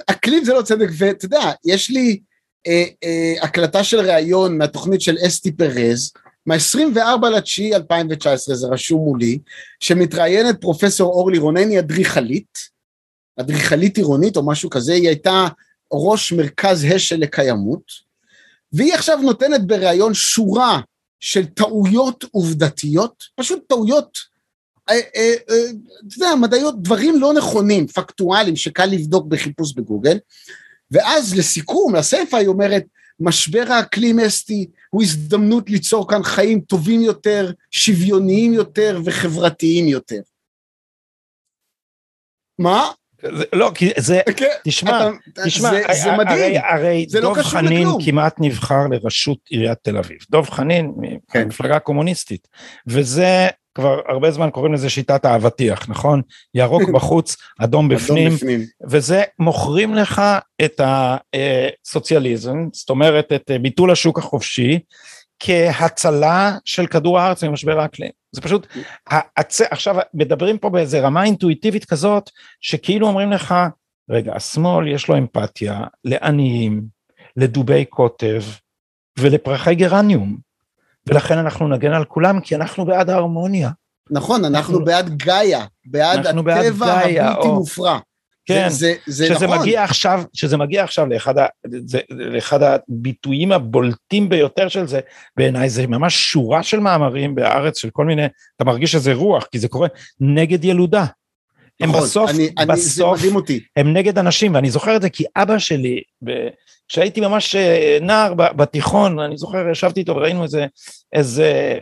אקלים 0.08 0.46
זה 0.46 0.54
לא 0.54 0.62
צדק, 0.62 0.88
ואתה 0.98 1.26
יודע, 1.26 1.52
יש 1.66 1.90
לי 1.90 2.20
אה, 2.68 2.84
אה, 3.04 3.34
הקלטה 3.42 3.84
של 3.84 4.00
ראיון 4.00 4.58
מהתוכנית 4.58 5.02
של 5.02 5.18
אסתי 5.28 5.52
פרז, 5.52 6.12
מה-24 6.46 7.30
לתשיעי 7.30 7.76
2019, 7.76 8.56
זה 8.56 8.68
רשום 8.68 9.04
מולי, 9.04 9.40
שמתראיינת 9.80 10.62
פרופסור 10.62 11.14
אורלי 11.14 11.38
רונן, 11.38 11.70
היא 11.70 11.80
אדריכלית, 11.80 12.58
אדריכלית 13.40 13.98
עירונית 13.98 14.38
או 14.38 14.46
משהו 14.46 14.70
כזה, 14.70 14.94
היא 14.94 15.08
הייתה 15.08 15.48
ראש 15.94 16.32
מרכז 16.32 16.86
השל 16.96 17.16
לקיימות, 17.16 18.12
והיא 18.74 18.94
עכשיו 18.94 19.18
נותנת 19.18 19.68
בריאיון 19.68 20.14
שורה 20.14 20.80
של 21.20 21.46
טעויות 21.46 22.26
עובדתיות, 22.32 23.24
פשוט 23.36 23.64
טעויות, 23.68 24.18
אה, 24.90 24.96
אה, 24.96 25.34
אה, 25.50 25.66
אתה 26.08 26.16
יודע, 26.16 26.36
מדעיות, 26.36 26.82
דברים 26.82 27.20
לא 27.20 27.34
נכונים, 27.34 27.88
פקטואליים, 27.88 28.56
שקל 28.56 28.86
לבדוק 28.86 29.26
בחיפוש 29.26 29.74
בגוגל, 29.74 30.18
ואז 30.92 31.36
לסיכום, 31.38 31.96
לספר 31.96 32.38
היא 32.38 32.48
אומרת, 32.48 32.84
משבר 33.20 33.64
האקלים 33.70 34.20
אסתי 34.20 34.68
הוא 34.90 35.04
הזדמנות 35.04 35.70
ליצור 35.70 36.10
כאן 36.10 36.24
חיים 36.24 36.62
טובים 36.62 37.02
יותר, 37.02 37.52
שוויוניים 37.72 38.54
יותר 38.54 39.02
וחברתיים 39.06 39.88
יותר. 39.88 40.22
מה? 42.60 42.92
זה, 43.22 43.44
לא, 43.54 43.72
כי 43.76 43.92
זה, 43.98 44.22
כן, 44.38 44.46
תשמע, 44.64 45.10
אתה, 45.10 45.44
תשמע, 45.46 45.70
זה, 45.70 45.84
זה 46.04 46.12
מדהים, 46.12 46.28
הרי, 46.28 46.58
הרי 46.58 47.06
זה 47.10 47.22
לא 47.22 47.32
דב 47.32 47.38
לא 47.38 47.44
חנין 47.44 47.82
לכלום. 47.82 48.04
כמעט 48.06 48.36
נבחר 48.40 48.88
לראשות 48.92 49.38
עיריית 49.50 49.78
תל 49.82 49.98
אביב, 49.98 50.18
דב 50.30 50.50
חנין, 50.50 50.94
כן. 51.32 51.48
מפלגה 51.48 51.80
קומוניסטית, 51.80 52.48
וזה 52.88 53.48
כבר 53.76 54.00
הרבה 54.08 54.32
זמן 54.32 54.50
קוראים 54.50 54.74
לזה 54.74 54.90
שיטת 54.90 55.26
האבטיח, 55.26 55.90
נכון? 55.90 56.22
ירוק 56.54 56.90
בחוץ, 56.96 57.38
אדום 57.60 57.90
בפנים, 57.90 58.32
בפנים, 58.32 58.60
וזה 58.90 59.24
מוכרים 59.40 59.94
לך 59.94 60.22
את 60.66 60.82
הסוציאליזם, 60.84 62.68
זאת 62.74 62.90
אומרת 62.90 63.34
את 63.34 63.52
ביטול 63.62 63.92
השוק 63.92 64.20
החופשי, 64.20 64.80
כהצלה 65.40 66.58
של 66.66 66.88
כדור 66.88 67.20
הארץ 67.20 67.44
ממשבר 67.44 67.80
האקלים. 67.80 68.12
זה 68.32 68.42
פשוט, 68.42 68.68
הצ... 69.38 69.62
עכשיו 69.62 69.96
מדברים 70.14 70.58
פה 70.58 70.70
באיזה 70.70 71.00
רמה 71.00 71.24
אינטואיטיבית 71.24 71.86
כזאת, 71.86 72.30
שכאילו 72.62 73.08
אומרים 73.08 73.32
לך, 73.32 73.56
רגע, 74.10 74.36
השמאל 74.36 74.88
יש 74.88 75.08
לו 75.08 75.18
אמפתיה 75.18 75.84
לעניים, 76.04 76.82
לדובי 77.38 77.86
קוטב 77.86 78.42
ולפרחי 79.20 79.76
גרניום. 79.76 80.51
ולכן 81.10 81.38
אנחנו 81.38 81.68
נגן 81.68 81.94
על 81.94 82.06
כולם, 82.06 82.40
כי 82.40 82.56
אנחנו 82.56 82.86
בעד 82.86 83.10
ההרמוניה. 83.10 83.70
נכון, 84.12 84.46
אנחנו 84.46 84.58
אנחנו 84.58 84.86
בעד 84.86 85.10
גאיה, 85.18 85.66
בעד 85.86 86.28
הטבע 86.28 86.56
הבלתי 86.94 87.48
מופרע. 87.48 88.00
כן, 88.46 88.70
זה, 88.70 88.94
זה 89.06 89.28
שזה 89.28 89.46
נכון. 89.46 89.60
מגיע 89.60 89.84
עכשיו, 89.84 90.24
שזה 90.34 90.58
מגיע 90.58 90.84
עכשיו 90.84 91.08
לאחד, 91.08 91.38
ה, 91.38 91.46
זה, 91.86 92.00
לאחד 92.10 92.60
הביטויים 92.64 93.52
הבולטים 93.52 94.30
ביותר 94.30 94.68
של 94.68 94.88
זה, 94.88 95.00
בעיניי 95.38 95.70
זה 95.70 95.88
ממש 95.88 96.32
שורה 96.32 96.64
של 96.64 96.80
מאמרים 96.80 97.36
בארץ 97.36 97.78
של 97.78 97.90
כל 97.90 98.06
מיני, 98.06 98.26
אתה 98.56 98.64
מרגיש 98.64 98.92
שזה 98.92 99.14
רוח, 99.14 99.46
כי 99.52 99.60
זה 99.60 99.68
קורה 99.68 99.88
נגד 100.20 100.66
ילודה. 100.66 101.06
הם 101.82 101.90
נכון, 101.90 102.02
בסוף, 102.02 102.30
אני, 102.30 102.50
אני, 102.58 102.66
בסוף, 102.66 103.22
אותי. 103.36 103.60
הם 103.76 103.94
נגד 103.94 104.18
אנשים, 104.18 104.56
ואני 104.56 104.70
זוכר 104.70 104.96
את 104.96 105.02
זה 105.02 105.10
כי 105.10 105.24
אבא 105.36 105.58
שלי, 105.58 106.02
כשהייתי 106.88 107.22
ממש 107.22 107.56
אה, 107.56 107.98
נער 108.02 108.34
בתיכון, 108.34 109.20
אני 109.20 109.38
זוכר, 109.38 109.70
ישבתי 109.72 110.00
איתו 110.00 110.16
וראינו 110.16 110.44
איזה, 110.44 110.66
איזה 111.14 111.78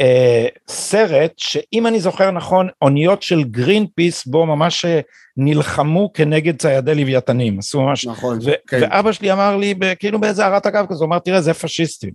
אה, 0.00 0.46
סרט, 0.68 1.32
שאם 1.36 1.86
אני 1.86 2.00
זוכר 2.00 2.30
נכון, 2.30 2.68
אוניות 2.82 3.22
של 3.22 3.42
גרין 3.44 3.86
פיס 3.94 4.26
בו 4.26 4.46
ממש 4.46 4.84
אה, 4.84 5.00
נלחמו 5.36 6.12
כנגד 6.12 6.56
ציידי 6.56 6.94
לוויתנים, 6.94 7.58
עשו 7.58 7.82
ממש, 7.82 8.06
נכון, 8.06 8.38
ו- 8.44 8.50
כן. 8.66 8.80
ואבא 8.82 9.12
שלי 9.12 9.32
אמר 9.32 9.56
לי, 9.56 9.74
כאילו 9.98 10.20
באיזה 10.20 10.46
הערת 10.46 10.66
אגב 10.66 10.86
כזו, 10.88 11.04
הוא 11.04 11.08
אמר, 11.08 11.18
תראה, 11.18 11.40
זה 11.40 11.54
פשיסטים. 11.54 12.12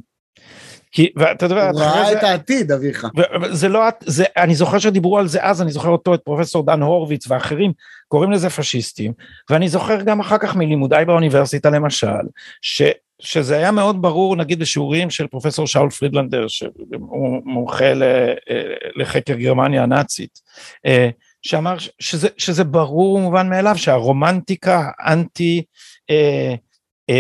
כי, 0.91 1.09
ואתה 1.15 1.45
יודע, 1.45 1.69
הוא 1.69 1.79
ראה 1.81 2.05
זה- 2.05 2.17
את 2.19 2.23
העתיד, 2.23 2.71
אביך. 2.71 3.07
וזה 3.41 3.67
לא, 3.67 3.81
זה, 4.05 4.23
אני 4.37 4.55
זוכר 4.55 4.79
שדיברו 4.79 5.17
על 5.17 5.27
זה 5.27 5.39
אז, 5.43 5.61
אני 5.61 5.71
זוכר 5.71 5.89
אותו, 5.89 6.13
את 6.13 6.21
פרופסור 6.23 6.65
דן 6.65 6.81
הורוביץ 6.81 7.31
ואחרים, 7.31 7.71
קוראים 8.07 8.31
לזה 8.31 8.49
פשיסטים, 8.49 9.13
ואני 9.49 9.69
זוכר 9.69 10.01
גם 10.01 10.19
אחר 10.19 10.37
כך 10.37 10.55
מלימודיי 10.55 11.05
באוניברסיטה 11.05 11.69
למשל, 11.69 12.07
ש, 12.61 12.81
שזה 13.19 13.57
היה 13.57 13.71
מאוד 13.71 14.01
ברור 14.01 14.35
נגיד 14.35 14.59
בשיעורים 14.59 15.09
של 15.09 15.27
פרופסור 15.27 15.67
שאול 15.67 15.89
פרידלנדר, 15.89 16.47
שהוא 16.47 17.41
מומחה 17.45 17.93
ל, 17.93 18.03
לחקר 18.95 19.33
גרמניה 19.35 19.83
הנאצית, 19.83 20.39
אה, 20.85 21.09
שאמר 21.41 21.75
שזה, 21.99 22.27
שזה 22.37 22.63
ברור 22.63 23.13
ומובן 23.13 23.49
מאליו 23.49 23.77
שהרומנטיקה 23.77 24.89
האנטי 24.99 25.63
אה, 26.09 26.55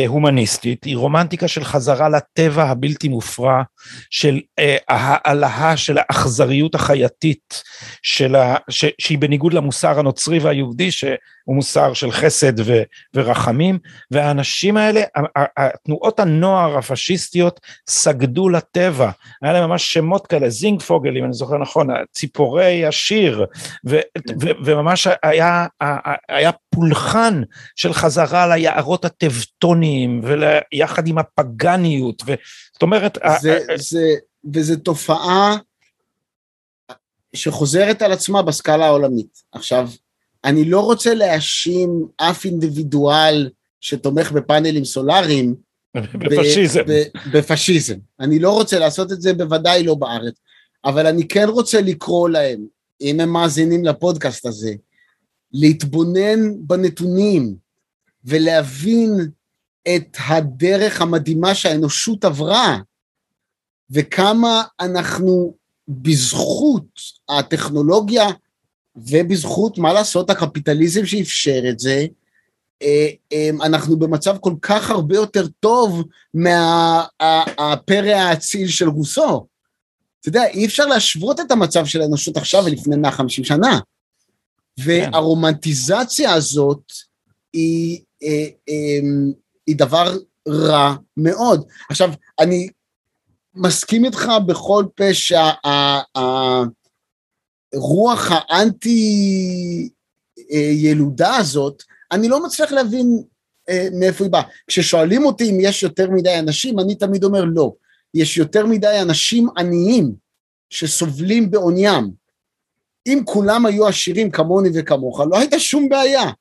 הומניסטית 0.07 0.83
היא 0.83 0.97
רומנטיקה 0.97 1.47
של 1.47 1.63
חזרה 1.63 2.09
לטבע 2.09 2.63
הבלתי 2.63 3.07
מופרע, 3.07 3.61
של 4.09 4.39
אה, 4.59 5.75
של 5.75 5.97
האכזריות 5.97 6.75
החייתית, 6.75 7.63
של 8.01 8.35
ה, 8.35 8.55
ש, 8.69 8.85
שהיא 8.99 9.17
בניגוד 9.17 9.53
למוסר 9.53 9.99
הנוצרי 9.99 10.39
והיהודי 10.39 10.91
שהוא 10.91 11.15
מוסר 11.47 11.93
של 11.93 12.11
חסד 12.11 12.59
ו, 12.59 12.81
ורחמים, 13.13 13.79
והאנשים 14.11 14.77
האלה, 14.77 15.01
תנועות 15.85 16.19
הנוער 16.19 16.77
הפשיסטיות 16.77 17.59
סגדו 17.89 18.49
לטבע, 18.49 19.11
היה 19.41 19.53
להם 19.53 19.69
ממש 19.69 19.93
שמות 19.93 20.27
כאלה, 20.27 20.49
זינג 20.49 20.81
פוגל 20.81 21.17
אם 21.17 21.23
אני 21.23 21.33
זוכר 21.33 21.57
נכון, 21.57 21.87
ציפורי 22.11 22.85
השיר, 22.85 23.45
ו, 23.85 23.99
ו, 24.41 24.47
וממש 24.65 25.07
היה, 25.23 25.65
היה 26.29 26.51
פולחן 26.77 27.41
של 27.75 27.93
חזרה 27.93 28.55
ליערות 28.55 29.05
הטבטוניים 29.05 30.21
ויחד 30.23 31.07
עם 31.07 31.17
הפגניות, 31.17 32.23
ו, 32.27 32.33
זאת 32.73 32.81
אומרת, 32.81 33.17
זה, 33.41 33.59
זה, 33.75 34.15
וזו 34.53 34.75
תופעה 34.75 35.57
שחוזרת 37.33 38.01
על 38.01 38.11
עצמה 38.11 38.41
בסקאלה 38.41 38.85
העולמית. 38.85 39.43
עכשיו, 39.51 39.89
אני 40.43 40.65
לא 40.65 40.79
רוצה 40.79 41.13
להאשים 41.13 42.07
אף 42.17 42.45
אינדיבידואל 42.45 43.49
שתומך 43.81 44.31
בפאנלים 44.31 44.85
סולאריים 44.85 45.55
בפשיזם. 45.95 46.81
בפשיזם. 47.33 47.97
אני 48.19 48.39
לא 48.39 48.51
רוצה 48.51 48.79
לעשות 48.79 49.11
את 49.11 49.21
זה, 49.21 49.33
בוודאי 49.33 49.83
לא 49.83 49.95
בארץ. 49.95 50.35
אבל 50.85 51.07
אני 51.07 51.27
כן 51.27 51.47
רוצה 51.49 51.81
לקרוא 51.81 52.29
להם, 52.29 52.65
אם 53.01 53.19
הם 53.19 53.29
מאזינים 53.29 53.85
לפודקאסט 53.85 54.45
הזה, 54.45 54.73
להתבונן 55.53 56.67
בנתונים 56.67 57.55
ולהבין 58.25 59.11
את 59.95 60.17
הדרך 60.27 61.01
המדהימה 61.01 61.55
שהאנושות 61.55 62.25
עברה, 62.25 62.77
וכמה 63.91 64.63
אנחנו 64.79 65.53
בזכות 65.87 66.85
הטכנולוגיה 67.29 68.27
ובזכות, 68.95 69.77
מה 69.77 69.93
לעשות, 69.93 70.29
הקפיטליזם 70.29 71.05
שאפשר 71.05 71.61
את 71.69 71.79
זה, 71.79 72.05
אה, 72.81 73.09
אה, 73.33 73.49
אנחנו 73.63 73.99
במצב 73.99 74.37
כל 74.37 74.53
כך 74.61 74.89
הרבה 74.89 75.15
יותר 75.15 75.47
טוב 75.59 76.03
מהפרא 76.33 78.13
האציל 78.13 78.67
של 78.67 78.87
רוסו. 78.87 79.47
אתה 80.19 80.29
יודע, 80.29 80.45
אי 80.45 80.65
אפשר 80.65 80.85
להשוות 80.85 81.39
את 81.39 81.51
המצב 81.51 81.85
של 81.85 82.01
האנושות 82.01 82.37
עכשיו 82.37 82.63
ולפני 82.65 82.95
150 82.95 83.43
שנה. 83.43 83.79
והרומנטיזציה 84.79 86.33
הזאת 86.33 86.81
היא, 87.53 88.01
אה, 88.23 88.47
אה, 88.69 88.99
היא 89.67 89.75
דבר 89.75 90.17
רע 90.47 90.95
מאוד. 91.17 91.67
עכשיו, 91.89 92.09
אני 92.39 92.69
מסכים 93.55 94.05
איתך 94.05 94.31
בכל 94.47 94.85
פה 94.95 95.13
שהרוח 95.13 95.51
האנטי 98.31 99.89
ילודה 100.71 101.35
הזאת, 101.35 101.83
אני 102.11 102.27
לא 102.27 102.45
מצליח 102.45 102.71
להבין 102.71 103.23
אה, 103.69 103.87
מאיפה 103.93 104.23
היא 104.23 104.31
באה. 104.31 104.43
כששואלים 104.67 105.25
אותי 105.25 105.49
אם 105.49 105.57
יש 105.61 105.83
יותר 105.83 106.09
מדי 106.09 106.39
אנשים, 106.39 106.79
אני 106.79 106.95
תמיד 106.95 107.23
אומר 107.23 107.45
לא. 107.45 107.73
יש 108.13 108.37
יותר 108.37 108.65
מדי 108.65 109.01
אנשים 109.01 109.47
עניים 109.57 110.13
שסובלים 110.69 111.51
בעוניים. 111.51 112.26
אם 113.07 113.21
כולם 113.25 113.65
היו 113.65 113.87
עשירים 113.87 114.31
כמוני 114.31 114.69
וכמוך, 114.73 115.21
לא 115.31 115.39
הייתה 115.39 115.59
שום 115.59 115.89
בעיה. 115.89 116.31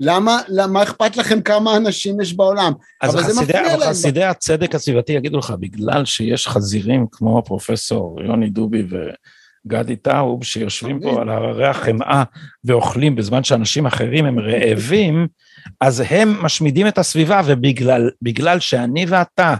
למה, 0.00 0.40
למה 0.48 0.82
אכפת 0.82 1.16
לכם 1.16 1.40
כמה 1.40 1.76
אנשים 1.76 2.20
יש 2.20 2.34
בעולם? 2.34 2.72
אז 3.00 3.14
אבל 3.14 3.22
חסידי, 3.22 3.58
אבל 3.58 3.80
להם. 3.80 3.90
חסידי 3.90 4.24
הצדק 4.24 4.74
הסביבתי 4.74 5.12
יגידו 5.12 5.38
לך, 5.38 5.54
בגלל 5.60 6.04
שיש 6.04 6.48
חזירים 6.48 7.06
כמו 7.12 7.42
פרופסור 7.46 8.20
יוני 8.26 8.50
דובי 8.50 8.82
וגדי 9.66 9.96
טאוב, 9.96 10.44
שיושבים 10.44 11.00
פה 11.00 11.20
על 11.20 11.28
הררי 11.28 11.66
החמאה 11.66 12.22
ואוכלים 12.64 13.16
בזמן 13.16 13.44
שאנשים 13.44 13.86
אחרים 13.86 14.24
הם 14.24 14.38
רעבים, 14.38 15.26
אז 15.80 16.02
הם 16.08 16.36
משמידים 16.42 16.86
את 16.86 16.98
הסביבה, 16.98 17.40
ובגלל 17.46 18.10
בגלל 18.22 18.60
שאני 18.60 19.04
ואתה 19.08 19.54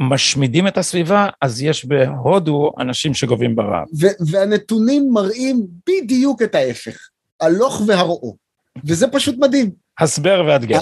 משמידים 0.00 0.66
את 0.68 0.78
הסביבה, 0.78 1.28
אז 1.40 1.62
יש 1.62 1.84
בהודו 1.84 2.72
אנשים 2.78 3.14
שגובים 3.14 3.56
ברעב. 3.56 3.86
והנתונים 4.30 5.10
מראים 5.12 5.66
בדיוק 5.86 6.42
את 6.42 6.54
ההפך, 6.54 7.08
הלוך 7.40 7.82
והראו, 7.86 8.36
וזה 8.84 9.08
פשוט 9.08 9.36
מדהים. 9.38 9.70
הסבר 9.98 10.44
והדגל. 10.46 10.78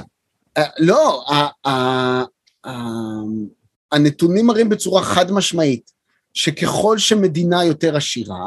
לא, 0.78 1.24
הנתונים 3.92 4.46
מראים 4.46 4.68
בצורה 4.68 5.02
חד 5.02 5.32
משמעית, 5.32 5.90
שככל 6.34 6.98
שמדינה 6.98 7.64
יותר 7.64 7.96
עשירה, 7.96 8.46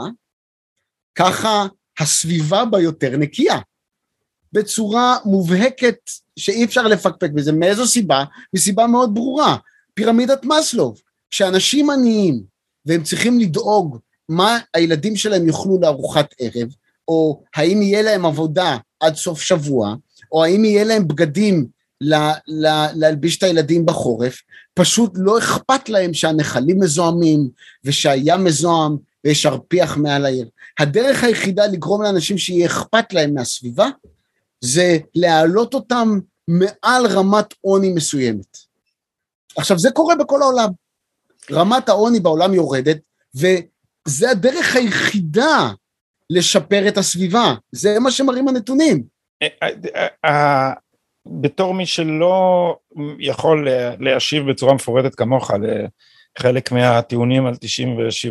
ככה 1.15 1.65
הסביבה 1.99 2.65
בה 2.65 2.79
יותר 2.79 3.17
נקייה. 3.17 3.59
בצורה 4.53 5.17
מובהקת 5.25 5.97
שאי 6.39 6.63
אפשר 6.63 6.87
לפקפק 6.87 7.29
בזה. 7.31 7.51
מאיזו 7.51 7.87
סיבה? 7.87 8.23
מסיבה 8.53 8.87
מאוד 8.87 9.13
ברורה. 9.13 9.55
פירמידת 9.93 10.45
מאסלוב. 10.45 11.01
כשאנשים 11.31 11.89
עניים 11.89 12.43
והם 12.85 13.03
צריכים 13.03 13.39
לדאוג 13.39 13.97
מה 14.29 14.59
הילדים 14.73 15.15
שלהם 15.15 15.47
יאכלו 15.47 15.79
לארוחת 15.81 16.33
ערב, 16.39 16.67
או 17.07 17.43
האם 17.55 17.81
יהיה 17.81 18.01
להם 18.01 18.25
עבודה 18.25 18.77
עד 18.99 19.15
סוף 19.15 19.41
שבוע, 19.41 19.95
או 20.31 20.43
האם 20.43 20.65
יהיה 20.65 20.83
להם 20.83 21.07
בגדים 21.07 21.67
ל- 22.01 22.15
ל- 22.47 22.91
להלביש 22.95 23.37
את 23.37 23.43
הילדים 23.43 23.85
בחורף, 23.85 24.41
פשוט 24.73 25.11
לא 25.15 25.37
אכפת 25.37 25.89
להם 25.89 26.13
שהנחלים 26.13 26.79
מזוהמים 26.79 27.49
ושהים 27.83 28.43
מזוהם 28.43 28.97
ויש 29.25 29.45
ארפיח 29.45 29.97
מעל 29.97 30.25
העיר. 30.25 30.49
הדרך 30.79 31.23
היחידה 31.23 31.65
לגרום 31.65 32.01
לאנשים 32.01 32.37
שיהיה 32.37 32.65
אכפת 32.65 33.13
להם 33.13 33.33
מהסביבה, 33.33 33.89
זה 34.61 34.97
להעלות 35.15 35.73
אותם 35.73 36.19
מעל 36.47 37.07
רמת 37.07 37.53
עוני 37.61 37.93
מסוימת. 37.93 38.57
עכשיו, 39.57 39.79
זה 39.79 39.91
קורה 39.91 40.15
בכל 40.15 40.41
העולם. 40.41 40.69
רמת 41.51 41.89
העוני 41.89 42.19
בעולם 42.19 42.53
יורדת, 42.53 42.97
וזה 43.35 44.31
הדרך 44.31 44.75
היחידה 44.75 45.71
לשפר 46.29 46.87
את 46.87 46.97
הסביבה. 46.97 47.53
זה 47.71 47.99
מה 47.99 48.11
שמראים 48.11 48.47
הנתונים. 48.47 49.03
בתור 51.25 51.73
מי 51.73 51.85
שלא 51.85 52.75
יכול 53.19 53.67
להשיב 53.99 54.51
בצורה 54.51 54.73
מפורטת 54.73 55.15
כמוך 55.15 55.51
לחלק 56.39 56.71
מהטיעונים 56.71 57.45
על 57.45 57.53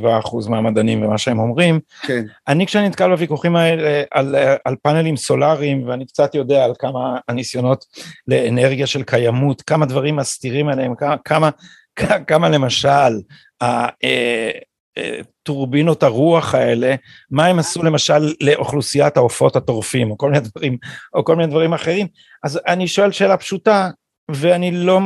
97% 0.02 0.48
מהמדענים 0.48 1.02
ומה 1.02 1.18
שהם 1.18 1.38
אומרים, 1.38 1.80
כן. 2.02 2.24
אני 2.48 2.66
כשאני 2.66 2.88
נתקל 2.88 3.08
בוויכוחים 3.08 3.56
האלה 3.56 4.02
על, 4.10 4.36
על 4.64 4.76
פאנלים 4.82 5.16
סולאריים, 5.16 5.88
ואני 5.88 6.06
קצת 6.06 6.34
יודע 6.34 6.64
על 6.64 6.72
כמה 6.78 7.18
הניסיונות 7.28 7.84
לאנרגיה 8.28 8.86
של 8.86 9.02
קיימות, 9.02 9.62
כמה 9.62 9.86
דברים 9.86 10.16
מסתירים 10.16 10.68
עליהם, 10.68 10.94
כמה, 10.94 11.16
כמה, 11.24 11.50
כמה 12.26 12.48
למשל, 12.48 13.12
טורבינות 15.42 16.02
הרוח 16.02 16.54
האלה, 16.54 16.94
מה 17.30 17.46
הם 17.46 17.58
עשו 17.58 17.82
למשל 17.82 18.34
לאוכלוסיית 18.40 19.16
העופות 19.16 19.56
הטורפים, 19.56 20.10
או 20.10 20.18
כל 20.18 20.30
מיני 20.30 20.40
דברים, 20.40 20.76
או 21.14 21.24
כל 21.24 21.36
מיני 21.36 21.50
דברים 21.50 21.72
אחרים, 21.72 22.06
אז 22.44 22.60
אני 22.66 22.88
שואל 22.88 23.12
שאלה 23.12 23.36
פשוטה, 23.36 23.90
ואני 24.34 24.70
לא, 24.70 25.00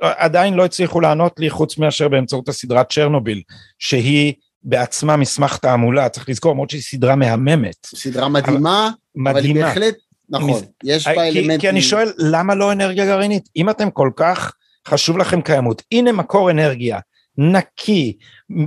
עדיין 0.00 0.54
לא 0.54 0.64
הצליחו 0.64 1.00
לענות 1.00 1.32
לי 1.38 1.50
חוץ 1.50 1.78
מאשר 1.78 2.08
באמצעות 2.08 2.48
הסדרת 2.48 2.92
צ'רנוביל, 2.92 3.42
שהיא 3.78 4.32
בעצמה 4.62 5.16
מסמך 5.16 5.56
תעמולה, 5.56 6.08
צריך 6.08 6.28
לזכור, 6.28 6.52
למרות 6.52 6.70
שהיא 6.70 6.82
סדרה 6.82 7.16
מהממת. 7.16 7.86
סדרה 7.86 8.28
מדהימה, 8.28 8.90
אבל 9.16 9.26
היא 9.26 9.34
מדהימה. 9.34 9.68
בהחלט, 9.68 9.94
נכון, 10.30 10.50
מז- 10.50 10.64
יש 10.84 11.06
בה 11.06 11.14
כי, 11.14 11.38
אלמנטים... 11.38 11.60
כי 11.60 11.68
אני 11.68 11.82
שואל, 11.82 12.12
למה 12.18 12.54
לא 12.54 12.72
אנרגיה 12.72 13.06
גרעינית? 13.06 13.48
אם 13.56 13.70
אתם 13.70 13.90
כל 13.90 14.10
כך 14.16 14.52
חשוב 14.88 15.18
לכם 15.18 15.40
קיימות, 15.40 15.82
הנה 15.92 16.12
מקור 16.12 16.50
אנרגיה 16.50 16.98
נקי, 17.38 18.16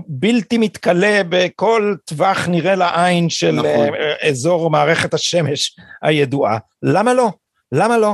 בלתי 0.08 0.58
מתכלה 0.58 1.22
בכל 1.30 1.96
טווח 2.06 2.48
נראה 2.48 2.76
לעין 2.76 3.30
של 3.30 3.52
נכון. 3.52 3.68
אה, 3.70 4.30
אזור 4.30 4.70
מערכת 4.70 5.14
השמש 5.14 5.76
הידועה, 6.02 6.58
למה 6.84 7.14
לא? 7.14 7.30
למה 7.72 7.98
לא? 7.98 8.14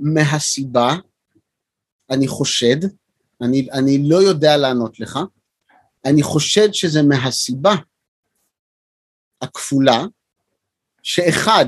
מהסיבה, 0.00 0.94
אני 2.10 2.28
חושד, 2.28 2.76
אני, 3.40 3.68
אני 3.72 3.98
לא 4.08 4.16
יודע 4.16 4.56
לענות 4.56 5.00
לך, 5.00 5.18
אני 6.04 6.22
חושד 6.22 6.68
שזה 6.72 7.02
מהסיבה 7.02 7.74
הכפולה, 9.40 10.04
שאחד, 11.02 11.64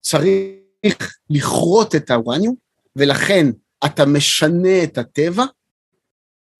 צריך 0.00 1.16
לכרות 1.30 1.94
את 1.94 2.10
האורניום, 2.10 2.54
ולכן 2.96 3.46
אתה 3.86 4.06
משנה 4.06 4.84
את 4.84 4.98
הטבע, 4.98 5.44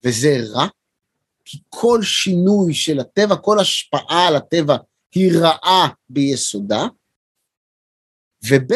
וזה 0.05 0.37
רע, 0.53 0.67
כי 1.45 1.59
כל 1.69 2.03
שינוי 2.03 2.75
של 2.75 3.01
הטבע, 3.01 3.37
כל 3.37 3.59
השפעה 3.61 4.29
על 4.29 4.37
הטבע 4.37 4.77
היא 5.15 5.33
רעה 5.41 5.89
ביסודה, 6.09 6.83
וב' 8.49 8.73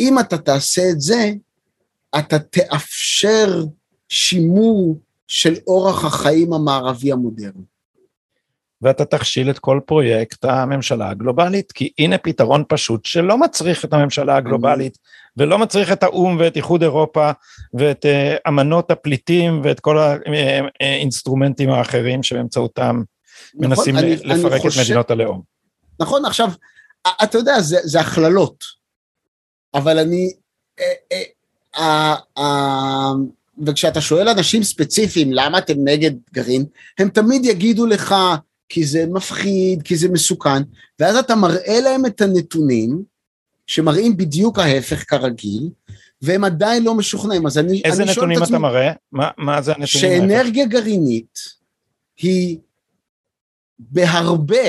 אם 0.00 0.18
אתה 0.18 0.38
תעשה 0.38 0.82
את 0.90 1.00
זה, 1.00 1.32
אתה 2.18 2.38
תאפשר 2.38 3.64
שימור 4.08 4.98
של 5.28 5.54
אורח 5.66 6.04
החיים 6.04 6.52
המערבי 6.52 7.12
המודרני. 7.12 7.64
ואתה 8.82 9.04
תכשיל 9.04 9.50
את 9.50 9.58
כל 9.58 9.80
פרויקט 9.86 10.44
הממשלה 10.44 11.08
הגלובלית, 11.10 11.72
כי 11.72 11.92
הנה 11.98 12.18
פתרון 12.18 12.64
פשוט 12.68 13.04
שלא 13.04 13.38
מצריך 13.38 13.84
את 13.84 13.92
הממשלה 13.92 14.36
הגלובלית, 14.36 14.98
ולא 15.36 15.58
מצריך 15.58 15.92
את 15.92 16.02
האו"ם 16.02 16.36
ואת 16.40 16.56
איחוד 16.56 16.82
אירופה, 16.82 17.30
ואת 17.74 18.06
אה, 18.06 18.36
אמנות 18.48 18.90
הפליטים, 18.90 19.60
ואת 19.64 19.80
כל 19.80 19.98
האינסטרומנטים 20.80 21.70
האחרים 21.70 22.22
שבאמצעותם 22.22 23.02
מנסים 23.54 23.94
נכון, 23.96 24.06
אני- 24.08 24.16
ל- 24.16 24.32
לפרק 24.32 24.52
אני 24.52 24.56
את 24.56 24.62
חושב- 24.62 24.80
מדינות 24.82 25.10
הלאום. 25.10 25.42
נכון, 26.00 26.24
עכשיו, 26.24 26.48
אתה 27.22 27.38
יודע, 27.38 27.60
זה, 27.60 27.78
זה 27.82 28.00
הכללות, 28.00 28.64
אבל 29.74 29.98
אני... 29.98 30.32
אה, 30.80 31.22
אה, 31.78 32.14
אה, 32.38 33.12
וכשאתה 33.66 34.00
שואל 34.00 34.28
אנשים 34.28 34.62
ספציפיים 34.62 35.32
למה 35.32 35.58
אתם 35.58 35.74
נגד 35.84 36.10
גרעין, 36.32 36.64
הם 36.98 37.08
תמיד 37.08 37.44
יגידו 37.44 37.86
לך 37.86 38.14
כי 38.68 38.84
זה 38.84 39.04
מפחיד, 39.06 39.82
כי 39.82 39.96
זה 39.96 40.08
מסוכן, 40.08 40.62
ואז 40.98 41.16
אתה 41.16 41.34
מראה 41.34 41.80
להם 41.80 42.06
את 42.06 42.20
הנתונים, 42.20 43.02
שמראים 43.66 44.16
בדיוק 44.16 44.58
ההפך 44.58 45.04
כרגיל, 45.10 45.68
והם 46.22 46.44
עדיין 46.44 46.84
לא 46.84 46.94
משוכנעים. 46.94 47.46
אז 47.46 47.58
אני, 47.58 47.82
איזה 47.84 48.02
אני 48.02 48.12
שואל 48.14 48.26
נתונים 48.26 48.38
את 48.38 48.42
עצמי, 48.42 48.56
אתה 48.56 48.62
מראה? 48.62 48.92
מה- 49.12 49.30
מה 49.38 49.62
זה 49.62 49.70
הנתונים? 49.70 49.88
שאנרגיה 49.88 50.66
גרעינית 50.66 51.38
היא 52.18 52.58
בהרבה 53.78 54.64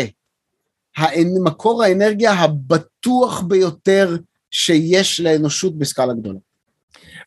האנ- 0.97 1.39
מקור 1.43 1.83
האנרגיה 1.83 2.33
הבטוח 2.33 3.41
ביותר 3.41 4.15
שיש 4.55 5.19
לאנושות 5.21 5.77
בסקאלה 5.77 6.13
גדולה. 6.13 6.39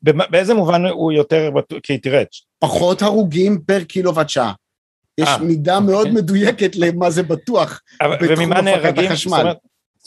באיזה 0.03 0.55
מובן 0.55 0.87
הוא 0.87 1.12
יותר? 1.12 1.51
כי 1.83 1.99
תראה, 1.99 2.22
פחות 2.59 3.03
הרוגים 3.03 3.61
פר 3.66 3.85
קילוואט 3.85 4.29
שעה. 4.29 4.53
יש 5.18 5.29
אה, 5.29 5.39
מידה 5.39 5.76
אוקיי. 5.76 5.87
מאוד 5.93 6.11
מדויקת 6.11 6.76
למה 6.76 7.11
זה 7.11 7.22
בטוח. 7.22 7.81
אבל- 8.01 8.16
בתחום 8.16 8.53
הפקת? 8.53 8.99
החשמל. 8.99 9.37
זאת 9.37 9.41
אומרת- 9.41 9.57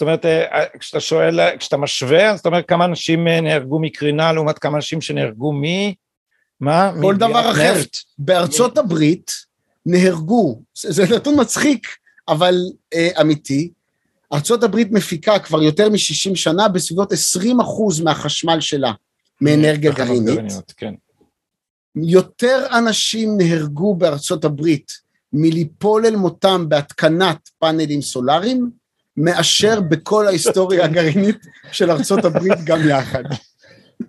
אומרת, 0.02 0.26
אה, 0.26 0.66
כשאתה 0.80 1.00
שואל, 1.00 1.58
כשאתה 1.58 1.78
משווה, 1.78 2.36
זאת 2.36 2.46
אומרת 2.46 2.68
כמה 2.68 2.86
אנשים 2.86 3.28
אה, 3.28 3.42
נהרגו 3.42 3.80
מקרינה 3.80 4.34
לעומת 4.34 4.60
כמה 4.60 4.76
אנשים 4.76 5.02
שנהרגו 5.02 5.54
מ... 5.54 5.62
מה? 6.60 6.92
כל 7.02 7.16
דבר 7.16 7.52
אחר. 7.52 7.74
נפט? 7.78 7.98
בארצות 8.18 8.78
הברית 8.78 9.32
נהרגו, 9.86 10.62
זה 10.78 10.92
זה 10.92 11.16
נתון 11.16 11.42
מצחיק, 11.42 11.88
אבל 12.28 12.56
אה, 12.94 13.10
אמיתי, 13.22 13.72
הברית 14.64 14.92
מפיקה 14.92 15.40
כבר 15.40 15.64
יותר 15.64 15.90
מ-60 15.90 16.36
שנה 16.36 16.68
בסביבות 16.68 17.12
20% 17.14 17.16
מהחשמל 18.04 18.60
שלה 18.60 18.92
מאנרגיה 19.42 19.92
גרעינית. 19.92 20.54
כן. 20.78 20.94
יותר 21.96 22.66
אנשים 22.78 23.38
נהרגו 23.38 23.96
בארצות 23.96 24.46
הברית 24.46 24.92
מליפול 25.34 26.06
אל 26.06 26.16
מותם 26.16 26.70
בהתקנת 26.70 27.50
פאנלים 27.60 28.02
סולאריים, 28.02 28.70
מאשר 29.18 29.82
בכל 29.82 30.28
ההיסטוריה 30.28 30.86
הגרעינית 30.86 31.38
של 31.72 31.92
ארצות 31.92 32.26
הברית 32.26 32.58
גם 32.66 32.80
יחד. 32.90 33.24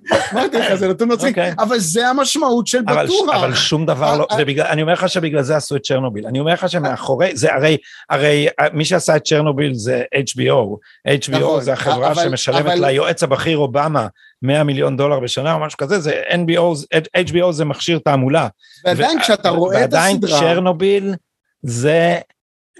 אמרתי 0.32 0.58
לך, 0.58 0.74
זה 0.74 0.88
נתון 0.88 1.12
מצחיק, 1.12 1.38
אוקיי. 1.38 1.54
אבל 1.58 1.78
זה 1.78 2.08
המשמעות 2.08 2.66
של 2.66 2.82
בטוח. 2.82 3.34
אבל 3.34 3.54
שום 3.54 3.86
דבר 3.86 4.16
לא, 4.16 4.26
אה, 4.30 4.36
זה 4.36 4.44
בגלל, 4.44 4.66
אני 4.66 4.82
אומר 4.82 4.92
לך 4.92 5.08
שבגלל 5.08 5.42
זה 5.42 5.56
עשו 5.56 5.76
את 5.76 5.82
צ'רנוביל, 5.82 6.26
אני 6.26 6.40
אומר 6.40 6.52
לך 6.52 6.68
שמאחורי, 6.68 7.36
זה 7.36 7.54
הרי, 7.54 7.76
הרי 8.10 8.48
אה, 8.60 8.66
מי 8.72 8.84
שעשה 8.84 9.16
את 9.16 9.24
צ'רנוביל 9.24 9.74
זה 9.74 10.02
HBO, 10.14 10.76
HBO 11.08 11.38
נכון, 11.38 11.60
זה 11.60 11.72
החברה 11.72 12.14
שמשלמת 12.14 12.78
ליועץ 12.78 13.22
הבכיר 13.22 13.58
אובמה 13.58 14.06
100 14.42 14.64
מיליון 14.64 14.96
דולר 14.96 15.20
בשנה 15.20 15.54
או 15.54 15.58
משהו 15.58 15.78
כזה, 15.78 16.00
זה 16.00 16.22
NBO, 16.28 16.96
HBO 17.16 17.52
זה 17.52 17.64
מכשיר 17.64 17.98
תעמולה. 17.98 18.48
ועדיין 18.84 19.20
כשאתה 19.20 19.48
רואה 19.48 19.76
את 19.76 19.80
ועדיין 19.80 20.16
הסדרה, 20.16 20.40
צ'רנוביל 20.40 21.14
זה 21.62 22.18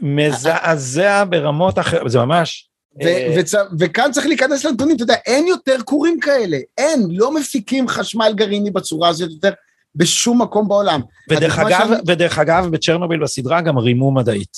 מזעזע 0.02 1.24
ברמות 1.28 1.78
אחרות, 1.78 2.10
זה 2.10 2.18
ממש... 2.18 2.71
ו- 3.04 3.06
אה, 3.06 3.34
וצ- 3.38 3.74
וכאן 3.78 4.12
צריך 4.12 4.26
להיכנס 4.26 4.64
לנתונים, 4.64 4.96
אתה 4.96 5.02
יודע, 5.02 5.14
אין 5.26 5.46
יותר 5.46 5.76
כורים 5.84 6.20
כאלה, 6.20 6.56
אין, 6.78 7.06
לא 7.10 7.34
מפיקים 7.34 7.88
חשמל 7.88 8.32
גרעיני 8.36 8.70
בצורה 8.70 9.08
הזאת 9.08 9.30
יותר 9.30 9.50
בשום 9.96 10.42
מקום 10.42 10.68
בעולם. 10.68 11.00
ודרך 11.30 11.58
אגב, 11.58 11.78
שאני- 11.88 12.00
ודרך 12.06 12.38
אגב, 12.38 12.66
בצ'רנוביל 12.70 13.22
בסדרה 13.22 13.60
גם 13.60 13.78
רימו 13.78 14.12
מדעית. 14.12 14.56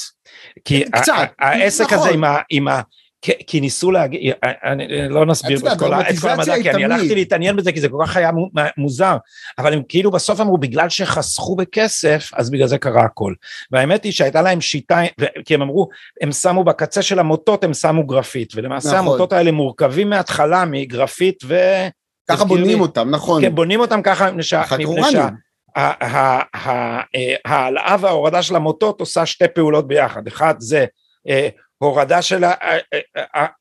כי 0.64 0.85
קצת, 0.91 1.12
ה- 1.12 1.47
העסק 1.49 1.85
נכון. 1.85 1.99
הזה 1.99 2.09
עם 2.11 2.24
ה... 2.24 2.37
עם 2.51 2.68
ה 2.68 2.80
כי, 3.25 3.33
כי 3.47 3.61
ניסו 3.61 3.91
להגיד, 3.91 4.33
אני 4.64 5.09
לא 5.09 5.27
נסביר 5.27 5.59
את 5.59 5.79
כל, 5.79 5.95
את 5.95 6.18
כל 6.20 6.29
המדע, 6.29 6.55
כי 6.62 6.70
אני 6.70 6.72
תמיד. 6.72 6.91
הלכתי 6.93 7.14
להתעניין 7.14 7.57
בזה, 7.57 7.72
כי 7.72 7.81
זה 7.81 7.89
כל 7.89 7.99
כך 8.07 8.16
היה 8.16 8.33
מו- 8.33 8.51
מוזר, 8.77 9.16
אבל 9.59 9.72
הם 9.72 9.83
כאילו 9.89 10.11
בסוף 10.11 10.41
אמרו, 10.41 10.59
בגלל 10.59 10.89
שחסכו 10.89 11.57
בכסף, 11.57 12.31
אז 12.35 12.51
בגלל 12.51 12.66
זה 12.66 12.79
קרה 12.79 13.03
הכל. 13.05 13.35
והאמת 13.70 14.05
היא 14.05 14.12
שהייתה 14.12 14.43
להם 14.43 14.61
שיטה, 14.61 15.01
כי 15.45 15.55
הם 15.55 15.62
אמרו, 15.62 15.89
הם 16.20 16.33
שמו 16.33 16.64
בקצה 16.64 17.03
של 17.03 17.18
המוטות, 17.18 17.64
הם 17.64 17.75
שמו 17.75 18.07
גרפית, 18.07 18.53
ולמעשה 18.57 18.89
נכון. 18.89 18.99
המוטות 18.99 19.33
האלה 19.33 19.53
מורכבים 19.53 20.11
מההתחלה 20.11 20.64
מגרפית 20.64 21.39
ו... 21.45 21.57
ככה 22.29 22.37
תזכיר 22.37 22.49
בונים 22.49 22.66
לי. 22.66 22.75
אותם, 22.75 23.11
נכון. 23.11 23.43
כן, 23.43 23.55
בונים 23.55 23.81
אותם 23.81 24.03
ככה 24.03 24.31
מפני 24.33 24.43
שה- 24.43 25.29
אה, 25.77 26.41
העלאה 27.45 27.97
וההורדה 28.01 28.43
של 28.43 28.57
המוטות 28.57 29.01
עושה 29.01 29.27
שתי 29.27 29.49
פעולות 29.55 29.89
ביחד, 29.89 30.27
אחד 30.27 30.55
זה 30.59 30.85
אה, 31.29 31.49
הורדה 31.85 32.22
של, 32.22 32.45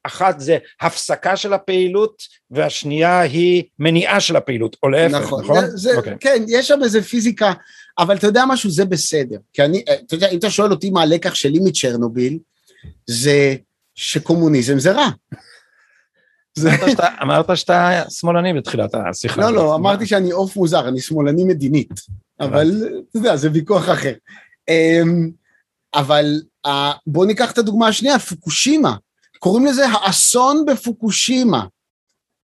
אחת 0.03 0.39
זה 0.39 0.57
הפסקה 0.82 1.38
של 1.38 1.53
הפעילות 1.53 2.21
והשנייה 2.51 3.19
היא 3.19 3.63
מניעה 3.80 4.19
של 4.19 4.36
הפעילות, 4.36 4.76
או 4.84 4.89
להפך, 4.89 5.15
נכון, 5.15 5.43
נכון? 5.43 5.65
זה, 5.65 5.78
זה, 5.78 5.97
אוקיי. 5.97 6.15
כן, 6.19 6.43
יש 6.47 6.67
שם 6.67 6.80
איזה 6.84 7.01
פיזיקה, 7.03 7.53
אבל 7.99 8.15
אתה 8.17 8.28
יודע 8.28 8.43
משהו, 8.47 8.69
זה 8.69 8.86
בסדר. 8.86 9.38
כי 9.53 9.63
אני, 9.63 9.84
אה, 9.89 9.95
אתה 10.05 10.15
יודע, 10.15 10.30
אם 10.30 10.38
אתה 10.38 10.49
שואל 10.49 10.71
אותי 10.71 10.89
מה 10.89 11.01
הלקח 11.01 11.34
שלי 11.36 11.59
מצ'רנוביל, 11.63 12.39
זה 13.07 13.55
שקומוניזם 13.95 14.80
זה 14.80 14.91
רע. 14.91 15.09
אמרת 17.21 17.57
שאתה- 17.57 18.03
שמאלני 18.09 18.53
בתחילת 18.53 18.95
השיחה. 18.95 19.41
לא. 19.41 19.53
לא? 19.53 19.76
אמרתי 19.76 20.05
שאני 20.05 20.32
עוף 20.32 20.55
מוזר, 20.55 20.88
אני 20.88 21.01
שמאלני 21.01 21.43
מדינית, 21.43 21.89
אבל 22.39 22.71
אתה 23.09 23.17
יודע, 23.17 23.36
זה 23.36 23.49
ויכוח 23.53 23.89
אחר. 23.89 24.13
אמ, 24.69 25.30
אבל 25.93 26.41
בואו 27.07 27.26
ניקח 27.26 27.51
את 27.51 27.57
הדוגמה 27.57 27.88
השנייה, 27.88 28.20
פוקושימה. 28.20 28.95
קוראים 29.39 29.66
לזה 29.66 29.88
האסון 29.88 30.66
בפוקושימה. 30.66 31.66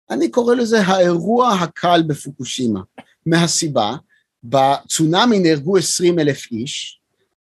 אני 0.09 0.32
קורא 0.32 0.55
לזה 0.55 0.82
האירוע 0.82 1.53
הקל 1.53 2.03
בפוקושימה, 2.07 2.80
מהסיבה, 3.26 3.95
בצונאמי 4.43 5.39
נהרגו 5.39 5.78
20 5.78 6.20
אלף 6.20 6.51
איש, 6.51 6.99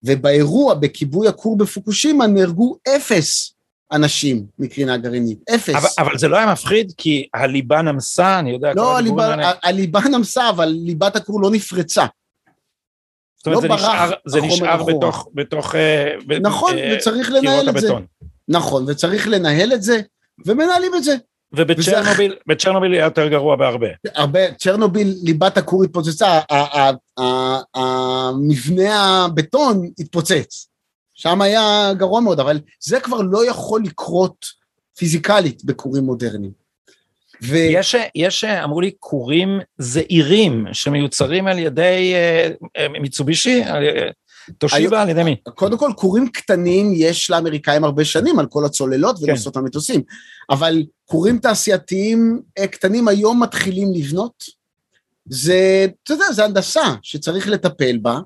ובאירוע 0.03 0.73
בכיבוי 0.73 1.27
הכור 1.27 1.57
בפוקושימה 1.57 2.27
נהרגו 2.27 2.77
אפס 2.95 3.53
אנשים 3.91 4.45
מקרינה 4.59 4.97
גרעינית, 4.97 5.49
אפס. 5.49 5.75
אבל, 5.75 5.87
אבל 5.97 6.17
זה 6.17 6.27
לא 6.27 6.37
היה 6.37 6.51
מפחיד 6.51 6.93
כי 6.97 7.27
הליבה 7.33 7.81
נמסה, 7.81 8.39
אני 8.39 8.51
יודע, 8.51 8.73
לא, 8.75 8.97
הליבה, 8.97 9.35
הליבה 9.63 9.99
נמסה, 9.99 10.49
אבל 10.49 10.65
ליבת 10.65 11.15
הכור 11.15 11.41
לא 11.41 11.51
נפרצה. 11.51 12.05
זאת 13.53 13.63
אומרת, 13.63 13.69
לא 13.69 13.77
זה 13.77 13.83
ברח 13.83 14.03
נשאר, 14.03 14.11
זה 14.25 14.41
נשאר 14.41 14.75
אחורה. 14.75 14.93
בתוך, 14.93 15.27
בתוך, 15.33 15.75
אה, 15.75 16.13
ב- 16.27 16.33
נכון, 16.33 16.77
אה, 16.77 16.93
וצריך 16.97 17.31
לנהל 17.31 17.69
את 17.69 17.77
זה. 17.77 17.89
נכון, 18.47 18.85
וצריך 18.87 19.27
לנהל 19.27 19.73
את 19.73 19.83
זה, 19.83 20.01
ומנהלים 20.45 20.91
את 20.95 21.03
זה. 21.03 21.15
ובצ'רנוביל, 21.53 22.35
בצ'רנוביל 22.47 22.93
היה 22.93 23.03
יותר 23.03 23.27
גרוע 23.27 23.55
בהרבה. 23.55 23.87
הרבה, 24.15 24.53
צ'רנוביל, 24.53 25.15
ליבת 25.23 25.57
הכור 25.57 25.83
התפוצצה, 25.83 26.39
המבנה 27.75 29.25
הבטון 29.25 29.89
התפוצץ. 29.99 30.67
שם 31.13 31.41
היה 31.41 31.91
גרוע 31.97 32.21
מאוד, 32.21 32.39
אבל 32.39 32.59
זה 32.83 32.99
כבר 32.99 33.21
לא 33.21 33.49
יכול 33.49 33.81
לקרות 33.83 34.45
פיזיקלית 34.97 35.65
בכורים 35.65 36.03
מודרניים. 36.03 36.66
ו... 37.43 37.55
יש, 37.55 37.95
יש, 38.15 38.43
אמרו 38.43 38.81
לי, 38.81 38.91
כורים 38.99 39.59
זעירים 39.77 40.65
שמיוצרים 40.73 41.47
על 41.47 41.59
ידי 41.59 42.13
uh, 42.77 42.99
מיצובישי, 42.99 43.63
תושיבה 44.57 45.01
על 45.01 45.09
ידי 45.09 45.23
מי? 45.23 45.35
קודם 45.55 45.77
כל, 45.77 45.91
כורים 45.95 46.29
קטנים 46.29 46.91
יש 46.95 47.29
לאמריקאים 47.29 47.83
הרבה 47.83 48.05
שנים 48.05 48.39
על 48.39 48.45
כל 48.45 48.65
הצוללות 48.65 49.15
ונושאות 49.21 49.53
כן. 49.53 49.59
המטוסים, 49.59 50.01
אבל 50.49 50.83
כורים 51.05 51.37
תעשייתיים 51.39 52.41
אה, 52.57 52.67
קטנים 52.67 53.07
היום 53.07 53.43
מתחילים 53.43 53.93
לבנות. 53.93 54.43
זה, 55.29 55.85
אתה 56.03 56.13
יודע, 56.13 56.31
זה 56.31 56.45
הנדסה 56.45 56.93
שצריך 57.01 57.47
לטפל 57.47 57.97
בה. 57.97 58.19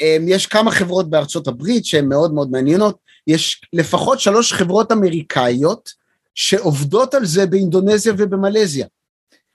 אמ, 0.00 0.24
יש 0.28 0.46
כמה 0.46 0.70
חברות 0.70 1.10
בארצות 1.10 1.48
הברית 1.48 1.84
שהן 1.84 2.08
מאוד 2.08 2.34
מאוד 2.34 2.50
מעניינות, 2.50 2.98
יש 3.26 3.60
לפחות 3.72 4.20
שלוש 4.20 4.52
חברות 4.52 4.92
אמריקאיות 4.92 5.90
שעובדות 6.38 7.14
על 7.14 7.24
זה 7.24 7.46
באינדונזיה 7.46 8.12
ובמלזיה. 8.18 8.86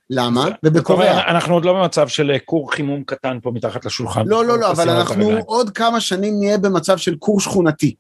למה? 0.10 0.48
ובקוריאה. 0.64 1.32
אנחנו 1.32 1.54
עוד 1.54 1.66
לא 1.66 1.74
במצב 1.74 2.08
של 2.08 2.32
אה, 2.32 2.40
כור 2.40 2.74
חימום 2.74 3.04
קטן 3.04 3.40
פה 3.44 3.52
מתחת 3.52 3.86
לשולחן. 3.86 4.28
לא, 4.28 4.46
לא, 4.46 4.60
לא, 4.60 4.72
אבל 4.72 4.90
אנחנו 4.90 5.38
עוד 5.46 5.70
כמה 5.70 6.02
שנים 6.02 6.40
נהיה 6.40 6.58
במצב 6.58 6.98
של 6.98 7.16
כור 7.20 7.40
שכונתי. 7.40 7.96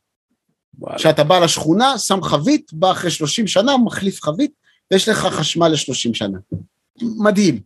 שאתה 0.97 1.23
בא 1.23 1.39
לשכונה, 1.39 1.97
שם 1.97 2.23
חבית, 2.23 2.73
בא 2.73 2.91
אחרי 2.91 3.11
30 3.11 3.47
שנה, 3.47 3.77
מחליף 3.77 4.23
חבית, 4.23 4.51
ויש 4.91 5.09
לך 5.09 5.17
חשמל 5.17 5.67
ל-30 5.67 6.13
שנה. 6.13 6.38
מדהים, 7.01 7.59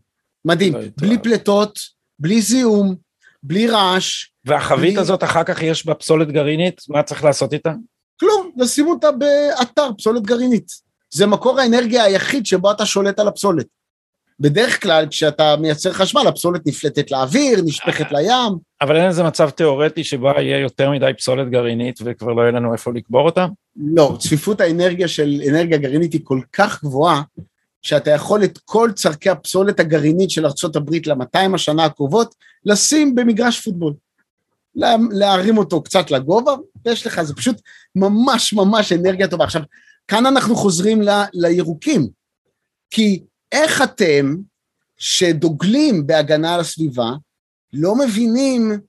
מדהים. 0.46 0.74
בלי 0.98 1.18
פליטות, 1.18 1.80
בלי 2.20 2.42
זיהום, 2.42 2.96
בלי 3.44 3.68
רעש. 3.68 4.30
והחבית 4.46 4.94
בלי... 4.94 5.02
הזאת 5.02 5.24
אחר 5.24 5.44
כך 5.44 5.64
יש 5.64 5.86
בה 5.86 5.94
פסולת 5.94 6.32
גרעינית, 6.32 6.82
מה 6.90 7.04
צריך 7.04 7.24
לעשות 7.24 7.54
איתה? 7.54 7.74
כלום, 8.20 8.52
לשים 8.58 8.88
אותה 8.88 9.12
באתר 9.12 9.90
פסולת 9.98 10.24
גרעינית. 10.24 10.87
זה 11.10 11.26
מקור 11.26 11.60
האנרגיה 11.60 12.04
היחיד 12.04 12.46
שבו 12.46 12.72
אתה 12.72 12.86
שולט 12.86 13.20
על 13.20 13.28
הפסולת. 13.28 13.66
בדרך 14.40 14.82
כלל 14.82 15.06
כשאתה 15.10 15.56
מייצר 15.56 15.94
חשמל 15.94 16.28
הפסולת 16.28 16.68
נפלטת 16.68 17.12
לאוויר, 17.12 17.62
נשפכת 17.66 18.12
לים. 18.12 18.58
אבל 18.82 18.96
אין 18.96 19.06
איזה 19.08 19.24
מצב 19.24 19.50
תיאורטי 19.50 20.04
שבו 20.04 20.28
יהיה 20.28 20.60
יותר 20.60 20.92
מדי 20.92 21.12
פסולת 21.18 21.50
גרעינית 21.50 22.00
וכבר 22.04 22.34
לא 22.34 22.42
יהיה 22.42 22.52
לנו 22.52 22.74
איפה 22.74 22.92
לקבור 22.96 23.26
אותה? 23.26 23.46
לא, 23.76 24.18
צפיפות 24.20 24.62
האנרגיה 24.62 25.08
של 25.08 25.42
אנרגיה 25.50 25.78
גרעינית 25.78 26.14
היא 26.14 26.22
כל 26.24 26.42
כך 26.54 26.84
גבוהה, 26.84 27.22
שאתה 27.82 28.12
יכול 28.12 28.44
את 28.44 28.60
כל 28.66 28.92
צורכי 28.96 29.30
הפסולת 29.30 29.80
הגרעינית 29.80 30.30
של 30.30 30.46
ארה"ב 30.46 30.94
ל-200 31.06 31.56
השנה 31.56 31.86
הקרובות, 31.86 32.36
לשים 32.66 33.16
במגרש 33.16 33.62
פוטבול. 33.62 33.94
להרים 35.12 35.58
אותו 35.58 35.82
קצת 35.82 36.12
לגובה, 36.12 36.56
ויש 36.86 37.08
לך, 37.08 37.22
זה 37.22 37.36
פשוט 37.36 37.62
ממש 37.96 38.54
ממש 38.54 38.92
אנרגיה 38.94 39.28
טובה. 39.28 39.44
עכשיו, 39.44 39.62
כאן 40.08 40.26
אנחנו 40.26 40.56
חוזרים 40.56 41.02
ל, 41.02 41.10
לירוקים, 41.34 42.08
כי 42.90 43.24
איך 43.52 43.82
אתם, 43.82 44.36
שדוגלים 44.98 46.08
בהגנה 46.08 46.54
על 46.54 46.60
הסביבה, 46.60 47.12
לא 47.74 47.96
מבינים 47.96 48.80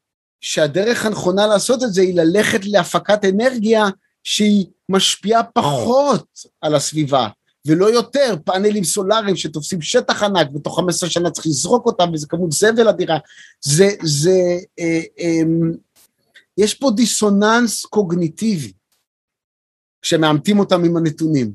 שהדרך 0.40 1.06
הנכונה 1.06 1.46
לעשות 1.46 1.82
את 1.82 1.92
זה 1.92 2.02
היא 2.02 2.14
ללכת 2.14 2.60
להפקת 2.64 3.24
אנרגיה 3.24 3.84
שהיא 4.24 4.66
משפיעה 4.88 5.42
פחות 5.42 6.26
על 6.60 6.74
הסביבה, 6.74 7.28
ולא 7.66 7.86
יותר, 7.90 8.36
פאנלים 8.44 8.84
סולאריים 8.84 9.36
שתופסים 9.36 9.82
שטח 9.82 10.22
ענק, 10.22 10.48
ותוך 10.54 10.76
15 10.76 11.10
שנה 11.10 11.30
צריך 11.30 11.46
לזרוק 11.46 11.86
אותם, 11.86 12.10
וזה 12.12 12.26
כמות 12.26 12.52
זבל 12.52 12.88
אדירה. 12.88 13.18
זה, 13.60 13.88
זה, 14.02 14.58
אה, 14.78 15.00
אה, 15.20 15.42
יש 16.58 16.74
פה 16.74 16.90
דיסוננס 16.90 17.84
קוגניטיבי, 17.84 18.72
כשמאמתים 20.02 20.58
אותם 20.58 20.84
עם 20.84 20.96
הנתונים. 20.96 21.52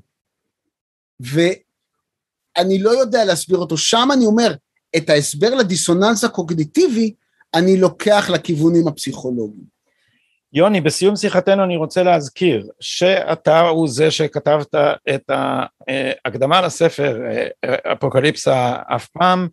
ואני 1.20 2.80
לא 2.80 2.90
יודע 2.90 3.26
להסביר 3.26 3.58
אותו. 3.58 3.78
שם 3.78 4.10
אני 4.14 4.26
אומר, 4.26 4.54
את 4.98 5.10
ההסבר 5.10 5.56
לדיסוננס 5.56 6.24
הקוגניטיבי, 6.24 7.14
אני 7.54 7.78
לוקח 7.78 8.30
לכיוונים 8.30 8.88
הפסיכולוגיים. 8.88 9.74
יוני, 10.54 10.82
בסיום 10.82 11.16
שיחתנו 11.16 11.64
אני 11.64 11.78
רוצה 11.78 12.04
להזכיר 12.04 12.70
שאתה 12.80 13.60
הוא 13.60 13.88
זה 13.88 14.12
שכתבת 14.12 14.76
את 15.16 15.30
ההקדמה 15.30 16.62
לספר 16.62 17.22
אפוקליפסה 17.94 18.76
אף 18.96 19.08
פעם, 19.08 19.48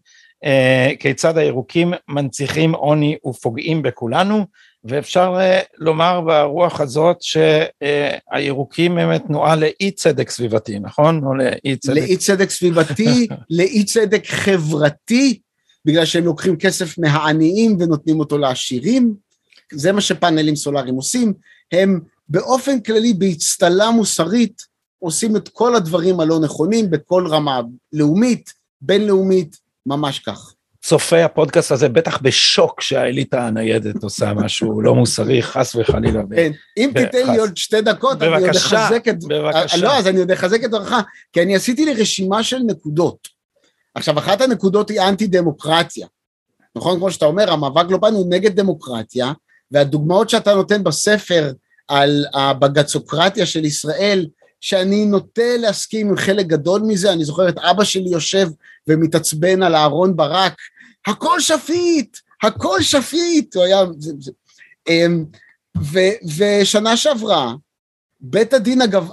כיצד 0.99 1.39
הירוקים 1.39 1.93
מנציחים 2.09 2.75
עוני 2.75 3.17
ופוגעים 3.27 3.83
בכולנו, 3.83 4.47
ואפשר 4.85 5.37
לומר 5.79 6.21
ברוח 6.21 6.81
הזאת 6.81 7.17
שהירוקים 7.21 8.99
הם 8.99 9.19
תנועה 9.19 9.57
לאי 9.57 9.91
צדק 9.91 10.31
סביבתי, 10.31 10.79
נכון? 10.79 11.25
או 11.25 11.35
לאי 11.35 11.77
צדק... 11.77 11.95
לאי 11.97 12.17
צדק 12.17 12.51
סביבתי, 12.51 13.29
לאי 13.51 13.85
צדק 13.85 14.27
חברתי, 14.27 15.41
בגלל 15.85 16.05
שהם 16.05 16.25
לוקחים 16.25 16.57
כסף 16.57 16.99
מהעניים 16.99 17.77
ונותנים 17.81 18.21
אותו 18.21 18.39
לעשירים. 18.39 19.15
זה 19.73 19.93
מה 19.93 20.01
שפאנלים 20.01 20.57
סולאריים 20.57 20.95
עושים, 20.95 21.33
הם 21.73 22.01
באופן 22.29 22.81
כללי 22.81 23.13
באצטלה 23.13 23.91
מוסרית 23.91 24.63
עושים 24.99 25.37
את 25.37 25.49
כל 25.49 25.75
הדברים 25.75 26.21
הלא 26.21 26.41
נכונים 26.41 26.91
בכל 26.91 27.27
רמה 27.27 27.61
לאומית, 27.93 28.53
בינלאומית, 28.81 29.57
ממש 29.87 30.19
כך. 30.19 30.55
צופי 30.83 31.23
הפודקאסט 31.23 31.73
הזה 31.73 31.89
בטח 31.89 32.19
בשוק 32.23 32.81
שהאליטה 32.81 33.47
הניידת 33.47 34.03
עושה 34.03 34.35
משהו 34.35 34.81
לא 34.83 34.95
מוסרי, 34.95 35.43
חס 35.43 35.75
וחלילה. 35.75 36.23
כן, 36.37 36.53
אם 36.77 36.91
תיתן 36.95 37.33
לי 37.33 37.39
עוד 37.39 37.57
שתי 37.57 37.81
דקות, 37.81 38.23
אני 38.23 38.47
עוד 38.47 38.57
אחזק 38.57 39.09
את... 39.09 39.25
בבקשה. 39.25 39.77
לא, 39.77 39.99
אז 39.99 40.07
אני 40.07 40.19
עוד 40.19 40.31
אחזק 40.31 40.65
את 40.65 40.71
דברך, 40.71 40.93
כי 41.33 41.43
אני 41.43 41.57
עשיתי 41.57 41.85
לי 41.85 41.95
רשימה 41.95 42.43
של 42.43 42.59
נקודות. 42.59 43.29
עכשיו, 43.95 44.19
אחת 44.19 44.41
הנקודות 44.41 44.91
היא 44.91 45.01
אנטי 45.01 45.27
דמוקרטיה. 45.27 46.07
נכון, 46.77 46.99
כמו 46.99 47.11
שאתה 47.11 47.27
אומר, 47.27 47.53
המאבק 47.53 47.87
גלובלי 47.87 48.17
הוא 48.17 48.27
נגד 48.31 48.57
דמוקרטיה, 48.61 49.33
והדוגמאות 49.71 50.31
שאתה 50.31 50.55
נותן 50.55 50.85
בספר 50.85 51.53
על 51.89 52.25
הבגצוקרטיה 52.35 53.47
של 53.47 53.65
ישראל, 53.65 54.27
שאני 54.61 55.05
נוטה 55.05 55.57
להסכים 55.59 56.09
עם 56.09 56.17
חלק 56.17 56.47
גדול 56.47 56.83
מזה, 56.83 57.13
אני 57.13 57.25
זוכר 57.25 57.49
את 57.49 57.59
אבא 57.59 57.85
שלי 57.85 58.09
יושב 58.11 58.49
ומתעצבן 58.89 59.63
על 59.63 59.75
אהרון 59.75 60.17
ברק, 60.17 60.57
הכל 61.07 61.41
שפיט, 61.41 62.17
הכל 62.43 62.83
שפיט, 62.83 63.57
הוא 63.57 63.65
היה... 63.65 63.85
זה, 63.99 64.13
זה, 64.19 64.33
אמ, 64.89 65.25
ו, 65.93 65.99
ושנה 66.37 66.97
שעברה, 66.97 67.55
בית 68.21 68.53
הדין, 68.53 68.83
אגב, 68.83 69.11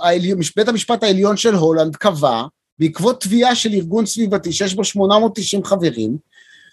בית 0.55 0.67
המשפט 0.67 1.03
העליון 1.03 1.37
של 1.37 1.55
הולנד 1.55 1.95
קבע, 1.95 2.43
בעקבות 2.79 3.21
תביעה 3.21 3.55
של 3.55 3.73
ארגון 3.73 4.05
סביבתי 4.05 4.53
שיש 4.53 4.73
בו 4.73 4.83
890 4.83 5.63
חברים, 5.63 6.17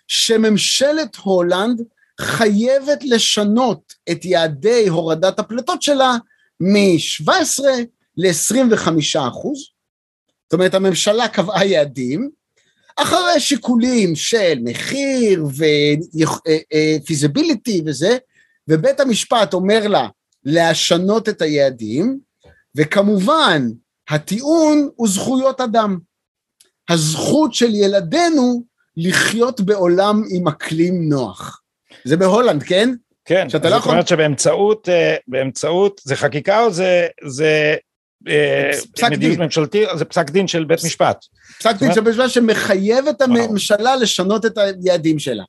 שממשלת 0.09 1.17
הולנד 1.17 1.83
חייבת 2.21 3.05
לשנות 3.05 3.95
את 4.11 4.25
יעדי 4.25 4.89
הורדת 4.89 5.39
הפליטות 5.39 5.83
שלה 5.83 6.17
מ-17 6.61 7.65
ל-25 8.17 8.89
אחוז. 9.29 9.59
זאת 10.45 10.53
אומרת, 10.53 10.75
הממשלה 10.75 11.29
קבעה 11.29 11.67
יעדים, 11.67 12.31
אחרי 12.97 13.41
שיקולים 13.41 14.17
של 14.17 14.59
מחיר 14.63 15.47
ו 17.03 17.10
feasibility 17.10 17.83
וזה, 17.87 18.17
ובית 18.69 19.01
המשפט 19.01 19.55
אומר 19.55 19.89
לה 19.89 20.09
לשנות 20.45 21.29
את 21.29 21.43
היעדים, 21.43 22.19
וכמובן, 22.77 23.69
הטיעון 24.09 24.89
הוא 24.97 25.09
זכויות 25.09 25.61
אדם. 25.61 25.99
הזכות 26.89 27.55
של 27.55 27.75
ילדינו 27.75 28.65
לחיות 28.97 29.61
בעולם 29.61 30.23
עם 30.31 30.49
אקלים 30.49 31.09
נוח. 31.09 31.61
זה 32.05 32.17
בהולנד, 32.17 32.63
כן? 32.63 32.95
כן, 33.25 33.49
זאת 33.49 33.65
לא 33.65 33.75
יכול... 33.75 33.93
אומרת 33.93 34.09
שבאמצעות, 34.09 34.89
אה, 34.89 35.17
באמצעות, 35.29 36.01
זה 36.05 36.17
חקיקה 36.17 36.61
או 36.61 36.71
זה, 36.71 37.07
זה 37.27 37.45
אה, 37.45 37.75
פסק 38.95 39.11
מדיניות 39.11 39.39
ממשלתי, 39.39 39.85
זה 39.97 40.05
פסק 40.05 40.31
דין 40.31 40.49
של 40.49 40.65
בית 40.65 40.85
משפט. 40.85 41.25
פסק 41.59 41.77
דין 41.79 41.95
של 41.95 42.01
בית 42.01 42.15
משפט 42.15 42.31
שמחייב 42.31 43.09
את 43.09 43.23
הממשלה 43.23 43.97
לשנות 43.97 44.47
את 44.47 44.59
היעדים 44.59 45.19
שלה. 45.19 45.45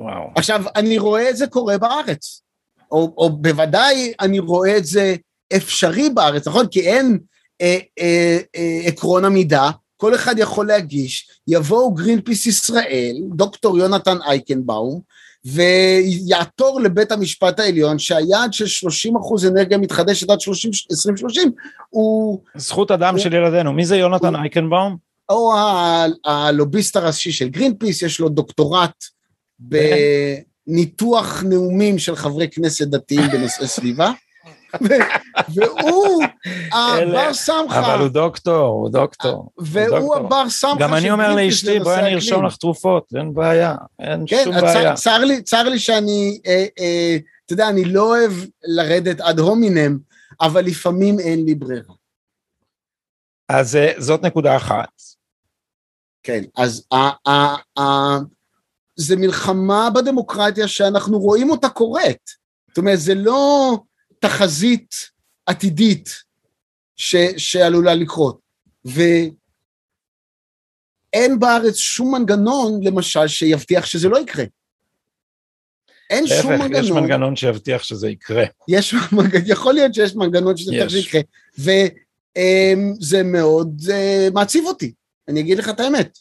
וואו. 0.00 0.30
עכשיו, 0.36 0.64
אני 0.76 0.98
רואה 0.98 1.30
את 1.30 1.36
זה 1.36 1.46
קורה 1.46 1.78
בארץ, 1.78 2.42
או, 2.90 3.14
או 3.16 3.30
בוודאי 3.30 4.12
אני 4.20 4.38
רואה 4.38 4.76
את 4.76 4.84
זה 4.84 5.14
אפשרי 5.56 6.10
בארץ, 6.10 6.48
נכון? 6.48 6.66
כי 6.66 6.80
אין 6.80 7.18
אה, 7.60 7.78
אה, 7.98 8.38
אה, 8.56 8.80
עקרון 8.84 9.24
עמידה, 9.24 9.70
כל 9.96 10.14
אחד 10.14 10.38
יכול 10.38 10.66
להגיש, 10.66 11.30
יבואו 11.48 11.94
גרינפיס 11.94 12.46
ישראל, 12.46 13.16
דוקטור 13.34 13.78
יונתן 13.78 14.16
אייקנבאום, 14.26 15.00
ויעתור 15.44 16.80
לבית 16.80 17.12
המשפט 17.12 17.60
העליון 17.60 17.98
שהיעד 17.98 18.52
של 18.52 18.66
30 18.66 19.16
אחוז 19.16 19.46
אנרגיה 19.46 19.78
מתחדשת 19.78 20.30
עד 20.30 20.40
30, 20.40 20.70
2030 20.90 21.52
הוא... 21.90 22.40
זכות 22.56 22.90
אדם 22.90 23.14
הוא, 23.14 23.22
של 23.22 23.34
ילדינו, 23.34 23.72
מי 23.72 23.84
זה 23.84 23.96
יונתן 23.96 24.36
אייקנבאום? 24.36 24.96
או 25.28 25.52
הלוביסט 26.24 26.96
הראשי 26.96 27.32
של 27.32 27.48
גרין 27.48 27.74
פיס, 27.74 28.02
יש 28.02 28.20
לו 28.20 28.28
דוקטורט 28.28 29.04
בניתוח 30.66 31.42
נאומים 31.48 31.98
של 31.98 32.16
חברי 32.16 32.48
כנסת 32.50 32.86
דתיים 32.86 33.30
בנושאי 33.32 33.66
סביבה. 33.66 34.10
והוא 35.54 36.24
הבר 36.72 37.34
סמכה. 37.34 37.78
אבל 37.80 38.00
הוא 38.00 38.08
דוקטור, 38.08 38.66
הוא 38.66 38.90
דוקטור. 38.90 39.50
והוא 39.58 40.16
הבר 40.16 40.50
סמכה. 40.50 40.80
גם 40.80 40.94
אני 40.94 41.10
אומר 41.10 41.34
לאשתי, 41.34 41.80
בואי 41.80 42.00
אני 42.00 42.14
ארשום 42.14 42.46
לך 42.46 42.56
תרופות, 42.56 43.04
אין 43.16 43.34
בעיה, 43.34 43.74
אין 43.98 44.24
כן, 44.26 44.44
שום 44.44 44.60
בעיה. 44.60 44.94
צר 44.94 45.18
לי, 45.18 45.42
צר 45.42 45.62
לי 45.62 45.78
שאני, 45.78 46.40
אה, 46.46 46.66
אה, 46.80 47.16
אתה 47.44 47.52
יודע, 47.52 47.68
אני 47.68 47.84
לא 47.84 48.02
אוהב 48.02 48.32
לרדת 48.64 49.20
עד 49.20 49.38
הומינם, 49.38 49.98
אבל 50.40 50.64
לפעמים 50.64 51.20
אין 51.20 51.44
לי 51.44 51.54
ברירה. 51.54 51.94
אז 53.48 53.76
אה, 53.76 53.92
זאת 53.98 54.22
נקודה 54.22 54.56
אחת. 54.56 54.88
כן, 56.22 56.44
אז 56.56 56.86
ה, 56.92 57.30
ה, 57.30 57.56
ה, 57.78 58.18
זה 58.96 59.16
מלחמה 59.16 59.90
בדמוקרטיה 59.90 60.68
שאנחנו 60.68 61.18
רואים 61.18 61.50
אותה 61.50 61.68
קורית. 61.68 62.30
זאת 62.68 62.78
אומרת, 62.78 63.00
זה 63.00 63.14
לא 63.14 63.78
תחזית 64.24 64.94
עתידית 65.46 66.08
ש, 66.96 67.16
שעלולה 67.36 67.94
לקרות. 67.94 68.40
ואין 68.84 69.34
בארץ 71.38 71.76
שום 71.76 72.14
מנגנון, 72.14 72.80
למשל, 72.82 73.28
שיבטיח 73.28 73.86
שזה 73.86 74.08
לא 74.08 74.18
יקרה. 74.20 74.44
אין 76.10 76.26
שום 76.26 76.52
מנגנון. 76.52 76.84
יש 76.84 76.90
מנגנון 76.90 77.36
שיבטיח 77.36 77.82
שזה 77.82 78.08
יקרה. 78.08 78.44
יש, 78.68 78.94
יכול 79.46 79.74
להיות 79.74 79.94
שיש 79.94 80.14
מנגנון 80.14 80.56
שיבטיח 80.56 80.88
שזה 80.88 80.98
יקרה. 80.98 81.20
וזה 81.58 83.22
מאוד 83.22 83.82
אה, 83.90 84.28
מעציב 84.32 84.64
אותי, 84.64 84.92
אני 85.28 85.40
אגיד 85.40 85.58
לך 85.58 85.68
את 85.68 85.80
האמת. 85.80 86.18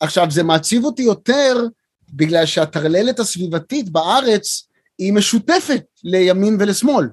עכשיו, 0.00 0.30
זה 0.30 0.42
מעציב 0.42 0.84
אותי 0.84 1.02
יותר 1.02 1.56
בגלל 2.12 2.46
שהטרללת 2.46 3.18
הסביבתית 3.18 3.88
בארץ 3.88 4.68
היא 4.98 5.12
משותפת 5.12 5.84
לימין 6.04 6.56
ולשמאל, 6.60 7.08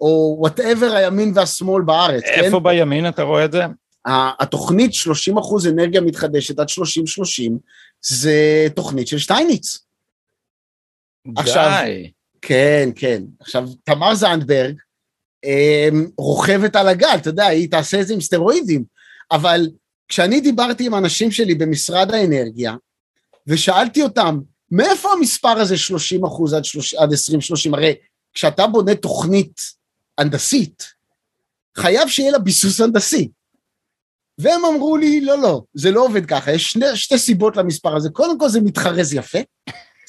או 0.00 0.36
וואטאבר 0.38 0.92
הימין 0.94 1.32
והשמאל 1.34 1.82
בארץ, 1.82 2.22
איפה 2.22 2.36
כן? 2.36 2.44
איפה 2.44 2.60
בימין 2.60 3.08
אתה 3.08 3.22
רואה 3.22 3.44
את 3.44 3.52
זה? 3.52 3.62
התוכנית 4.40 4.94
30 4.94 5.38
אחוז 5.38 5.66
אנרגיה 5.66 6.00
מתחדשת 6.00 6.58
עד 6.58 6.66
30-30 6.68 6.72
זה 8.00 8.66
תוכנית 8.74 9.08
של 9.08 9.18
שטייניץ. 9.18 9.78
די. 11.26 11.32
עכשיו, 11.36 11.82
כן, 12.42 12.88
כן. 12.96 13.22
עכשיו, 13.40 13.68
תמר 13.84 14.14
זנדברג 14.14 14.74
אה, 15.44 15.88
רוכבת 16.18 16.76
על 16.76 16.88
הגל, 16.88 17.16
אתה 17.16 17.28
יודע, 17.28 17.46
היא 17.46 17.70
תעשה 17.70 18.00
את 18.00 18.06
זה 18.06 18.14
עם 18.14 18.20
סטרואידים, 18.20 18.84
אבל 19.32 19.68
כשאני 20.08 20.40
דיברתי 20.40 20.86
עם 20.86 20.94
אנשים 20.94 21.30
שלי 21.30 21.54
במשרד 21.54 22.10
האנרגיה, 22.10 22.74
ושאלתי 23.46 24.02
אותם, 24.02 24.40
מאיפה 24.76 25.12
המספר 25.12 25.48
הזה 25.48 25.78
30 25.78 26.24
אחוז 26.24 26.54
עד, 26.54 26.62
עד 26.98 27.12
20-30? 27.12 27.14
הרי 27.72 27.94
כשאתה 28.34 28.66
בונה 28.66 28.94
תוכנית 28.94 29.60
הנדסית, 30.18 30.84
חייב 31.76 32.08
שיהיה 32.08 32.30
לה 32.32 32.38
ביסוס 32.38 32.80
הנדסי. 32.80 33.28
והם 34.38 34.64
אמרו 34.64 34.96
לי, 34.96 35.20
לא, 35.20 35.38
לא, 35.38 35.62
זה 35.74 35.90
לא 35.90 36.04
עובד 36.04 36.26
ככה, 36.26 36.52
יש 36.52 36.64
שני, 36.64 36.86
שתי 36.94 37.18
סיבות 37.18 37.56
למספר 37.56 37.96
הזה. 37.96 38.10
קודם 38.10 38.38
כל 38.38 38.48
זה 38.48 38.60
מתחרז 38.60 39.14
יפה, 39.14 39.38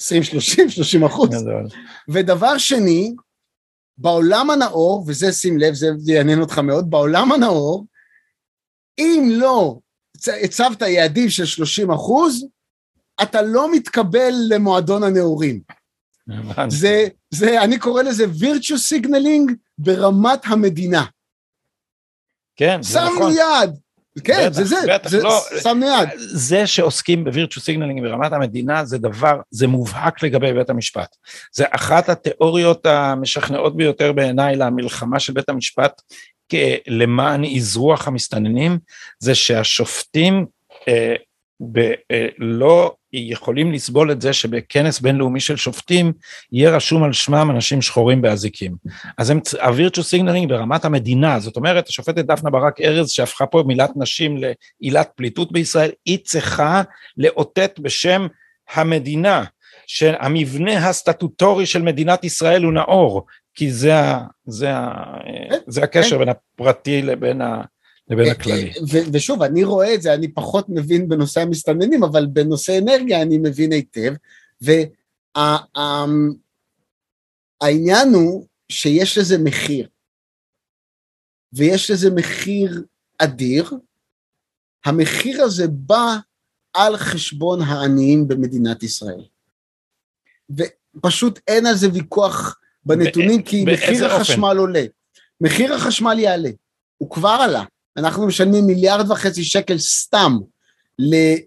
20, 0.00 0.22
30, 0.22 0.70
30 0.70 1.04
אחוז. 1.04 1.28
ודבר 2.08 2.58
שני, 2.58 3.14
בעולם 3.98 4.50
הנאור, 4.50 5.04
וזה 5.06 5.32
שים 5.32 5.58
לב, 5.58 5.74
זה 5.74 5.90
יעניין 6.06 6.40
אותך 6.40 6.58
מאוד, 6.58 6.90
בעולם 6.90 7.32
הנאור, 7.32 7.86
אם 8.98 9.28
לא 9.32 9.78
הצבת 10.44 10.82
יעדים 10.82 11.28
של 11.28 11.44
30 11.44 11.90
אחוז, 11.90 12.46
אתה 13.22 13.42
לא 13.42 13.72
מתקבל 13.72 14.32
למועדון 14.48 15.02
הנאורים. 15.02 15.60
זה, 16.68 17.06
זה, 17.30 17.62
אני 17.62 17.78
קורא 17.78 18.02
לזה 18.02 18.24
virtue 18.24 19.04
signaling 19.04 19.52
ברמת 19.78 20.40
המדינה. 20.44 21.04
כן, 22.56 22.82
זה 22.82 23.00
נכון. 23.00 23.16
שמנו 23.16 23.30
יד, 23.30 23.70
כן, 24.24 24.46
בטח, 24.46 24.52
זה 24.52 24.64
זה, 24.64 24.76
בטח, 24.94 25.10
זה 25.10 25.22
לא, 25.22 25.40
שמנו 25.62 25.86
יד. 25.86 26.08
זה 26.18 26.66
שעוסקים 26.66 27.24
ב 27.24 27.29
virtue 27.29 27.60
signaling 27.60 28.02
ברמת 28.02 28.32
המדינה 28.32 28.84
זה 28.84 28.98
דבר, 28.98 29.40
זה 29.50 29.66
מובהק 29.66 30.22
לגבי 30.22 30.52
בית 30.52 30.70
המשפט. 30.70 31.16
זה 31.52 31.64
אחת 31.70 32.08
התיאוריות 32.08 32.86
המשכנעות 32.86 33.76
ביותר 33.76 34.12
בעיניי 34.12 34.56
למלחמה 34.56 35.20
של 35.20 35.32
בית 35.32 35.48
המשפט 35.48 36.02
למען 36.86 37.44
אזרוח 37.44 38.08
המסתננים, 38.08 38.78
זה 39.18 39.34
שהשופטים 39.34 40.46
אה, 40.88 41.14
ב, 41.72 41.78
אה, 42.10 42.28
לא 42.38 42.94
יכולים 43.18 43.72
לסבול 43.72 44.12
את 44.12 44.20
זה 44.20 44.32
שבכנס 44.32 45.00
בינלאומי 45.00 45.40
של 45.40 45.56
שופטים 45.56 46.12
יהיה 46.52 46.70
רשום 46.70 47.02
על 47.02 47.12
שמם 47.12 47.50
אנשים 47.50 47.82
שחורים 47.82 48.22
באזיקים. 48.22 48.76
אז 49.18 49.30
הם, 49.30 49.40
ה 49.62 49.68
virtue 49.68 50.02
signaling 50.02 50.48
ברמת 50.48 50.84
המדינה, 50.84 51.40
זאת 51.40 51.56
אומרת 51.56 51.88
השופטת 51.88 52.24
דפנה 52.24 52.50
ברק 52.50 52.80
ארז 52.80 53.10
שהפכה 53.10 53.46
פה 53.46 53.64
מילת 53.66 53.90
נשים 53.96 54.36
לעילת 54.36 55.10
פליטות 55.16 55.52
בישראל, 55.52 55.90
היא 56.04 56.18
צריכה 56.24 56.82
לאותת 57.16 57.78
בשם 57.78 58.26
המדינה, 58.74 59.44
שהמבנה 59.86 60.88
הסטטוטורי 60.88 61.66
של 61.66 61.82
מדינת 61.82 62.24
ישראל 62.24 62.64
הוא 62.64 62.72
נאור, 62.72 63.26
כי 63.54 63.70
זה, 63.70 63.98
ה, 63.98 64.20
זה, 64.46 64.70
ה, 64.74 64.92
כן, 65.50 65.56
זה 65.66 65.82
הקשר 65.82 66.10
כן. 66.10 66.18
בין 66.18 66.28
הפרטי 66.28 67.02
לבין 67.02 67.40
ה... 67.40 67.62
לבין 68.08 68.26
אה, 68.26 68.32
הכללי. 68.32 68.70
אה, 68.70 69.00
ושוב, 69.12 69.42
אני 69.42 69.64
רואה 69.64 69.94
את 69.94 70.02
זה, 70.02 70.14
אני 70.14 70.28
פחות 70.28 70.66
מבין 70.68 71.08
בנושא 71.08 71.40
המסתננים, 71.40 72.04
אבל 72.04 72.26
בנושא 72.26 72.78
אנרגיה 72.78 73.22
אני 73.22 73.38
מבין 73.38 73.72
היטב, 73.72 74.14
והעניין 77.62 78.08
הוא 78.14 78.46
שיש 78.68 79.18
לזה 79.18 79.38
מחיר, 79.38 79.88
ויש 81.52 81.90
לזה 81.90 82.10
מחיר 82.10 82.82
אדיר, 83.18 83.70
המחיר 84.84 85.42
הזה 85.42 85.68
בא 85.68 86.16
על 86.74 86.96
חשבון 86.96 87.60
העניים 87.62 88.28
במדינת 88.28 88.82
ישראל. 88.82 89.24
ופשוט 90.50 91.40
אין 91.48 91.66
על 91.66 91.74
זה 91.74 91.88
ויכוח 91.92 92.60
בנתונים, 92.84 93.42
כי 93.42 93.64
מחיר 93.64 94.06
החשמל 94.06 94.56
עולה. 94.58 94.84
מחיר 95.40 95.74
החשמל 95.74 96.18
יעלה, 96.18 96.50
הוא 96.98 97.10
כבר 97.10 97.38
עלה. 97.40 97.64
אנחנו 97.96 98.26
משלמים 98.26 98.66
מיליארד 98.66 99.10
וחצי 99.10 99.44
שקל 99.44 99.78
סתם 99.78 100.38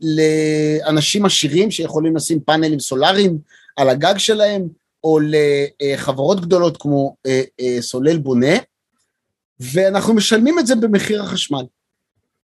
לאנשים 0.01 1.25
עשירים 1.25 1.71
שיכולים 1.71 2.15
לשים 2.15 2.39
פאנלים 2.39 2.79
סולאריים 2.79 3.37
על 3.75 3.89
הגג 3.89 4.17
שלהם, 4.17 4.67
או 5.03 5.19
לחברות 5.81 6.41
גדולות 6.41 6.77
כמו 6.77 7.15
אה, 7.25 7.41
אה, 7.59 7.77
סולל 7.81 8.17
בונה, 8.17 8.55
ואנחנו 9.59 10.13
משלמים 10.13 10.59
את 10.59 10.67
זה 10.67 10.75
במחיר 10.75 11.23
החשמל. 11.23 11.63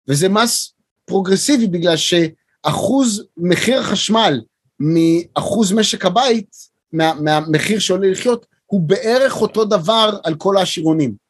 וזה 0.07 0.29
מס 0.29 0.73
פרוגרסיבי 1.05 1.67
בגלל 1.67 1.95
שאחוז 1.97 3.25
מחיר 3.37 3.79
החשמל 3.79 4.41
מאחוז 4.79 5.71
משק 5.71 6.05
הבית, 6.05 6.55
מה, 6.93 7.13
מהמחיר 7.13 7.79
שעולה 7.79 8.11
לחיות, 8.11 8.45
הוא 8.65 8.81
בערך 8.81 9.41
אותו 9.41 9.65
דבר 9.65 10.17
על 10.23 10.35
כל 10.35 10.57
העשירונים. 10.57 11.22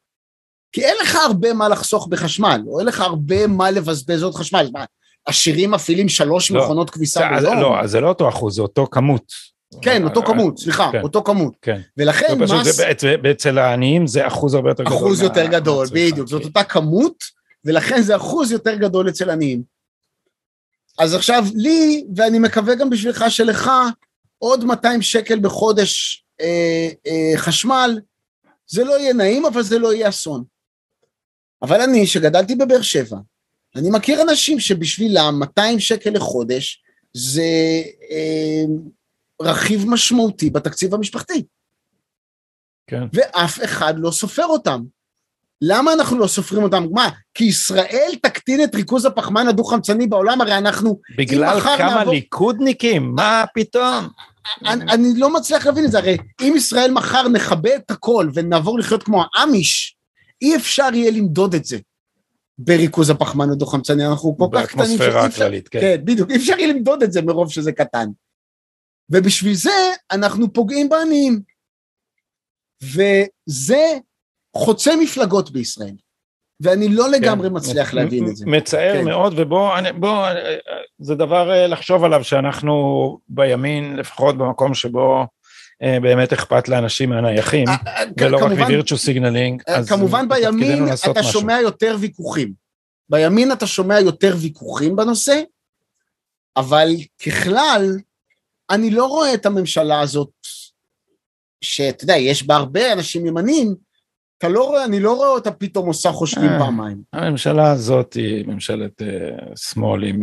כי 0.74 0.84
אין 0.84 0.96
לך 1.02 1.14
הרבה 1.14 1.52
מה 1.52 1.68
לחסוך 1.68 2.06
בחשמל, 2.06 2.62
או 2.66 2.78
אין 2.78 2.86
לך 2.86 3.00
הרבה 3.00 3.46
מה 3.46 3.70
לבזבז 3.70 4.22
עוד 4.22 4.34
חשמל. 4.34 4.68
מה, 4.72 4.84
עשירים 5.26 5.70
מפעילים 5.70 6.08
שלוש 6.08 6.50
לא, 6.50 6.64
מכונות 6.64 6.90
כביסה 6.90 7.28
ביום? 7.40 7.60
לא, 7.60 7.86
זה 7.86 8.00
לא 8.00 8.08
אותו 8.08 8.28
אחוז, 8.28 8.54
זה 8.54 8.62
אותו 8.62 8.86
כמות. 8.90 9.32
כן, 9.82 10.04
אותו 10.04 10.22
כמות, 10.22 10.58
סליחה, 10.58 10.88
כן, 10.92 11.00
אותו 11.00 11.22
כמות. 11.22 11.54
כן. 11.62 11.80
ולכן 11.96 12.38
לא, 12.38 12.60
מס... 12.60 12.80
אצל 13.30 13.58
העניים 13.58 14.06
זה 14.06 14.26
אחוז 14.26 14.54
הרבה 14.54 14.70
יותר 14.70 14.82
גדול. 14.82 14.96
אחוז 14.96 15.22
יותר 15.22 15.46
גדול, 15.46 15.86
בדיוק, 15.92 16.28
זאת 16.28 16.44
אותה 16.44 16.64
כמות, 16.64 17.24
ולכן 17.64 18.02
זה 18.02 18.16
אחוז 18.16 18.52
יותר 18.52 18.74
גדול 18.74 19.08
אצל 19.08 19.30
עניים. 19.30 19.62
אז 20.98 21.14
עכשיו, 21.14 21.44
לי, 21.54 22.04
ואני 22.16 22.38
מקווה 22.38 22.74
גם 22.74 22.90
בשבילך 22.90 23.24
שלך, 23.28 23.70
עוד 24.38 24.64
200 24.64 25.02
שקל 25.02 25.38
בחודש 25.38 26.24
אה, 26.40 26.88
אה, 27.06 27.32
חשמל, 27.36 28.00
זה 28.66 28.84
לא 28.84 28.98
יהיה 28.98 29.12
נעים, 29.12 29.46
אבל 29.46 29.62
זה 29.62 29.78
לא 29.78 29.94
יהיה 29.94 30.08
אסון. 30.08 30.53
אבל 31.64 31.80
אני, 31.80 32.06
שגדלתי 32.06 32.54
בבאר 32.54 32.82
שבע, 32.82 33.16
אני 33.76 33.90
מכיר 33.90 34.22
אנשים 34.22 34.60
שבשבילם 34.60 35.36
200 35.38 35.80
שקל 35.80 36.10
לחודש 36.10 36.82
זה 37.14 37.42
אה, 38.10 38.64
רכיב 39.42 39.84
משמעותי 39.88 40.50
בתקציב 40.50 40.94
המשפחתי. 40.94 41.44
כן. 42.86 43.02
ואף 43.12 43.64
אחד 43.64 43.94
לא 43.98 44.10
סופר 44.10 44.46
אותם. 44.46 44.82
למה 45.62 45.92
אנחנו 45.92 46.18
לא 46.18 46.26
סופרים 46.26 46.62
אותם? 46.62 46.86
מה, 46.92 47.08
כי 47.34 47.44
ישראל 47.44 48.12
תקטין 48.22 48.64
את 48.64 48.74
ריכוז 48.74 49.04
הפחמן 49.04 49.48
הדו-חמצני 49.48 50.06
בעולם? 50.06 50.40
הרי 50.40 50.58
אנחנו... 50.58 51.00
בגלל 51.18 51.60
כמה 51.60 51.94
נעבור... 51.94 52.12
ליכודניקים? 52.12 53.12
מה 53.14 53.44
פתאום? 53.54 54.08
אני, 54.66 54.92
אני 54.92 55.08
לא 55.16 55.32
מצליח 55.32 55.66
להבין 55.66 55.84
את 55.84 55.90
זה, 55.90 55.98
הרי 55.98 56.16
אם 56.42 56.54
ישראל 56.56 56.90
מחר 56.90 57.28
נכבה 57.28 57.76
את 57.76 57.90
הכל 57.90 58.30
ונעבור 58.34 58.78
לחיות 58.78 59.02
כמו 59.02 59.24
האמיש, 59.34 59.93
אי 60.44 60.56
אפשר 60.56 60.88
יהיה 60.94 61.10
למדוד 61.10 61.54
את 61.54 61.64
זה 61.64 61.78
בריכוז 62.58 63.10
הפחמן 63.10 63.50
הדו-חמצני, 63.50 64.06
אנחנו 64.06 64.36
כל 64.38 64.48
כך 64.52 64.66
קטנים 64.66 64.82
באטמוספירה 64.82 65.24
הכללית, 65.26 65.68
כן. 65.68 65.80
כן, 65.80 66.04
בדיוק, 66.04 66.30
אי 66.30 66.36
אפשר 66.36 66.58
יהיה 66.58 66.72
למדוד 66.74 67.02
את 67.02 67.12
זה 67.12 67.22
מרוב 67.22 67.50
שזה 67.50 67.72
קטן. 67.72 68.08
ובשביל 69.10 69.54
זה 69.54 69.70
אנחנו 70.10 70.52
פוגעים 70.52 70.88
בעניים. 70.88 71.40
וזה 72.82 73.98
חוצה 74.56 74.96
מפלגות 74.96 75.50
בישראל. 75.50 75.96
ואני 76.60 76.88
לא 76.88 77.10
לגמרי 77.10 77.48
כן, 77.48 77.56
מצליח 77.56 77.94
להבין 77.94 78.28
את 78.28 78.36
זה. 78.36 78.46
מצער 78.46 78.94
כן. 78.94 79.04
מאוד, 79.04 79.34
ובוא, 79.36 79.70
בוא, 79.98 80.26
זה 80.98 81.14
דבר 81.14 81.66
לחשוב 81.66 82.04
עליו 82.04 82.24
שאנחנו 82.24 82.72
בימין, 83.28 83.96
לפחות 83.96 84.38
במקום 84.38 84.74
שבו 84.74 85.26
באמת 85.82 86.32
אכפת 86.32 86.68
לאנשים 86.68 87.08
מהנייחים, 87.08 87.64
ולא 88.20 88.36
רק 88.36 88.52
מ 88.52 88.59
virtue 88.59 88.98
signaling. 88.98 89.62
כמובן 89.88 90.28
בימין 90.28 90.84
אתה 91.10 91.22
שומע 91.22 91.60
יותר 91.60 91.96
ויכוחים. 92.00 92.52
בימין 93.08 93.52
אתה 93.52 93.66
שומע 93.66 94.00
יותר 94.00 94.34
ויכוחים 94.38 94.96
בנושא, 94.96 95.40
אבל 96.56 96.88
ככלל, 97.26 97.96
אני 98.70 98.90
לא 98.90 99.06
רואה 99.06 99.34
את 99.34 99.46
הממשלה 99.46 100.00
הזאת, 100.00 100.30
שאתה 101.60 102.04
יודע, 102.04 102.16
יש 102.16 102.46
בה 102.46 102.56
הרבה 102.56 102.92
אנשים 102.92 103.26
ימנים, 103.26 103.74
אתה 104.38 104.48
לא 104.48 104.64
רואה, 104.64 104.84
אני 104.84 105.00
לא 105.00 105.16
רואה 105.16 105.28
אותה 105.28 105.50
פתאום 105.50 105.86
עושה 105.86 106.12
חושבים 106.12 106.50
אה, 106.50 106.58
פעמיים. 106.58 107.02
הממשלה 107.12 107.72
הזאת 107.72 108.14
היא 108.14 108.46
ממשלת 108.46 109.02
שמאל 109.56 110.04
עם 110.04 110.22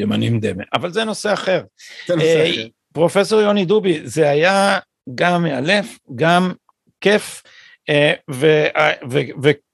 ימנים 0.00 0.40
דמה, 0.40 0.64
אבל 0.74 0.92
זה 0.92 1.04
נושא 1.04 1.32
אחר. 1.32 1.62
זה 2.06 2.14
נושא 2.14 2.50
אחר. 2.50 2.66
פרופסור 2.92 3.40
יוני 3.40 3.64
דובי, 3.64 4.00
זה 4.04 4.30
היה 4.30 4.78
גם 5.14 5.42
מאלף, 5.42 5.98
גם 6.14 6.52
כיף. 7.00 7.42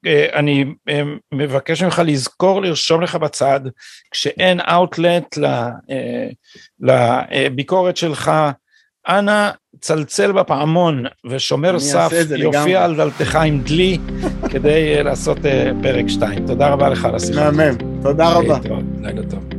ואני 0.05 0.65
מבקש 1.35 1.83
ממך 1.83 2.03
לזכור 2.05 2.63
לרשום 2.63 3.03
לך 3.03 3.15
בצד 3.15 3.61
כשאין 4.11 4.61
אאוטלט 4.61 5.39
לביקורת 6.81 7.97
שלך 7.97 8.33
אנא 9.09 9.51
צלצל 9.81 10.33
בפעמון 10.33 11.05
ושומר 11.31 11.79
סף 11.79 12.13
יופיע 12.37 12.85
על 12.85 12.97
דלתך 12.97 13.37
עם 13.37 13.61
דלי 13.61 13.99
כדי 14.51 15.03
לעשות 15.03 15.39
פרק 15.83 16.09
2. 16.09 16.47
תודה 16.47 16.69
רבה 16.69 16.89
לך 16.89 17.05
על 17.05 17.15
השיחה. 17.15 17.51
מהמם, 17.51 18.03
תודה 18.03 18.29
רבה. 18.29 18.59
לילה 19.03 19.23
טוב. 19.31 19.54